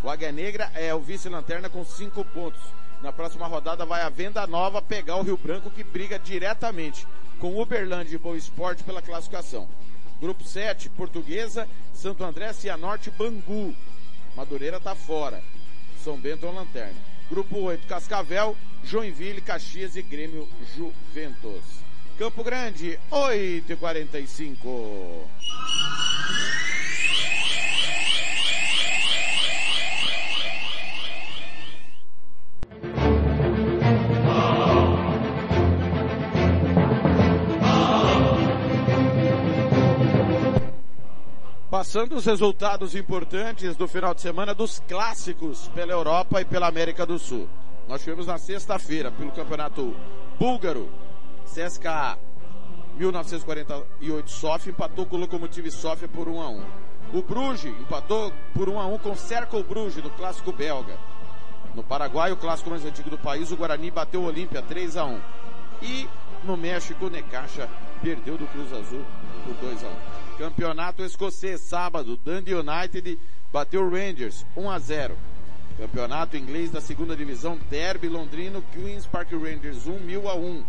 [0.07, 2.61] O Águia Negra é o vice-lanterna com cinco pontos.
[3.03, 7.05] Na próxima rodada vai a Venda Nova pegar o Rio Branco que briga diretamente
[7.41, 9.69] com o Uberlândia e Boa Esporte pela classificação.
[10.21, 13.75] Grupo 7, Portuguesa, Santo André, Cianorte, Bangu.
[14.37, 15.43] Madureira tá fora.
[16.05, 17.01] São Bento é lanterna.
[17.29, 21.65] Grupo 8, Cascavel, Joinville, Caxias e Grêmio Juventus.
[22.17, 25.27] Campo Grande, 8h45.
[41.77, 47.05] Passando os resultados importantes do final de semana dos clássicos pela Europa e pela América
[47.05, 47.47] do Sul.
[47.87, 49.95] Nós tivemos na sexta-feira pelo Campeonato
[50.39, 50.89] Búlgaro,
[51.45, 52.19] CSKA
[52.97, 56.65] 1948 Sofia empatou com o Lokomotiv Sofia por 1 a 1.
[57.13, 60.97] O Bruges empatou por 1 a 1 com o Cercle Bruges no clássico belga.
[61.75, 65.05] No Paraguai, o clássico mais antigo do país, o Guarani bateu o Olímpia 3 a
[65.05, 65.21] 1.
[65.83, 66.09] E
[66.43, 67.69] no México, o Necaxa
[68.01, 69.05] perdeu do Cruz Azul
[69.45, 70.26] por 2 a 1.
[70.39, 73.19] Campeonato escocês, sábado, Dundee United
[73.51, 75.17] bateu Rangers 1 a 0.
[75.79, 80.63] Campeonato inglês da segunda divisão, Derby londrino, Queens Park Rangers 1 mil a 1.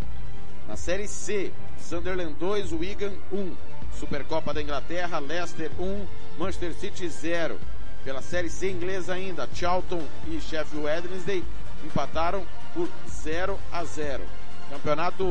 [0.66, 3.56] Na Série C, Sunderland 2, Wigan 1.
[3.98, 6.06] Supercopa da Inglaterra, Leicester 1,
[6.38, 7.58] Manchester City 0.
[8.04, 11.44] Pela Série C inglesa ainda, Charlton e Sheffield Wednesday
[11.84, 14.24] empataram por 0 a 0.
[14.70, 15.24] Campeonato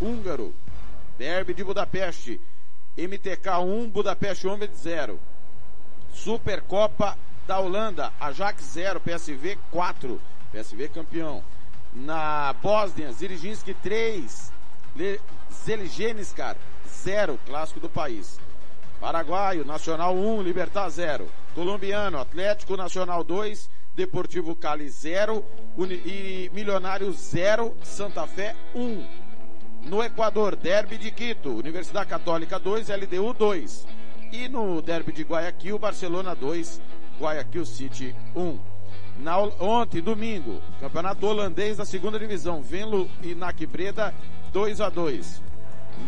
[0.00, 0.54] húngaro,
[1.22, 2.40] Derby de Budapeste,
[2.98, 5.20] MTK 1, Budapeste Honved 0.
[6.12, 7.16] Supercopa
[7.46, 10.20] da Holanda, Ajax 0, PSV 4,
[10.50, 11.44] PSV campeão.
[11.94, 14.52] Na Bósnia, Ziriginski 3,
[15.64, 16.56] Zeligenskar
[16.88, 18.40] 0, clássico do país.
[18.98, 21.28] Paraguaio, Nacional 1, Libertar 0.
[21.54, 25.44] Colombiano, Atlético Nacional 2, Deportivo Cali 0
[26.04, 29.21] e Milionário 0, Santa Fé 1.
[29.84, 33.86] No Equador, Derby de Quito, Universidade Católica 2, LDU 2.
[34.30, 36.80] E no Derby de Guayaquil, Barcelona 2,
[37.18, 38.58] Guayaquil City 1.
[39.18, 44.14] Na, ontem, domingo, Campeonato Holandês da segunda divisão, Venlo e NAC Breda
[44.52, 45.42] 2 a 2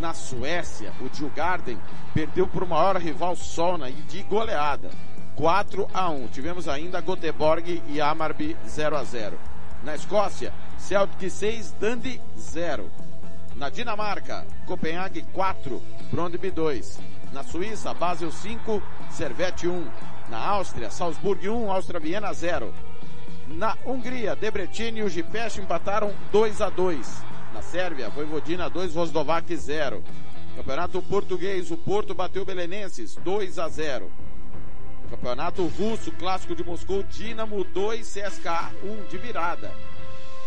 [0.01, 1.79] Na Suécia, o Djurgården
[2.15, 4.91] perdeu para o maior rival Solna e de goleada.
[5.37, 6.29] 4 a 1.
[6.29, 9.39] Tivemos ainda Göteborg e Amarby 0 a 0.
[9.83, 12.89] Na Escócia, Celtic 6, Dundee 0.
[13.57, 17.01] Na Dinamarca, Copenhague 4, Brondby 2.
[17.33, 19.87] Na Suíça, Basel 5, Servette 1.
[20.29, 22.75] Na Áustria, Salzburg 1, Áustria Viena 0.
[23.47, 27.23] Na Hungria, Debrecen e o Gipest empataram 2 a 2.
[27.53, 30.03] Na Sérvia, Voivodina 2, Vosdovac 0.
[30.57, 34.11] Campeonato Português, o Porto bateu Belenenses 2 a 0.
[35.11, 39.73] Campeonato Russo, Clássico de Moscou, Dinamo 2, CSKA 1 de virada.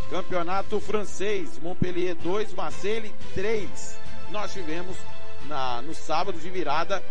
[0.10, 4.00] Campeonato Francês, Montpellier 2, Marseille 3.
[4.32, 4.96] Nós tivemos
[5.48, 7.04] na, no sábado de virada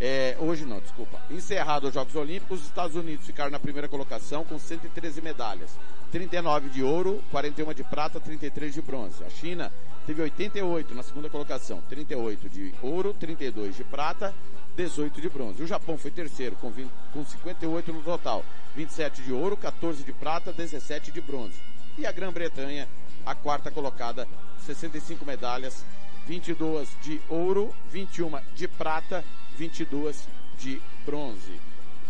[0.05, 1.17] é, hoje não, desculpa.
[1.31, 5.69] Encerrado os Jogos Olímpicos, os Estados Unidos ficaram na primeira colocação com 113 medalhas.
[6.11, 9.23] 39 de ouro, 41 de prata, 33 de bronze.
[9.23, 9.71] A China
[10.05, 14.35] teve 88 na segunda colocação, 38 de ouro, 32 de prata,
[14.75, 15.63] 18 de bronze.
[15.63, 18.43] O Japão foi terceiro com, 20, com 58 no total,
[18.75, 21.55] 27 de ouro, 14 de prata, 17 de bronze.
[21.97, 22.89] E a Grã-Bretanha,
[23.25, 24.27] a quarta colocada,
[24.65, 25.85] 65 medalhas,
[26.27, 29.23] 22 de ouro, 21 de prata,
[29.57, 30.27] 22
[30.59, 31.59] de bronze.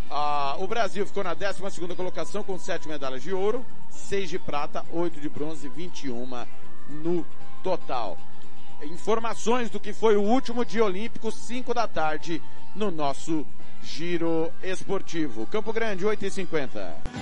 [0.10, 1.62] Ah, o Brasil ficou na 12
[1.96, 6.46] colocação com 7 medalhas de ouro, 6 de prata, 8 de bronze, 21
[6.90, 7.26] no
[7.64, 8.18] total.
[8.84, 12.42] Informações do que foi o último dia olímpico, 5 da tarde,
[12.76, 13.46] no nosso
[13.82, 15.48] Giro Esportivo.
[15.48, 17.13] Campo Grande, 8h50.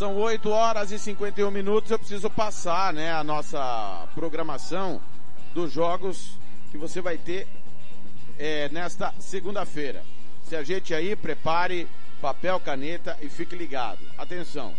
[0.00, 1.90] São 8 horas e 51 minutos.
[1.90, 4.98] Eu preciso passar, né, a nossa programação
[5.52, 6.38] dos jogos
[6.70, 7.46] que você vai ter
[8.38, 10.02] é, nesta segunda-feira.
[10.48, 11.86] Se ajeite aí, prepare
[12.18, 13.98] papel, caneta e fique ligado.
[14.16, 14.72] Atenção.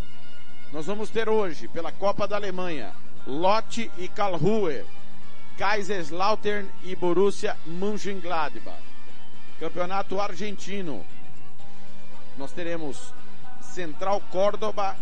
[0.72, 2.92] Nós vamos ter hoje, pela Copa da Alemanha,
[3.24, 4.84] Lotte e Karlsruhe,
[5.56, 8.82] Kaiserslautern e Borussia Mönchengladbach.
[9.60, 11.06] Campeonato Argentino.
[12.36, 13.14] Nós teremos
[13.60, 14.96] Central Córdoba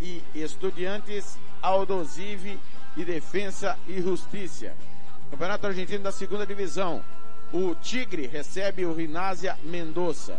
[0.00, 2.58] e Estudiantes, Aldosive
[2.96, 4.74] e Defensa e Justiça.
[5.30, 7.02] Campeonato Argentino da segunda divisão.
[7.52, 10.38] o Tigre recebe o Rinásia Mendoza.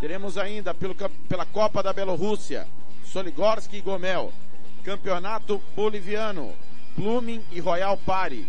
[0.00, 0.94] Teremos ainda pelo,
[1.28, 2.66] pela Copa da Bielorrússia,
[3.04, 4.32] Soligorsk e Gomel.
[4.84, 6.54] Campeonato Boliviano,
[6.94, 8.46] Plumin e Royal Pari.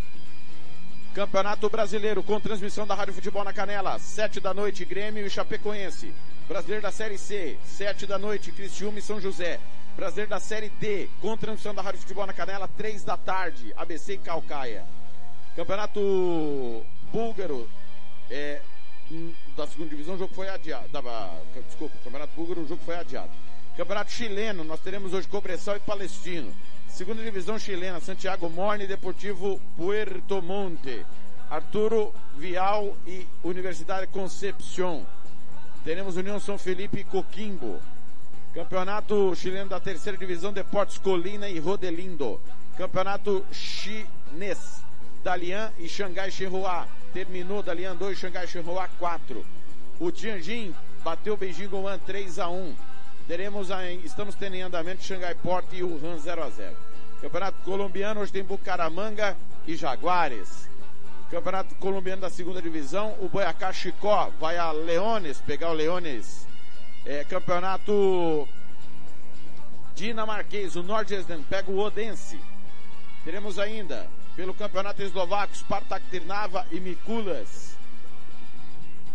[1.14, 6.14] Campeonato Brasileiro com transmissão da Rádio Futebol na Canela, sete da noite, Grêmio e Chapecoense.
[6.48, 9.60] Brasileiro da Série C, sete da noite, Criciúma e São José.
[10.00, 14.14] Brasileiro da Série D, com transmissão da Rádio Futebol na Canela, três da tarde, ABC
[14.14, 14.86] e Calcaia.
[15.58, 17.70] Campeonato Búlgaro,
[18.32, 18.62] é,
[19.12, 20.88] hum, da segunda divisão, o jogo foi adiado.
[20.88, 21.02] Da,
[21.68, 23.30] desculpa, Campeonato Búlgaro, o jogo foi adiado.
[23.76, 26.56] Campeonato Chileno, nós teremos hoje Cobressal e Palestino.
[26.88, 31.06] Segunda divisão chilena, Santiago Morne, Deportivo Puerto Monte.
[31.50, 35.04] Arturo Vial e Universidade Concepción.
[35.84, 37.82] Teremos União São Felipe e Coquimbo.
[38.60, 42.42] Campeonato chileno da terceira divisão, Deportes Colina e Rodelindo.
[42.78, 44.84] Campeonato chinês,
[45.24, 46.86] Dalian e Xangai Shenhua.
[47.14, 49.46] Terminou Dalian 2, Xangai Shenhua 4.
[49.98, 50.76] O Tianjin
[51.06, 52.76] bateu o Beijing Goan 3 a 1.
[53.30, 56.76] Teremos aí, estamos tendo em andamento Xangai Port e Wuhan 0 a 0.
[57.22, 60.68] Campeonato colombiano, hoje tem Bucaramanga e Jaguares.
[61.32, 66.49] Campeonato colombiano da segunda divisão, o Boyacá Chicó vai a Leones, pegar o Leones.
[67.10, 68.48] É, campeonato
[69.96, 72.40] dinamarquês, o Nordjylland pega o Odense.
[73.26, 77.76] Teremos ainda, pelo campeonato eslovaco, Spartak Trnava e Mikulas.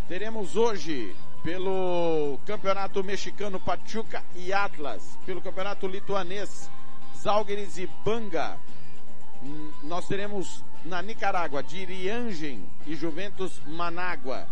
[0.08, 1.14] Teremos hoje,
[1.44, 5.16] pelo campeonato mexicano, Pachuca e Atlas.
[5.24, 6.68] Pelo campeonato lituanês,
[7.16, 8.58] Zalgiris e Banga.
[9.40, 14.48] Hum, Nós teremos na Nicarágua, Diriangen e Juventus Manágua.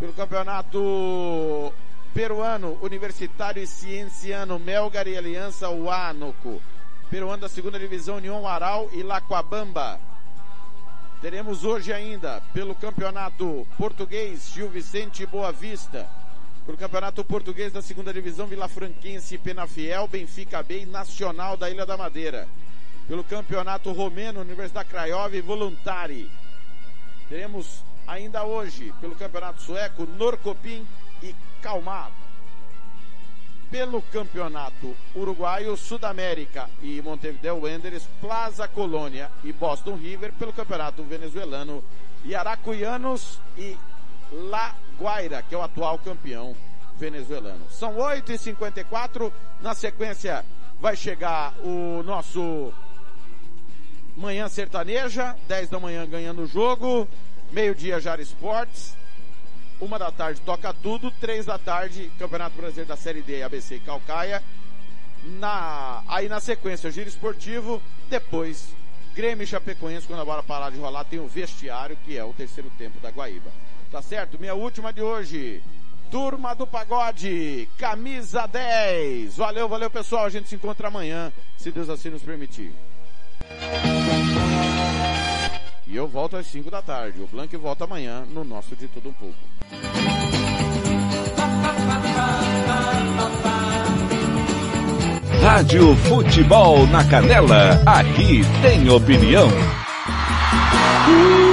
[0.00, 1.72] Pelo campeonato
[2.14, 6.60] peruano, Universitário e Cienciano, Melgar e Aliança Huánuco.
[7.10, 9.98] Peruano da segunda divisão, União Aral e Lacoabamba.
[11.20, 16.08] Teremos hoje ainda, pelo campeonato português, Gil Vicente e Boa Vista.
[16.66, 21.70] Pelo campeonato português da segunda divisão, Vila Franquense e Penafiel, Benfica B e Nacional da
[21.70, 22.48] Ilha da Madeira.
[23.08, 26.30] Pelo campeonato romeno, Universidade Craiova e Voluntari.
[27.28, 30.86] Teremos ainda hoje, pelo campeonato sueco, Norcopim
[31.22, 32.10] e Calmar.
[33.70, 40.32] Pelo campeonato uruguaio, Sudamérica e Montevideo Wanderers, Plaza Colônia e Boston River.
[40.34, 41.82] Pelo campeonato venezuelano,
[42.26, 43.78] Yaracuyanos e
[44.30, 46.54] La Guaira, que é o atual campeão
[46.98, 47.64] venezuelano.
[47.70, 49.32] São 8h54.
[49.62, 50.44] Na sequência,
[50.80, 52.72] vai chegar o nosso
[54.16, 57.08] Manhã Sertaneja, 10 da manhã ganhando o jogo,
[57.50, 58.94] meio-dia Jara Esportes,
[59.82, 63.80] uma da tarde toca tudo, três da tarde Campeonato Brasileiro da Série D, ABC e
[63.80, 64.42] Calcaia.
[65.24, 68.68] Na, aí na sequência Giro Esportivo, depois
[69.14, 72.32] Grêmio e Chapecoense, quando a bola parar de rolar, tem o vestiário, que é o
[72.32, 73.50] terceiro tempo da Guaíba.
[73.90, 74.38] Tá certo?
[74.38, 75.62] Minha última de hoje.
[76.10, 79.36] Turma do Pagode, camisa 10.
[79.36, 80.26] Valeu, valeu pessoal.
[80.26, 82.72] A gente se encontra amanhã, se Deus assim nos permitir.
[85.92, 87.20] E eu volto às 5 da tarde.
[87.20, 89.36] O Blank volta amanhã no nosso De Tudo Um Pouco.
[95.42, 99.50] Rádio Futebol na Canela, aqui tem opinião.
[101.06, 101.51] Vamos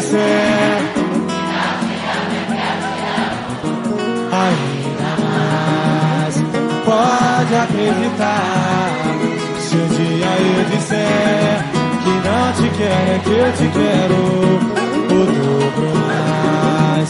[0.00, 0.80] disser
[4.32, 6.34] Ainda mais
[6.84, 9.04] Pode acreditar
[9.58, 11.64] Se um dia eu disser
[12.02, 14.20] Que não te quero é que eu te quero
[15.04, 17.08] O dobro mais.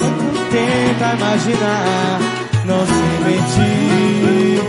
[0.51, 2.19] Tenta imaginar
[2.65, 4.61] Não se mentir.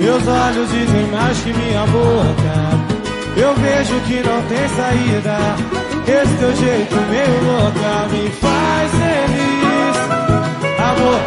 [0.00, 2.91] Meus olhos dizem mais que minha boca
[3.36, 5.36] eu vejo que não tem saída.
[6.06, 9.96] Esse teu jeito meio louca me faz feliz.
[10.78, 11.20] Amor,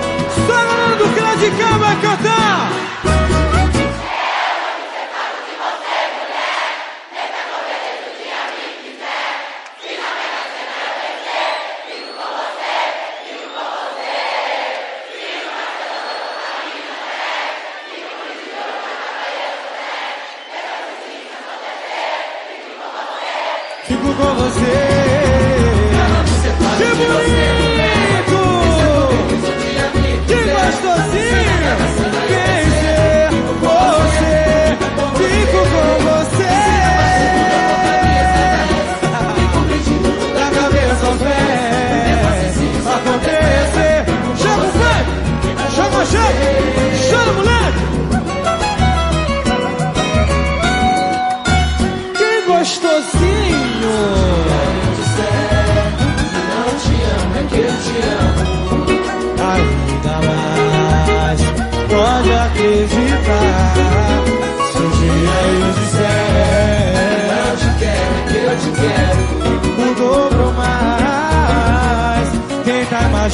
[0.48, 2.72] só do Claudicão vai cantar.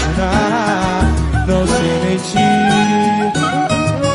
[0.01, 1.03] Imaginar,
[1.47, 2.41] não sei mentir.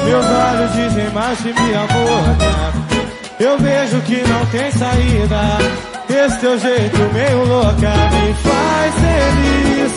[0.04, 2.36] Meus olhos dizem mais que me amor.
[3.38, 5.58] Eu vejo que não tem saída.
[6.08, 9.92] Esse teu jeito meio louca me faz feliz.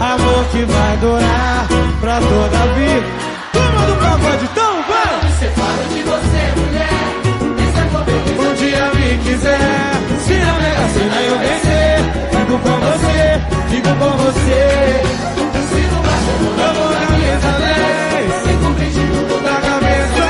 [0.00, 1.66] Amor que vai durar
[2.00, 3.06] pra toda a vida.
[3.52, 5.24] Turma do pagode, então vai!
[5.24, 7.06] Me separo de você, mulher.
[7.68, 11.98] Esse amor bem Um dia me quiser, se na mega sena eu vencer,
[12.30, 14.62] fico com você, fico com você.
[15.68, 19.56] Se no baixo eu vou Eu vou na mesa 10, Se cumprir de tudo da
[19.60, 20.24] cabeça.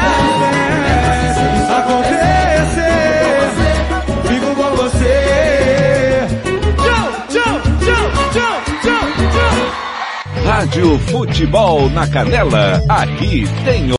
[1.57, 2.97] Isso acontecer,
[4.29, 5.17] fico com você.
[6.77, 9.57] Tchau, tchau, tchau, tchau, tchau, tchau.
[10.45, 12.83] Rádio Futebol na Canela.
[12.89, 13.93] Aqui tem